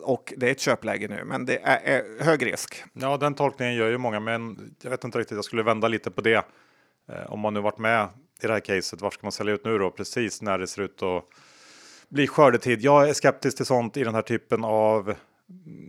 och 0.02 0.34
det 0.36 0.46
är 0.46 0.50
ett 0.50 0.60
köpläge 0.60 1.08
nu, 1.08 1.24
men 1.24 1.46
det 1.46 1.58
är, 1.62 1.80
är 1.84 2.24
hög 2.24 2.46
risk. 2.46 2.84
Ja, 2.92 3.16
den 3.16 3.34
tolkningen 3.34 3.74
gör 3.74 3.90
ju 3.90 3.98
många, 3.98 4.20
men 4.20 4.74
jag 4.82 4.90
vet 4.90 5.04
inte 5.04 5.18
riktigt. 5.18 5.36
Jag 5.36 5.44
skulle 5.44 5.62
vända 5.62 5.88
lite 5.88 6.10
på 6.10 6.20
det 6.20 6.44
om 7.28 7.40
man 7.40 7.54
nu 7.54 7.60
varit 7.60 7.78
med 7.78 8.08
i 8.42 8.46
det 8.46 8.52
här 8.52 8.60
caset, 8.60 9.00
var 9.00 9.10
ska 9.10 9.20
man 9.22 9.32
sälja 9.32 9.54
ut 9.54 9.64
nu 9.64 9.78
då? 9.78 9.90
Precis 9.90 10.42
när 10.42 10.58
det 10.58 10.66
ser 10.66 10.82
ut 10.82 11.02
att 11.02 11.24
bli 12.08 12.26
skördetid. 12.26 12.80
Jag 12.82 13.08
är 13.08 13.12
skeptisk 13.12 13.56
till 13.56 13.66
sånt 13.66 13.96
i 13.96 14.04
den 14.04 14.14
här 14.14 14.22
typen 14.22 14.64
av 14.64 15.14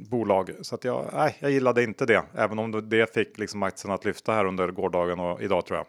bolag 0.09 0.51
så 0.61 0.75
att 0.75 0.83
jag, 0.83 1.09
nej, 1.13 1.37
jag 1.39 1.51
gillade 1.51 1.83
inte 1.83 2.05
det, 2.05 2.23
även 2.35 2.59
om 2.59 2.89
det 2.89 3.13
fick 3.13 3.37
liksom 3.37 3.63
aktien 3.63 3.93
att 3.93 4.05
lyfta 4.05 4.33
här 4.33 4.45
under 4.45 4.67
gårdagen 4.71 5.19
och 5.19 5.41
idag 5.41 5.65
tror 5.65 5.77
jag. 5.77 5.87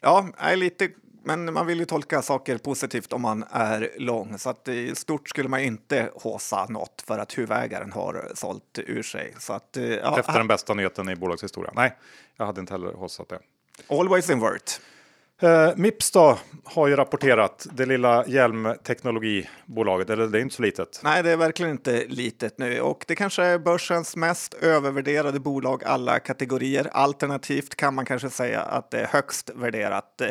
Ja, 0.00 0.28
är 0.36 0.56
lite 0.56 0.88
men 1.24 1.52
man 1.52 1.66
vill 1.66 1.78
ju 1.78 1.84
tolka 1.84 2.22
saker 2.22 2.58
positivt 2.58 3.12
om 3.12 3.22
man 3.22 3.44
är 3.50 3.90
lång 3.96 4.38
så 4.38 4.50
att 4.50 4.68
i 4.68 4.94
stort 4.94 5.28
skulle 5.28 5.48
man 5.48 5.60
inte 5.60 6.10
håsa 6.14 6.66
något 6.68 7.04
för 7.06 7.18
att 7.18 7.38
huvudägaren 7.38 7.92
har 7.92 8.28
sålt 8.34 8.78
ur 8.78 9.02
sig. 9.02 9.34
Så 9.38 9.52
att, 9.52 9.76
eh, 9.76 9.84
ja, 9.84 10.18
Efter 10.18 10.32
den 10.32 10.46
bästa 10.46 10.74
nyheten 10.74 11.08
i 11.08 11.16
bolagshistorien. 11.16 11.72
Nej, 11.76 11.96
jag 12.36 12.46
hade 12.46 12.60
inte 12.60 12.74
heller 12.74 12.92
håsat 12.92 13.28
det. 13.28 13.38
Always 13.88 14.30
invert. 14.30 14.80
Uh, 15.42 15.76
Mips 15.76 16.10
då 16.10 16.38
har 16.64 16.88
ju 16.88 16.96
rapporterat 16.96 17.66
det 17.72 17.86
lilla 17.86 18.26
hjälmteknologibolaget, 18.26 20.10
eller 20.10 20.26
det 20.26 20.38
är 20.38 20.42
inte 20.42 20.54
så 20.54 20.62
litet. 20.62 21.00
Nej, 21.04 21.22
det 21.22 21.30
är 21.30 21.36
verkligen 21.36 21.72
inte 21.72 22.04
litet 22.08 22.58
nu 22.58 22.80
och 22.80 23.04
det 23.08 23.14
kanske 23.14 23.42
är 23.42 23.58
börsens 23.58 24.16
mest 24.16 24.54
övervärderade 24.54 25.40
bolag 25.40 25.84
alla 25.84 26.18
kategorier. 26.18 26.88
Alternativt 26.92 27.74
kan 27.74 27.94
man 27.94 28.04
kanske 28.04 28.30
säga 28.30 28.60
att 28.60 28.90
det 28.90 29.00
är 29.00 29.06
högst 29.06 29.50
värderat. 29.54 30.22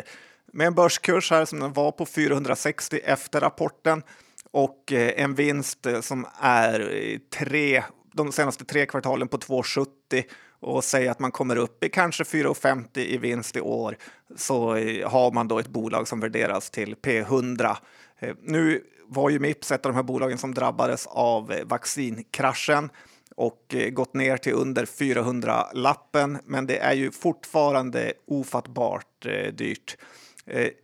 Med 0.52 0.66
en 0.66 0.74
börskurs 0.74 1.30
här 1.30 1.44
som 1.44 1.60
den 1.60 1.72
var 1.72 1.92
på 1.92 2.06
460 2.06 3.00
efter 3.04 3.40
rapporten 3.40 4.02
och 4.50 4.92
eh, 4.92 5.22
en 5.22 5.34
vinst 5.34 5.86
som 6.00 6.26
är 6.40 7.18
tre, 7.38 7.82
de 8.14 8.32
senaste 8.32 8.64
tre 8.64 8.86
kvartalen 8.86 9.28
på 9.28 9.38
270 9.38 10.24
och 10.62 10.84
säga 10.84 11.10
att 11.10 11.18
man 11.18 11.32
kommer 11.32 11.56
upp 11.56 11.84
i 11.84 11.88
kanske 11.88 12.24
4,50 12.24 12.98
i 12.98 13.16
vinst 13.18 13.56
i 13.56 13.60
år 13.60 13.96
så 14.36 14.74
eh, 14.74 15.10
har 15.10 15.32
man 15.32 15.48
då 15.48 15.58
ett 15.58 15.68
bolag 15.68 16.08
som 16.08 16.20
värderas 16.20 16.70
till 16.70 16.94
P100. 16.94 17.76
Eh, 18.18 18.34
nu 18.42 18.84
var 19.06 19.30
ju 19.30 19.38
Mips 19.38 19.72
ett 19.72 19.86
av 19.86 19.92
de 19.92 19.96
här 19.96 20.02
bolagen 20.02 20.38
som 20.38 20.54
drabbades 20.54 21.06
av 21.06 21.52
eh, 21.52 21.64
vaccinkraschen 21.64 22.90
och 23.36 23.74
gått 23.92 24.14
ner 24.14 24.36
till 24.36 24.52
under 24.52 24.86
400 24.86 25.66
lappen, 25.72 26.38
men 26.44 26.66
det 26.66 26.78
är 26.78 26.92
ju 26.92 27.10
fortfarande 27.10 28.12
ofattbart 28.26 29.26
dyrt. 29.52 29.96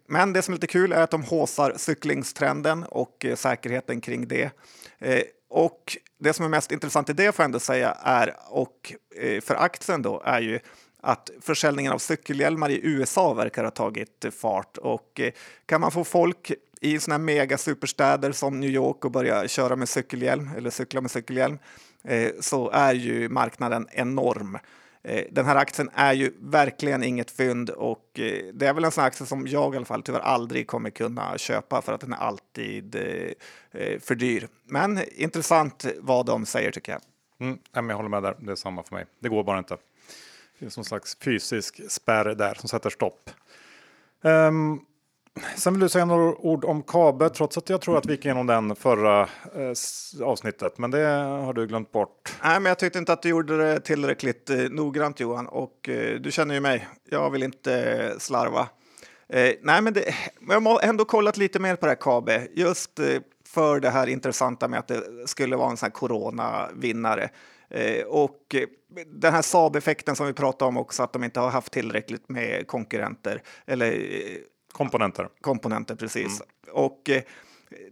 Men 0.09 0.33
det 0.33 0.43
som 0.43 0.53
är 0.53 0.57
lite 0.57 0.67
kul 0.67 0.93
är 0.93 1.03
att 1.03 1.11
de 1.11 1.23
håsar 1.23 1.75
cyklingstrenden 1.77 2.85
och 2.85 3.27
säkerheten 3.37 4.01
kring 4.01 4.29
det. 4.29 4.51
Eh, 4.99 5.23
och 5.49 5.97
det 6.19 6.33
som 6.33 6.45
är 6.45 6.49
mest 6.49 6.73
intressant 6.73 7.11
i 7.11 7.13
det 7.13 7.33
får 7.33 7.43
jag 7.43 7.49
ändå 7.49 7.61
säga 7.61 7.91
är, 8.03 8.37
och 8.49 8.95
eh, 9.17 9.41
för 9.41 9.55
aktien 9.55 10.03
då, 10.03 10.23
är 10.25 10.41
ju 10.41 10.61
att 11.01 11.31
försäljningen 11.41 11.93
av 11.93 11.99
cykelhjälmar 11.99 12.71
i 12.71 12.81
USA 12.83 13.35
verkar 13.35 13.65
ha 13.65 13.71
tagit 13.71 14.25
fart 14.41 14.77
och 14.77 15.21
eh, 15.21 15.33
kan 15.67 15.81
man 15.81 15.91
få 15.91 16.05
folk 16.05 16.53
i 16.81 16.99
såna 16.99 17.15
här 17.15 17.23
mega 17.23 17.59
superstäder 17.59 18.33
som 18.33 18.61
New 18.61 18.71
York 18.71 19.05
och 19.05 19.11
börja 19.11 19.49
köra 19.49 19.77
med 19.77 19.89
cykelhjälm 19.89 20.51
eller 20.57 20.71
cykla 20.71 21.01
med 21.01 21.11
cykelhjälm 21.11 21.59
så 22.41 22.71
är 22.71 22.95
ju 22.95 23.29
marknaden 23.29 23.89
enorm. 23.93 24.59
Eh, 25.09 25.25
den 25.31 25.47
här 25.47 25.57
aktien 25.57 25.91
är 25.95 26.13
ju 26.13 26.33
verkligen 26.41 27.03
inget 27.03 27.31
fynd 27.31 27.71
och 27.71 28.19
eh, 28.19 28.55
det 28.55 28.67
är 28.67 28.75
väl 28.75 28.85
en 28.85 28.91
sån 28.91 29.05
aktie 29.05 29.27
som 29.27 29.47
jag 29.47 29.75
i 29.75 29.77
alla 29.77 29.87
fall 29.87 30.03
tyvärr 30.03 30.21
aldrig 30.21 30.67
kommer 30.67 30.91
kunna 30.91 31.39
köpa 31.39 31.83
för 31.83 31.93
att 31.93 32.01
den 32.01 32.13
är 32.13 32.17
alltid 32.17 32.95
eh, 32.95 34.01
för 34.01 34.15
dyr. 34.15 34.49
Men 34.65 35.01
intressant 35.13 35.87
vad 36.01 36.27
de 36.27 36.47
säger 36.47 36.71
tycker 36.71 36.93
jag. 36.93 37.01
Mm, 37.41 37.59
jag 37.89 37.97
håller 37.97 38.09
med 38.09 38.23
där, 38.23 38.37
det 38.41 38.53
är 38.53 38.57
samma 38.57 38.83
för 38.83 38.95
mig. 38.95 39.07
Det 39.21 39.29
går 39.29 39.45
bara 39.45 39.59
inte. 39.59 39.75
Det 39.75 40.59
finns 40.59 40.77
någon 40.77 40.85
slags 40.85 41.19
fysisk 41.19 41.81
spärr 41.89 42.35
där 42.35 42.55
som 42.55 42.69
sätter 42.69 42.91
stopp. 42.91 43.31
Um, 44.23 44.85
Sen 45.57 45.73
vill 45.73 45.81
du 45.81 45.89
säga 45.89 46.05
några 46.05 46.37
ord 46.37 46.65
om 46.65 46.83
KABE 46.83 47.31
trots 47.31 47.59
att 47.59 47.71
jag 47.71 47.81
tror 47.81 47.99
att 47.99 48.07
vi 48.07 48.13
gick 48.13 48.25
igenom 48.25 48.47
den 48.47 48.77
förra 48.77 49.23
eh, 49.23 50.25
avsnittet. 50.25 50.79
Men 50.79 50.91
det 50.91 51.07
har 51.45 51.53
du 51.53 51.67
glömt 51.67 51.93
bort. 51.93 52.37
Nej, 52.43 52.61
men 52.61 52.71
jag 52.71 52.79
tyckte 52.79 52.99
inte 52.99 53.13
att 53.13 53.23
du 53.23 53.29
gjorde 53.29 53.57
det 53.57 53.81
tillräckligt 53.81 54.51
eh, 54.51 54.57
noggrant 54.57 55.21
Johan. 55.21 55.47
Och 55.47 55.89
eh, 55.89 56.21
du 56.21 56.31
känner 56.31 56.55
ju 56.55 56.61
mig. 56.61 56.89
Jag 57.11 57.31
vill 57.31 57.43
inte 57.43 57.75
eh, 57.75 58.19
slarva. 58.19 58.69
Eh, 59.29 59.53
nej, 59.63 59.83
men 59.83 59.93
det, 59.93 60.15
jag 60.49 60.61
har 60.61 60.81
ändå 60.81 61.05
kollat 61.05 61.37
lite 61.37 61.59
mer 61.59 61.77
på 61.77 61.87
det 61.87 61.91
här 61.91 61.97
KABE. 61.97 62.49
Just 62.55 62.99
eh, 62.99 63.07
för 63.47 63.81
det 63.81 63.91
här 63.91 64.07
intressanta 64.07 64.69
med 64.69 64.79
att 64.79 64.89
det 64.89 65.03
skulle 65.27 65.57
vara 65.57 65.71
en 65.71 65.77
sån 65.77 65.87
här 65.87 65.91
coronavinnare. 65.91 67.31
Eh, 67.71 68.05
och 68.07 68.55
eh, 68.55 68.69
den 69.07 69.35
här 69.35 69.43
Saab-effekten 69.43 70.17
som 70.17 70.27
vi 70.27 70.33
pratade 70.33 70.69
om 70.69 70.77
också, 70.77 71.03
att 71.03 71.13
de 71.13 71.25
inte 71.25 71.41
har 71.41 71.51
haft 71.51 71.73
tillräckligt 71.73 72.29
med 72.29 72.67
konkurrenter 72.67 73.43
eller 73.67 73.93
eh, 73.93 74.39
Komponenter. 74.73 75.29
Komponenter, 75.41 75.95
precis. 75.95 76.41
Mm. 76.41 76.75
Och 76.75 77.11
eh, 77.11 77.23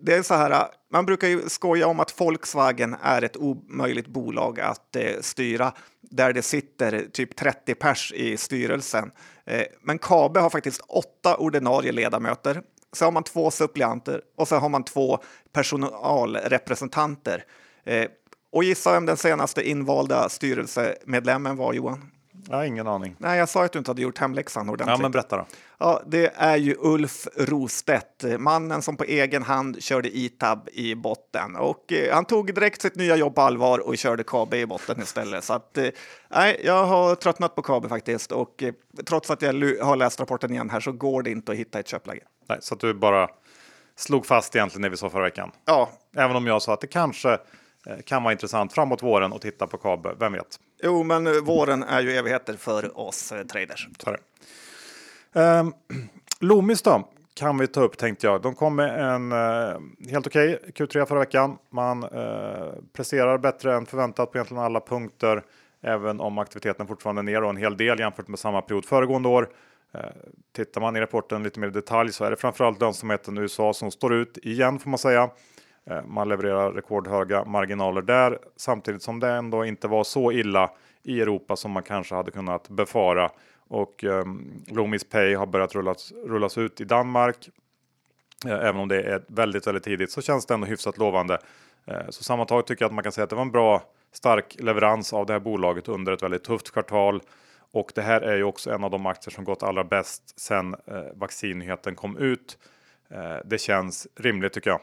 det 0.01 0.15
är 0.15 0.23
så 0.23 0.35
här, 0.35 0.69
man 0.93 1.07
brukar 1.07 1.29
ju 1.29 1.49
skoja 1.49 1.87
om 1.87 2.01
att 2.01 2.21
Volkswagen 2.21 2.97
är 3.03 3.23
ett 3.23 3.37
omöjligt 3.37 4.07
bolag 4.07 4.61
att 4.61 4.97
eh, 4.97 5.21
styra 5.21 5.73
där 6.01 6.33
det 6.33 6.43
sitter 6.43 7.07
typ 7.13 7.37
30 7.37 7.75
pers 7.75 8.13
i 8.13 8.37
styrelsen. 8.37 9.11
Eh, 9.45 9.65
men 9.83 9.99
Kabe 9.99 10.41
har 10.41 10.51
faktiskt 10.51 10.81
åtta 10.89 11.37
ordinarie 11.37 11.93
ledamöter. 11.93 12.63
Så 12.93 13.05
har 13.05 13.13
man 13.13 13.23
två 13.23 13.51
suppleanter 13.51 14.23
och 14.37 14.49
så 14.49 14.57
har 14.57 14.69
man 14.69 14.85
två 14.85 15.19
personalrepresentanter. 15.53 17.45
Eh, 17.85 18.07
och 18.53 18.65
gissa 18.65 18.93
vem 18.93 19.07
den 19.07 19.17
senaste 19.17 19.69
invalda 19.69 20.29
styrelsemedlemmen 20.29 21.57
var, 21.57 21.73
Johan? 21.73 22.11
Jag 22.49 22.57
har 22.57 22.65
ingen 22.65 22.87
aning. 22.87 23.17
Nej, 23.19 23.39
jag 23.39 23.49
sa 23.49 23.65
att 23.65 23.73
du 23.73 23.79
inte 23.79 23.91
hade 23.91 24.03
gjort 24.03 24.19
hemläxan 24.19 24.69
ordentligt. 24.69 24.97
Ja, 24.97 25.03
men 25.03 25.11
berätta 25.11 25.37
då. 25.37 25.47
Ja, 25.79 26.03
det 26.07 26.33
är 26.37 26.57
ju 26.57 26.77
Ulf 26.79 27.27
Rostedt, 27.37 28.25
mannen 28.39 28.83
som 28.83 28.97
på 28.97 29.05
egen 29.05 29.43
hand 29.43 29.83
körde 29.83 30.17
ITAB 30.17 30.69
i 30.73 30.95
botten. 30.95 31.57
Och 31.57 31.93
eh, 31.93 32.15
han 32.15 32.25
tog 32.25 32.55
direkt 32.55 32.83
sitt 32.83 32.97
nya 32.97 33.17
jobb 33.17 33.35
på 33.35 33.41
allvar 33.41 33.79
och 33.79 33.99
körde 33.99 34.25
KB 34.25 34.55
i 34.55 34.67
botten 34.67 35.01
istället. 35.03 35.45
Så 35.45 35.53
att, 35.53 35.79
eh, 35.79 35.91
jag 36.65 36.85
har 36.85 37.15
tröttnat 37.15 37.55
på 37.55 37.63
KB 37.63 37.89
faktiskt. 37.89 38.33
Och 38.33 38.63
eh, 38.63 38.73
trots 39.07 39.31
att 39.31 39.43
jag 39.43 39.53
har 39.83 39.97
läst 39.97 40.21
rapporten 40.21 40.53
igen 40.53 40.71
här 40.71 40.81
så 40.81 40.93
går 40.93 41.23
det 41.23 41.31
inte 41.31 41.53
att 41.53 41.59
hitta 41.59 41.81
ett 41.81 41.89
köpläge. 41.89 42.23
Nej, 42.49 42.59
så 42.61 42.75
att 42.75 42.81
du 42.81 42.95
bara 42.95 43.29
slog 43.97 44.27
fast 44.27 44.57
egentligen 44.57 44.83
det 44.83 44.89
vi 44.89 44.97
sa 44.97 45.11
förra 45.11 45.23
veckan. 45.23 45.51
Ja. 45.65 45.91
Även 46.17 46.37
om 46.37 46.47
jag 46.47 46.63
sa 46.63 46.73
att 46.73 46.81
det 46.81 46.87
kanske 46.87 47.33
eh, 47.33 47.39
kan 48.05 48.23
vara 48.23 48.33
intressant 48.33 48.73
framåt 48.73 49.03
våren 49.03 49.33
att 49.33 49.43
titta 49.43 49.67
på 49.67 49.79
KB, 49.79 50.07
vem 50.19 50.33
vet? 50.33 50.61
Jo, 50.83 51.03
men 51.03 51.45
våren 51.45 51.83
är 51.83 52.01
ju 52.01 52.13
evigheter 52.13 52.57
för 52.57 52.99
oss 52.99 53.33
eh, 53.33 53.43
traders. 53.43 53.89
Så. 53.99 54.17
Um, 55.41 55.75
Loomis 56.41 56.83
då, 56.83 57.09
kan 57.35 57.59
vi 57.59 57.67
ta 57.67 57.81
upp 57.81 57.99
tänkte 57.99 58.27
jag. 58.27 58.43
De 58.43 58.55
kom 58.55 58.77
med 58.77 59.15
en 59.15 59.33
uh, 59.33 60.11
helt 60.11 60.27
okej 60.27 60.59
okay 60.69 60.87
Q3 60.87 61.07
förra 61.07 61.19
veckan. 61.19 61.59
Man 61.71 62.05
uh, 62.05 62.73
presterar 62.93 63.39
bättre 63.39 63.75
än 63.75 63.87
förväntat 63.87 64.33
på 64.33 64.39
egentligen 64.39 64.63
alla 64.63 64.81
punkter. 64.81 65.43
Även 65.83 66.21
om 66.21 66.39
aktiviteten 66.39 66.87
fortfarande 66.87 67.21
är 67.21 67.23
ner 67.23 67.43
och 67.43 67.51
en 67.51 67.57
hel 67.57 67.77
del 67.77 67.99
jämfört 67.99 68.29
med 68.29 68.39
samma 68.39 68.63
period 68.63 68.85
föregående 68.85 69.29
år. 69.29 69.49
Eh, 69.95 70.01
tittar 70.53 70.81
man 70.81 70.97
i 70.97 71.01
rapporten 71.01 71.43
lite 71.43 71.61
mer 71.61 71.69
i 71.69 71.71
detalj 71.71 72.13
så 72.13 72.25
är 72.25 72.31
det 72.31 72.37
framförallt 72.37 72.81
lönsamheten 72.81 73.39
i 73.39 73.41
USA 73.41 73.73
som 73.73 73.91
står 73.91 74.15
ut 74.15 74.39
igen 74.43 74.79
får 74.79 74.91
man 74.91 74.99
säga. 74.99 75.31
Eh, 75.91 76.03
man 76.05 76.29
levererar 76.29 76.73
rekordhöga 76.73 77.45
marginaler 77.45 78.03
där 78.03 78.39
samtidigt 78.57 79.03
som 79.03 79.21
det 79.21 79.29
ändå 79.29 79.65
inte 79.65 79.89
var 79.89 80.05
så 80.05 80.33
illa 80.33 80.71
i 81.03 81.21
Europa 81.21 81.57
som 81.57 81.71
man 81.71 81.83
kanske 81.83 82.15
hade 82.15 82.31
kunnat 82.31 82.69
befara 82.69 83.31
och 83.69 84.05
ehm, 84.05 84.21
um, 84.21 84.65
Loomis 84.67 85.05
Pay 85.05 85.35
har 85.35 85.47
börjat 85.47 85.75
rullas, 85.75 86.13
rullas 86.27 86.59
ut 86.59 86.81
i 86.81 86.85
Danmark. 86.85 87.49
Eh, 88.47 88.53
även 88.53 88.77
om 88.77 88.89
det 88.89 89.03
är 89.03 89.23
väldigt, 89.27 89.67
väldigt 89.67 89.85
tidigt 89.85 90.11
så 90.11 90.23
känns 90.23 90.47
det 90.47 90.55
ändå 90.55 90.67
hyfsat 90.67 90.99
lovande. 90.99 91.39
Eh, 91.85 92.09
så 92.09 92.25
sammantaget 92.25 92.67
tycker 92.67 92.83
jag 92.83 92.89
att 92.89 92.95
man 92.95 93.03
kan 93.03 93.13
säga 93.13 93.25
att 93.25 93.31
det 93.31 93.37
var 93.37 93.43
en 93.43 93.51
bra 93.51 93.83
stark 94.13 94.57
leverans 94.59 95.13
av 95.13 95.27
det 95.27 95.33
här 95.33 95.41
bolaget 95.41 95.89
under 95.89 96.13
ett 96.13 96.23
väldigt 96.23 96.45
tufft 96.45 96.71
kvartal. 96.71 97.23
Och 97.73 97.93
det 97.95 98.03
här 98.03 98.21
är 98.21 98.37
ju 98.37 98.45
också 98.45 98.71
en 98.71 98.85
av 98.85 98.91
de 98.91 99.07
aktier 99.07 99.33
som 99.33 99.45
gått 99.45 99.63
allra 99.63 99.85
bäst 99.85 100.41
sedan 100.41 100.77
eh, 100.87 101.03
vaccinnyheten 101.15 101.95
kom 101.95 102.17
ut. 102.17 102.59
Eh, 103.11 103.37
det 103.45 103.59
känns 103.59 104.07
rimligt 104.15 104.53
tycker 104.53 104.71
jag. 104.71 104.81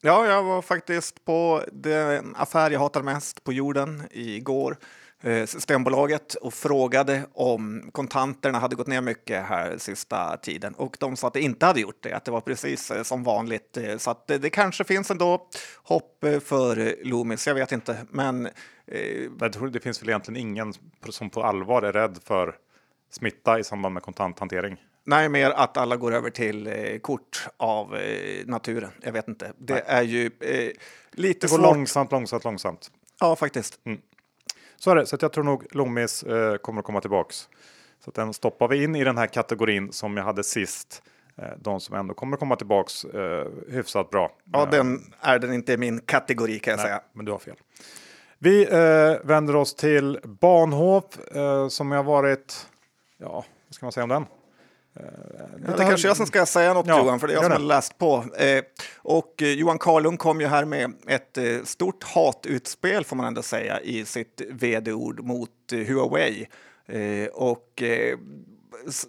Ja, 0.00 0.26
jag 0.26 0.42
var 0.42 0.62
faktiskt 0.62 1.24
på 1.24 1.64
den 1.72 2.36
affär 2.36 2.70
jag 2.70 2.80
hatar 2.80 3.02
mest 3.02 3.44
på 3.44 3.52
jorden 3.52 4.02
igår. 4.10 4.76
Eh, 5.22 5.46
Systembolaget 5.46 6.34
och 6.34 6.54
frågade 6.54 7.26
om 7.32 7.90
kontanterna 7.92 8.58
hade 8.58 8.76
gått 8.76 8.86
ner 8.86 9.00
mycket 9.00 9.46
här 9.46 9.78
sista 9.78 10.36
tiden 10.36 10.74
och 10.74 10.96
de 11.00 11.16
sa 11.16 11.26
att 11.26 11.32
det 11.32 11.40
inte 11.40 11.66
hade 11.66 11.80
gjort 11.80 12.02
det, 12.02 12.12
att 12.12 12.24
det 12.24 12.30
var 12.30 12.40
precis 12.40 12.90
eh, 12.90 13.02
som 13.02 13.24
vanligt. 13.24 13.76
Eh, 13.76 13.96
så 13.96 14.10
att 14.10 14.26
det, 14.26 14.38
det 14.38 14.50
kanske 14.50 14.84
finns 14.84 15.10
ändå 15.10 15.48
hopp 15.82 16.24
för 16.44 17.04
Loomis, 17.04 17.46
jag 17.46 17.54
vet 17.54 17.72
inte. 17.72 17.96
Men 18.10 18.48
jag 19.40 19.52
tror 19.52 19.68
det 19.68 19.80
finns 19.80 20.02
väl 20.02 20.08
egentligen 20.08 20.40
ingen 20.40 20.74
som 21.08 21.30
på 21.30 21.42
allvar 21.42 21.82
är 21.82 21.92
rädd 21.92 22.18
för 22.24 22.54
smitta 23.10 23.58
i 23.58 23.64
samband 23.64 23.94
med 23.94 24.02
kontanthantering. 24.02 24.76
Nej, 25.08 25.28
mer 25.28 25.50
att 25.50 25.76
alla 25.76 25.96
går 25.96 26.14
över 26.14 26.30
till 26.30 26.66
eh, 26.66 26.98
kort 26.98 27.46
av 27.56 27.96
eh, 27.96 28.46
naturen. 28.46 28.90
Jag 29.02 29.12
vet 29.12 29.28
inte. 29.28 29.52
Det 29.58 29.74
Nej. 29.74 29.82
är 29.86 30.02
ju 30.02 30.26
eh, 30.26 30.70
lite 31.10 31.46
Det 31.46 31.50
går 31.50 31.56
svårt. 31.58 31.60
långsamt, 31.60 32.12
långsamt, 32.12 32.44
långsamt. 32.44 32.90
Ja, 33.20 33.36
faktiskt. 33.36 33.80
Mm. 33.84 34.00
Så 34.76 34.90
är 34.90 34.96
det, 34.96 35.06
så 35.06 35.16
jag 35.20 35.32
tror 35.32 35.44
nog 35.44 35.66
Loomis 35.70 36.22
eh, 36.22 36.56
kommer 36.56 36.78
att 36.80 36.84
komma 36.86 37.00
tillbaks. 37.00 37.48
Så 38.04 38.10
den 38.10 38.32
stoppar 38.34 38.68
vi 38.68 38.84
in 38.84 38.96
i 38.96 39.04
den 39.04 39.18
här 39.18 39.26
kategorin 39.26 39.92
som 39.92 40.16
jag 40.16 40.24
hade 40.24 40.44
sist. 40.44 41.02
Eh, 41.36 41.44
de 41.58 41.80
som 41.80 41.96
ändå 41.96 42.14
kommer 42.14 42.36
komma 42.36 42.56
tillbaks 42.56 43.04
eh, 43.04 43.46
hyfsat 43.70 44.10
bra. 44.10 44.30
Ja, 44.52 44.66
den 44.70 45.12
är 45.20 45.38
den 45.38 45.52
inte 45.52 45.72
i 45.72 45.76
min 45.76 46.00
kategori 46.00 46.58
kan 46.58 46.70
jag 46.70 46.78
Nej, 46.78 46.86
säga. 46.86 47.00
Men 47.12 47.24
du 47.24 47.32
har 47.32 47.38
fel. 47.38 47.56
Vi 48.38 48.62
eh, 48.62 49.26
vänder 49.26 49.56
oss 49.56 49.74
till 49.74 50.18
Bahnhof 50.24 51.04
eh, 51.34 51.68
som 51.68 51.90
har 51.90 52.02
varit, 52.02 52.66
ja, 53.18 53.44
vad 53.66 53.74
ska 53.74 53.86
man 53.86 53.92
säga 53.92 54.04
om 54.04 54.10
den? 54.10 54.26
Ja, 55.66 55.76
det 55.76 55.84
kanske 55.84 56.08
jag 56.08 56.16
som 56.16 56.26
ska 56.26 56.46
säga 56.46 56.74
något 56.74 56.86
ja, 56.86 56.98
Johan, 56.98 57.20
för 57.20 57.26
det 57.26 57.32
är 57.32 57.34
jag 57.34 57.44
som 57.44 57.52
har 57.52 57.58
läst 57.58 57.98
på. 57.98 58.24
Eh, 58.38 58.62
och 58.96 59.42
eh, 59.42 59.48
Johan 59.48 59.78
Karlung 59.78 60.16
kom 60.16 60.40
ju 60.40 60.46
här 60.46 60.64
med 60.64 60.92
ett 61.06 61.38
eh, 61.38 61.44
stort 61.64 62.04
hatutspel 62.04 63.04
får 63.04 63.16
man 63.16 63.26
ändå 63.26 63.42
säga 63.42 63.80
i 63.80 64.04
sitt 64.04 64.42
vd-ord 64.50 65.20
mot 65.24 65.50
eh, 65.72 65.78
Huawei. 65.78 66.48
Eh, 66.86 67.26
och 67.26 67.82
eh, 67.82 68.18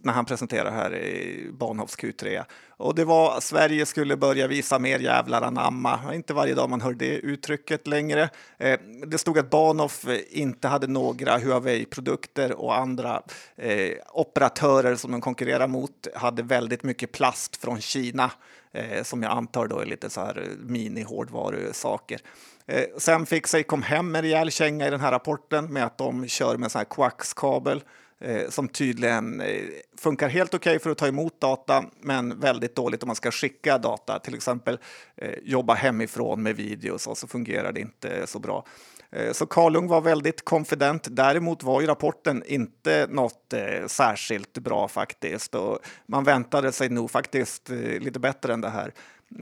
när 0.01 0.13
han 0.13 0.25
presenterade 0.25 0.71
här 0.71 0.95
i 0.95 1.49
Bahnhofs 1.51 1.97
Q3. 1.97 2.43
Och 2.77 2.95
det 2.95 3.05
var 3.05 3.39
Sverige 3.41 3.85
skulle 3.85 4.17
börja 4.17 4.47
visa 4.47 4.79
mer 4.79 4.99
jävlar 4.99 5.41
anamma. 5.41 5.99
Inte 6.13 6.33
varje 6.33 6.55
dag 6.55 6.69
man 6.69 6.81
hör 6.81 6.93
det 6.93 7.15
uttrycket 7.15 7.87
längre. 7.87 8.29
Eh, 8.57 8.79
det 9.07 9.17
stod 9.17 9.39
att 9.39 9.49
Bahnhof 9.49 10.05
inte 10.29 10.67
hade 10.67 10.87
några 10.87 11.37
Huawei-produkter 11.37 12.51
och 12.51 12.77
andra 12.77 13.21
eh, 13.55 13.91
operatörer 14.13 14.95
som 14.95 15.11
de 15.11 15.21
konkurrerar 15.21 15.67
mot 15.67 16.07
hade 16.15 16.43
väldigt 16.43 16.83
mycket 16.83 17.11
plast 17.11 17.55
från 17.55 17.81
Kina 17.81 18.31
eh, 18.71 19.03
som 19.03 19.23
jag 19.23 19.31
antar 19.31 19.67
då 19.67 19.79
är 19.79 19.85
lite 19.85 20.09
så 20.09 20.21
här 20.21 20.49
mini-hårdvarusaker. 20.59 22.19
Eh, 22.65 22.85
sen 22.97 23.25
fick 23.25 23.47
sig 23.47 23.63
kom 23.63 23.81
hem 23.81 24.15
en 24.15 24.21
rejäl 24.21 24.51
känga 24.51 24.87
i 24.87 24.89
den 24.89 24.99
här 24.99 25.11
rapporten 25.11 25.73
med 25.73 25.85
att 25.85 25.97
de 25.97 26.27
kör 26.27 26.57
med 26.57 26.71
sån 26.71 26.79
här 26.79 26.85
coax-kabel 26.85 27.83
eh, 28.19 28.49
som 28.49 28.67
tydligen 28.67 29.41
eh, 29.41 29.63
funkar 29.97 30.29
helt 30.29 30.53
okej 30.53 30.71
okay 30.71 30.79
för 30.79 30.89
att 30.89 30.97
ta 30.97 31.07
emot 31.07 31.41
data, 31.41 31.85
men 32.01 32.39
väldigt 32.39 32.75
dåligt 32.75 33.03
om 33.03 33.07
man 33.07 33.15
ska 33.15 33.31
skicka 33.31 33.77
data, 33.77 34.19
till 34.19 34.35
exempel 34.35 34.79
eh, 35.15 35.33
jobba 35.43 35.73
hemifrån 35.73 36.43
med 36.43 36.55
videos 36.55 37.07
och 37.07 37.17
så 37.17 37.27
fungerar 37.27 37.71
det 37.71 37.79
inte 37.79 38.27
så 38.27 38.39
bra. 38.39 38.65
Eh, 39.11 39.31
så 39.31 39.45
Karlung 39.45 39.87
var 39.87 40.01
väldigt 40.01 40.45
konfident. 40.45 41.07
Däremot 41.11 41.63
var 41.63 41.81
ju 41.81 41.87
rapporten 41.87 42.43
inte 42.45 43.07
något 43.09 43.53
eh, 43.53 43.87
särskilt 43.87 44.57
bra 44.57 44.87
faktiskt 44.87 45.55
och 45.55 45.79
man 46.05 46.23
väntade 46.23 46.71
sig 46.71 46.89
nog 46.89 47.11
faktiskt 47.11 47.69
eh, 47.69 47.77
lite 47.77 48.19
bättre 48.19 48.53
än 48.53 48.61
det 48.61 48.69
här. 48.69 48.93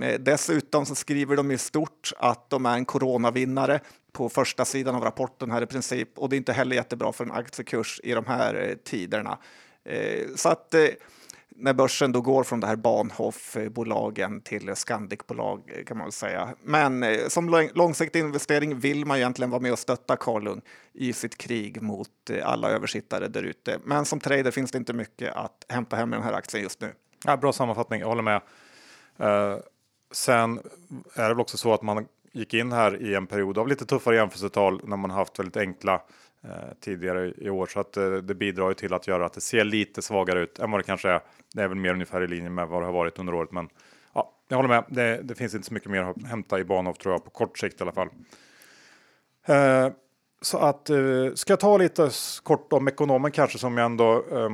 Eh, 0.01 0.19
dessutom 0.19 0.85
så 0.85 0.95
skriver 0.95 1.35
de 1.35 1.51
i 1.51 1.57
stort 1.57 2.11
att 2.17 2.49
de 2.49 2.65
är 2.65 2.73
en 2.73 2.85
coronavinnare 2.85 3.79
på 4.11 4.29
första 4.29 4.65
sidan 4.65 4.95
av 4.95 5.03
rapporten 5.03 5.51
här 5.51 5.61
i 5.61 5.65
princip 5.65 6.17
och 6.17 6.29
det 6.29 6.35
är 6.35 6.37
inte 6.37 6.53
heller 6.53 6.75
jättebra 6.75 7.13
för 7.13 7.23
en 7.23 7.31
aktiekurs 7.31 8.01
i 8.03 8.13
de 8.13 8.25
här 8.25 8.69
eh, 8.69 8.75
tiderna. 8.75 9.37
Eh, 9.85 10.27
så 10.35 10.49
att 10.49 10.75
när 11.59 11.73
börsen 11.73 12.11
då 12.11 12.21
går 12.21 12.43
från 12.43 12.59
det 12.59 12.67
här 12.67 12.75
Bahnhof-bolagen 12.75 14.41
till 14.41 14.75
Scandic-bolag 14.75 15.83
kan 15.87 15.97
man 15.97 16.05
väl 16.05 16.11
säga. 16.11 16.49
Men 16.63 17.05
som 17.29 17.69
långsiktig 17.73 18.19
investering 18.19 18.79
vill 18.79 19.05
man 19.05 19.17
egentligen 19.17 19.49
vara 19.49 19.61
med 19.61 19.71
och 19.71 19.79
stötta 19.79 20.15
Karlung 20.15 20.61
i 20.93 21.13
sitt 21.13 21.37
krig 21.37 21.81
mot 21.81 22.09
alla 22.43 22.69
översittare 22.69 23.27
där 23.27 23.43
ute. 23.43 23.79
Men 23.83 24.05
som 24.05 24.19
trader 24.19 24.51
finns 24.51 24.71
det 24.71 24.77
inte 24.77 24.93
mycket 24.93 25.33
att 25.35 25.65
hämta 25.69 25.95
hem 25.95 26.09
med 26.09 26.19
den 26.19 26.25
här 26.25 26.33
aktien 26.33 26.63
just 26.63 26.81
nu. 26.81 26.93
Ja, 27.25 27.37
bra 27.37 27.53
sammanfattning, 27.53 27.99
jag 27.99 28.07
håller 28.07 28.23
med. 28.23 28.41
Sen 30.11 30.59
är 31.13 31.23
det 31.23 31.29
väl 31.29 31.39
också 31.39 31.57
så 31.57 31.73
att 31.73 31.81
man 31.81 32.07
gick 32.31 32.53
in 32.53 32.71
här 32.71 33.01
i 33.01 33.15
en 33.15 33.27
period 33.27 33.57
av 33.57 33.67
lite 33.67 33.85
tuffare 33.85 34.15
jämförelsetal 34.15 34.81
när 34.83 34.97
man 34.97 35.11
haft 35.11 35.39
väldigt 35.39 35.57
enkla 35.57 36.01
eh, 36.43 36.73
tidigare 36.79 37.33
i 37.37 37.49
år 37.49 37.65
så 37.65 37.79
att 37.79 37.97
eh, 37.97 38.11
det 38.11 38.35
bidrar 38.35 38.67
ju 38.67 38.73
till 38.73 38.93
att 38.93 39.07
göra 39.07 39.25
att 39.25 39.33
det 39.33 39.41
ser 39.41 39.63
lite 39.63 40.01
svagare 40.01 40.39
ut 40.39 40.59
än 40.59 40.71
vad 40.71 40.79
det 40.79 40.83
kanske 40.83 41.09
är. 41.09 41.21
Det 41.53 41.61
är 41.61 41.67
väl 41.67 41.77
mer 41.77 41.93
ungefär 41.93 42.21
i 42.21 42.27
linje 42.27 42.49
med 42.49 42.67
vad 42.67 42.81
det 42.81 42.85
har 42.85 42.93
varit 42.93 43.19
under 43.19 43.33
året, 43.33 43.51
men 43.51 43.69
ja, 44.13 44.33
jag 44.47 44.57
håller 44.57 44.69
med. 44.69 44.83
Det, 44.87 45.21
det 45.23 45.35
finns 45.35 45.55
inte 45.55 45.67
så 45.67 45.73
mycket 45.73 45.91
mer 45.91 46.01
att 46.01 46.27
hämta 46.27 46.59
i 46.59 46.63
Bahnhof 46.63 46.97
tror 46.97 47.13
jag 47.13 47.23
på 47.23 47.29
kort 47.29 47.57
sikt 47.57 47.79
i 47.79 47.83
alla 47.83 47.91
fall. 47.91 48.09
Eh, 49.47 49.89
så 50.41 50.57
att 50.57 50.89
eh, 50.89 51.33
ska 51.35 51.51
jag 51.51 51.59
ta 51.59 51.77
lite 51.77 52.09
kort 52.43 52.73
om 52.73 52.87
ekonomen 52.87 53.31
kanske 53.31 53.57
som 53.57 53.77
jag 53.77 53.85
ändå 53.85 54.13
eh, 54.13 54.49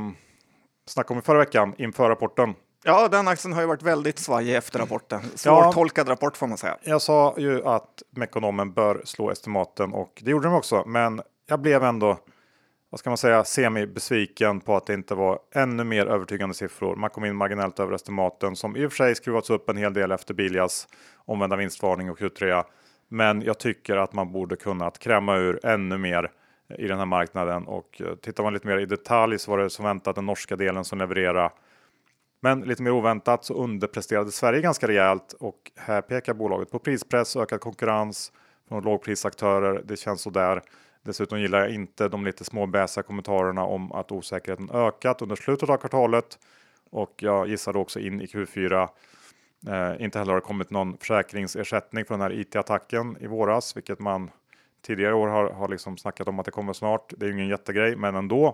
snackade 0.86 1.14
om 1.14 1.20
i 1.20 1.22
förra 1.22 1.39
veckan 1.39 1.74
inför 1.78 2.10
rapporten. 2.10 2.54
Ja, 2.86 3.08
den 3.08 3.28
aktien 3.28 3.54
har 3.54 3.62
ju 3.62 3.68
varit 3.68 3.84
väldigt 3.84 4.20
svajig 4.20 4.56
efter 4.56 4.80
rapporten. 4.80 5.22
Svårtolkad 5.36 6.08
ja, 6.08 6.12
rapport 6.12 6.38
får 6.38 6.48
man 6.48 6.58
säga. 6.58 6.78
Jag 6.84 7.02
sa 7.02 7.36
ju 7.38 7.66
att 7.66 8.04
Mekonomen 8.10 8.74
bör 8.74 9.02
slå 9.06 9.32
estimaten 9.32 9.94
och 9.94 10.22
det 10.26 10.32
gjorde 10.32 10.48
de 10.48 10.54
också. 10.54 10.84
Men 10.86 11.22
jag 11.48 11.60
blev 11.60 11.84
ändå 11.84 12.18
vad 12.90 13.00
ska 13.00 13.10
man 13.10 13.18
säga, 13.18 13.44
semi-besviken 13.44 14.60
på 14.60 14.76
att 14.76 14.86
det 14.86 14.94
inte 14.94 15.16
var 15.16 15.40
ännu 15.56 15.84
mer 15.84 16.06
övertygande 16.06 16.56
siffror. 16.56 16.96
Man 16.96 17.10
kom 17.10 17.26
in 17.26 17.36
marginellt 17.36 17.80
över 17.80 17.94
estimaten 17.94 18.56
som 18.56 18.76
i 18.78 18.86
och 18.86 18.92
för 18.92 18.98
sig 18.98 19.16
skruvats 19.16 19.50
upp 19.50 19.70
en 19.70 19.78
hel 19.78 19.94
del 19.94 20.12
efter 20.12 20.34
Biljas 20.34 20.88
omvända 21.16 21.56
vinstvarning 21.56 22.12
och 22.12 22.20
Q3. 22.20 22.64
Men 23.10 23.42
jag 23.42 23.60
tycker 23.60 23.98
att 23.98 24.14
man 24.14 24.32
borde 24.32 24.56
kunnat 24.56 25.00
kräma 25.00 25.38
ur 25.38 25.66
ännu 25.66 25.98
mer 25.98 26.32
i 26.78 26.88
den 26.88 26.98
här 26.98 27.06
marknaden 27.06 27.68
och 27.68 28.02
eh, 28.02 28.16
tittar 28.16 28.44
man 28.44 28.54
lite 28.54 28.68
mer 28.68 28.78
i 28.78 28.86
detalj 28.86 29.40
så 29.40 29.52
var 29.52 29.58
det 29.58 29.70
som 29.70 29.86
väntat 29.86 30.16
den 30.16 30.26
norska 30.26 30.56
delen 30.56 30.86
som 30.86 31.00
levererade. 31.00 31.50
Men 32.44 32.62
lite 32.62 32.84
mer 32.84 32.91
oväntat 32.91 33.46
så 33.46 33.54
underpresterade 33.54 34.32
Sverige 34.32 34.62
ganska 34.62 34.88
rejält 34.88 35.34
och 35.34 35.72
här 35.76 36.02
pekar 36.02 36.34
bolaget 36.34 36.72
på 36.72 36.80
prispress 36.80 37.36
och 37.36 37.41
ökad 37.41 37.62
konkurrens 37.62 38.32
från 38.68 38.84
lågprisaktörer. 38.84 39.82
Det 39.86 39.98
känns 39.98 40.22
så 40.22 40.30
där. 40.30 40.62
Dessutom 41.04 41.39
gillar 41.39 41.60
jag 41.60 41.70
inte 41.70 42.08
de 42.08 42.26
lite 42.26 42.44
små 42.44 42.70
kommentarerna 43.08 43.64
om 43.64 43.91
att 43.91 44.12
osäkerheten 44.12 44.70
ökat 44.74 45.22
under 45.22 45.36
slutet 45.36 45.70
av 45.70 45.78
kvartalet 45.78 46.39
och 46.89 47.14
jag 47.18 47.48
gissade 47.48 47.80
också 47.80 48.00
in 48.00 48.22
i 48.22 48.26
Q4. 48.26 48.89
Eh, 49.68 50.04
inte 50.04 50.20
heller 50.20 50.32
har 50.32 50.39
det 50.39 50.46
kommit 50.46 50.70
någon 50.70 50.98
försäkringsersättning 50.98 52.06
för 52.06 52.14
den 52.14 52.22
här 52.22 52.39
IT-attacken 52.39 53.18
i 53.20 53.28
våras, 53.28 53.78
vilket 53.78 54.00
man 54.00 54.32
tidigare 54.86 55.14
år 55.14 55.28
har, 55.28 55.50
har 55.50 55.68
liksom 55.68 55.98
snackat 55.98 56.28
om 56.28 56.39
att 56.39 56.46
det 56.46 56.52
kommer 56.52 56.74
snart. 56.74 57.14
Det 57.18 57.26
är 57.26 57.28
ju 57.28 57.34
ingen 57.34 57.48
jättegrej, 57.48 57.96
men 57.96 58.16
ändå. 58.16 58.48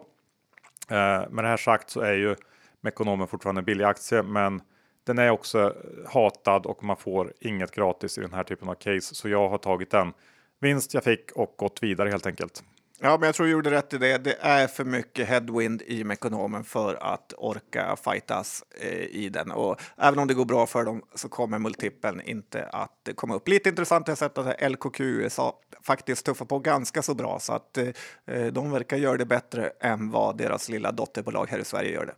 Eh, 0.90 1.30
med 1.30 1.44
det 1.44 1.48
här 1.48 1.58
sagt 1.58 1.90
så 1.90 2.02
är 2.02 2.14
ju 2.14 2.36
Mekonomen 2.82 3.28
fortfarande 3.28 3.60
en 3.60 3.66
billig 3.66 3.86
aktie, 3.86 4.24
men 4.24 4.62
den 5.04 5.18
är 5.18 5.30
också 5.30 5.76
hatad 6.08 6.66
och 6.66 6.84
man 6.84 6.98
får 6.98 7.34
inget 7.40 7.72
gratis 7.72 8.18
i 8.18 8.22
den 8.22 8.34
här 8.34 8.44
typen 8.44 8.70
av 8.70 8.74
case. 8.74 9.16
Så 9.16 9.30
jag 9.30 9.50
har 9.50 9.58
tagit 9.58 9.92
den 9.92 10.14
vinst 10.60 10.94
jag 10.94 11.04
fick 11.04 11.32
och 11.32 11.54
gått 11.58 11.84
vidare 11.84 12.10
helt 12.10 12.26
enkelt. 12.26 12.64
Ja, 13.02 13.18
men 13.18 13.28
jag 13.28 13.36
tror 13.36 13.46
du 13.46 13.52
gjorde 13.52 13.72
rätt 13.72 13.94
i 13.94 13.98
det. 13.98 14.18
Det 14.18 14.38
är 14.40 14.68
för 14.68 14.86
mycket 14.86 15.28
headwind 15.28 15.82
i 15.82 16.04
Mekonomen 16.04 16.64
för 16.64 16.96
att 16.96 17.34
orka 17.38 17.96
fightas 17.96 18.64
eh, 18.82 19.04
i 19.04 19.30
den. 19.30 19.52
Och 19.52 19.82
även 19.98 20.20
om 20.20 20.28
det 20.28 20.34
går 20.34 20.46
bra 20.46 20.66
för 20.66 20.84
dem 20.84 21.02
så 21.16 21.30
kommer 21.30 21.60
multipeln 21.60 22.22
inte 22.22 22.66
att 22.66 23.10
komma 23.16 23.36
upp. 23.36 23.48
Lite 23.48 23.70
intressant 23.70 24.08
har 24.08 24.12
jag 24.12 24.18
sett 24.18 24.38
att 24.38 24.72
LKQ 24.72 25.00
USA 25.02 25.60
faktiskt 25.82 26.26
tuffar 26.26 26.46
på 26.46 26.60
ganska 26.60 27.02
så 27.02 27.14
bra 27.14 27.40
så 27.40 27.54
att 27.54 27.78
eh, 27.78 27.88
eh, 28.26 28.46
de 28.46 28.72
verkar 28.72 28.98
göra 28.98 29.18
det 29.18 29.26
bättre 29.26 29.72
än 29.80 30.12
vad 30.12 30.38
deras 30.38 30.70
lilla 30.70 30.92
dotterbolag 30.92 31.48
här 31.50 31.60
i 31.60 31.66
Sverige 31.66 31.92
gör 31.92 32.06
det. 32.06 32.16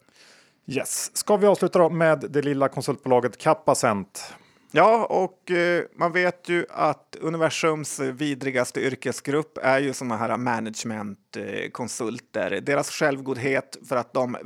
Yes, 0.65 1.17
ska 1.17 1.37
vi 1.37 1.47
avsluta 1.47 1.79
då 1.79 1.89
med 1.89 2.25
det 2.29 2.41
lilla 2.41 2.69
konsultbolaget 2.69 3.37
Capacent. 3.37 4.33
Ja, 4.73 5.05
och 5.05 5.51
eh, 5.51 5.83
man 5.95 6.11
vet 6.11 6.49
ju 6.49 6.65
att 6.69 7.17
universums 7.21 7.99
vidrigaste 7.99 8.81
yrkesgrupp 8.81 9.57
är 9.57 9.79
ju 9.79 9.93
sådana 9.93 10.17
här 10.17 10.37
managementkonsulter. 10.37 12.51
Eh, 12.51 12.61
Deras 12.61 12.89
självgodhet 12.89 13.77
för 13.89 13.95
att 13.95 14.13
de 14.13 14.37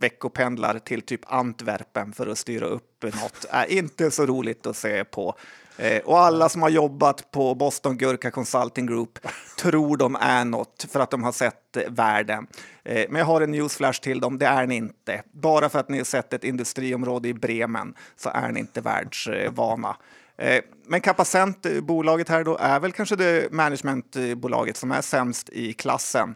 veckopendlar 0.00 0.78
till 0.78 1.02
typ 1.02 1.20
Antwerpen 1.26 2.12
för 2.12 2.26
att 2.26 2.38
styra 2.38 2.66
upp 2.66 3.02
något 3.02 3.46
är 3.50 3.72
inte 3.72 4.10
så 4.10 4.26
roligt 4.26 4.66
att 4.66 4.76
se 4.76 5.04
på. 5.04 5.34
Eh, 5.80 5.98
och 6.04 6.18
alla 6.18 6.48
som 6.48 6.62
har 6.62 6.68
jobbat 6.68 7.30
på 7.30 7.54
Boston 7.54 7.98
Gurka 7.98 8.30
Consulting 8.30 8.86
Group 8.86 9.18
tror 9.58 9.96
de 9.96 10.16
är 10.20 10.44
något 10.44 10.86
för 10.92 11.00
att 11.00 11.10
de 11.10 11.22
har 11.22 11.32
sett 11.32 11.76
eh, 11.76 11.82
världen. 11.88 12.46
Eh, 12.84 13.06
men 13.08 13.18
jag 13.18 13.26
har 13.26 13.40
en 13.40 13.50
newsflash 13.50 14.00
till 14.00 14.20
dem, 14.20 14.38
det 14.38 14.46
är 14.46 14.66
ni 14.66 14.76
inte. 14.76 15.22
Bara 15.32 15.68
för 15.68 15.78
att 15.78 15.88
ni 15.88 15.98
har 15.98 16.04
sett 16.04 16.32
ett 16.32 16.44
industriområde 16.44 17.28
i 17.28 17.34
Bremen 17.34 17.94
så 18.16 18.30
är 18.34 18.48
ni 18.52 18.60
inte 18.60 18.80
världsvana. 18.80 19.96
Eh, 20.36 20.62
men 20.86 21.00
Capacent, 21.00 21.66
eh, 21.66 21.80
bolaget 21.80 22.28
här 22.28 22.44
då, 22.44 22.56
är 22.56 22.80
väl 22.80 22.92
kanske 22.92 23.16
det 23.16 23.52
managementbolaget 23.52 24.76
som 24.76 24.92
är 24.92 25.02
sämst 25.02 25.48
i 25.48 25.72
klassen. 25.72 26.34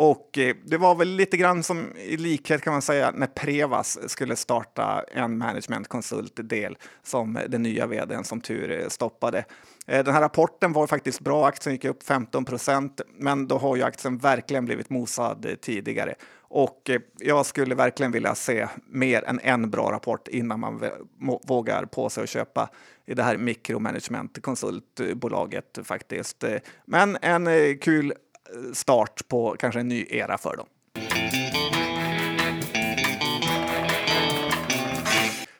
Och 0.00 0.38
eh, 0.38 0.56
det 0.64 0.76
var 0.76 0.94
väl 0.94 1.08
lite 1.08 1.36
grann 1.36 1.62
som 1.62 1.96
i 1.96 2.16
likhet 2.16 2.62
kan 2.62 2.72
man 2.72 2.82
säga 2.82 3.12
när 3.14 3.26
Prevas 3.26 4.10
skulle 4.10 4.36
starta 4.36 5.04
en 5.12 5.38
managementkonsultdel 5.38 6.76
som 7.02 7.38
den 7.48 7.62
nya 7.62 7.86
vdn 7.86 8.24
som 8.24 8.40
tur 8.40 8.70
eh, 8.70 8.88
stoppade. 8.88 9.44
Eh, 9.86 10.04
den 10.04 10.14
här 10.14 10.20
rapporten 10.20 10.72
var 10.72 10.86
faktiskt 10.86 11.20
bra, 11.20 11.46
aktien 11.46 11.74
gick 11.74 11.84
upp 11.84 12.02
15 12.02 12.44
procent, 12.44 13.00
men 13.16 13.48
då 13.48 13.58
har 13.58 13.76
ju 13.76 13.82
aktien 13.82 14.18
verkligen 14.18 14.64
blivit 14.64 14.90
mosad 14.90 15.46
tidigare. 15.60 16.14
Och 16.40 16.90
jag 17.18 17.46
skulle 17.46 17.74
verkligen 17.74 18.12
vilja 18.12 18.34
se 18.34 18.68
mer 18.86 19.24
än 19.24 19.40
en 19.42 19.70
bra 19.70 19.92
rapport 19.92 20.28
innan 20.28 20.60
man 20.60 20.84
vågar 21.46 21.84
på 21.84 22.10
sig 22.10 22.22
att 22.22 22.28
köpa 22.28 22.70
i 23.06 23.14
det 23.14 23.22
här 23.22 23.36
mikromanagementkonsultbolaget 23.36 25.78
faktiskt. 25.84 26.44
Men 26.84 27.18
en 27.22 27.78
kul 27.78 28.12
start 28.72 29.28
på 29.28 29.56
kanske 29.58 29.80
en 29.80 29.88
ny 29.88 30.06
era 30.10 30.38
för 30.38 30.56
dem. 30.56 30.66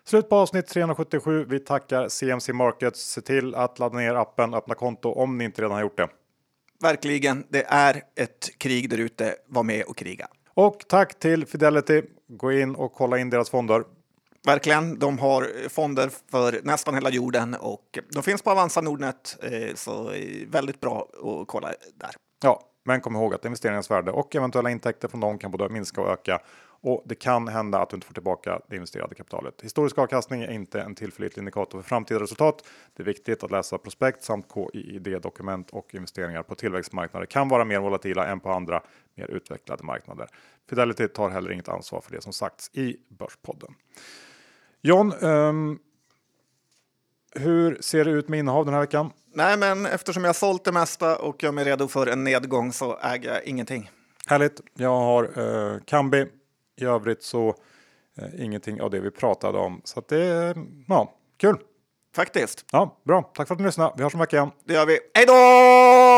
Slut 0.05 0.29
på 0.29 0.37
avsnitt 0.37 0.67
377. 0.67 1.47
Vi 1.49 1.61
tackar 1.61 2.09
CMC 2.09 2.53
Markets. 2.53 3.01
Se 3.01 3.21
till 3.21 3.55
att 3.55 3.79
ladda 3.79 3.99
ner 3.99 4.15
appen, 4.15 4.55
öppna 4.55 4.75
konto 4.75 5.13
om 5.13 5.39
ni 5.39 5.45
inte 5.45 5.63
redan 5.63 5.73
har 5.73 5.81
gjort 5.81 5.97
det. 5.97 6.09
Verkligen, 6.81 7.45
det 7.49 7.65
är 7.69 8.03
ett 8.17 8.59
krig 8.59 8.91
där 8.91 8.99
ute. 8.99 9.35
Var 9.47 9.63
med 9.63 9.85
och 9.85 9.97
kriga. 9.97 10.29
Och 10.55 10.85
tack 10.89 11.19
till 11.19 11.47
Fidelity. 11.47 12.03
Gå 12.29 12.53
in 12.53 12.75
och 12.75 12.95
kolla 12.95 13.19
in 13.19 13.31
deras 13.31 13.51
fonder. 13.51 13.85
Verkligen, 14.47 14.99
de 14.99 15.19
har 15.19 15.69
fonder 15.69 16.11
för 16.31 16.61
nästan 16.63 16.95
hela 16.95 17.11
jorden 17.11 17.55
och 17.55 17.99
de 18.11 18.23
finns 18.23 18.43
på 18.43 18.51
Avanza 18.51 18.81
Nordnet, 18.81 19.39
eh, 19.43 19.75
så 19.75 20.13
väldigt 20.47 20.81
bra 20.81 21.09
att 21.23 21.49
kolla 21.49 21.69
där. 21.95 22.11
Ja, 22.43 22.63
men 22.89 23.01
kom 23.01 23.17
ihåg 23.17 23.35
att 23.35 23.45
investeringens 23.45 23.91
värde 23.91 24.11
och 24.11 24.37
eventuella 24.37 24.71
intäkter 24.71 25.09
från 25.09 25.21
dem 25.21 25.39
kan 25.39 25.51
både 25.51 25.69
minska 25.69 26.01
och 26.01 26.11
öka. 26.11 26.41
Och 26.81 27.03
det 27.07 27.15
kan 27.15 27.49
hända 27.49 27.79
att 27.79 27.91
du 27.91 27.95
inte 27.95 28.07
får 28.07 28.15
tillbaka 28.15 28.61
det 28.69 28.77
investerade 28.77 29.15
kapitalet. 29.15 29.63
Historisk 29.63 29.99
avkastning 29.99 30.43
är 30.43 30.51
inte 30.51 30.81
en 30.81 30.95
tillförlitlig 30.95 31.41
indikator 31.41 31.83
för 31.83 31.89
framtida 31.89 32.21
resultat. 32.21 32.65
Det 32.97 33.03
är 33.03 33.05
viktigt 33.05 33.45
att 33.45 33.51
läsa 33.51 33.79
prospekt 33.79 34.23
samt 34.23 34.47
KIID-dokument 34.55 35.71
och 35.71 35.95
investeringar 35.95 36.43
på 36.43 36.55
tillväxtmarknader 36.55 37.27
kan 37.27 37.49
vara 37.49 37.65
mer 37.65 37.81
volatila 37.81 38.27
än 38.27 38.41
på 38.41 38.51
andra 38.51 38.83
mer 39.15 39.31
utvecklade 39.31 39.85
marknader. 39.85 40.29
Fidelity 40.69 41.09
tar 41.09 41.31
heller 41.31 41.53
inget 41.53 41.69
ansvar 41.69 42.01
för 42.01 42.13
det 42.13 42.21
som 42.23 42.33
sagts 42.33 42.71
i 42.73 42.97
Börspodden. 43.09 43.75
John, 44.81 45.13
um, 45.21 45.79
hur 47.35 47.79
ser 47.81 48.05
det 48.05 48.11
ut 48.11 48.29
med 48.29 48.39
innehav 48.39 48.65
den 48.65 48.75
här 48.75 48.81
veckan? 48.81 49.11
Nej, 49.35 49.57
men 49.57 49.87
eftersom 49.87 50.25
jag 50.25 50.37
sålt 50.37 50.65
det 50.65 50.73
mesta 50.73 51.17
och 51.17 51.43
jag 51.43 51.59
är 51.59 51.65
redo 51.65 51.89
för 51.89 52.07
en 52.07 52.25
nedgång 52.25 52.73
så 52.73 52.99
äger 52.99 53.35
jag 53.35 53.45
ingenting. 53.45 53.91
Härligt. 54.27 54.61
Jag 54.77 54.97
har 54.97 55.25
eh, 55.25 55.79
Kambi. 55.85 56.27
I 56.81 56.85
övrigt 56.85 57.23
så 57.23 57.55
eh, 58.19 58.45
ingenting 58.45 58.81
av 58.81 58.91
det 58.91 59.01
vi 59.01 59.11
pratade 59.11 59.59
om. 59.59 59.81
Så 59.85 59.99
att 59.99 60.09
det 60.09 60.25
är 60.25 60.57
ja, 60.89 61.13
kul. 61.41 61.57
Faktiskt. 62.17 62.65
Ja, 62.73 62.97
bra. 63.05 63.23
Tack 63.35 63.49
för 63.49 63.55
att 63.55 63.61
ni 63.61 63.67
lyssnade. 63.67 63.93
Vi 63.97 64.03
hörs 64.03 64.15
om 64.15 64.21
veckan. 64.21 64.51
Det 64.65 64.75
gör 64.75 64.87
vi. 64.87 64.99
Hej 65.15 65.27
då! 65.27 66.18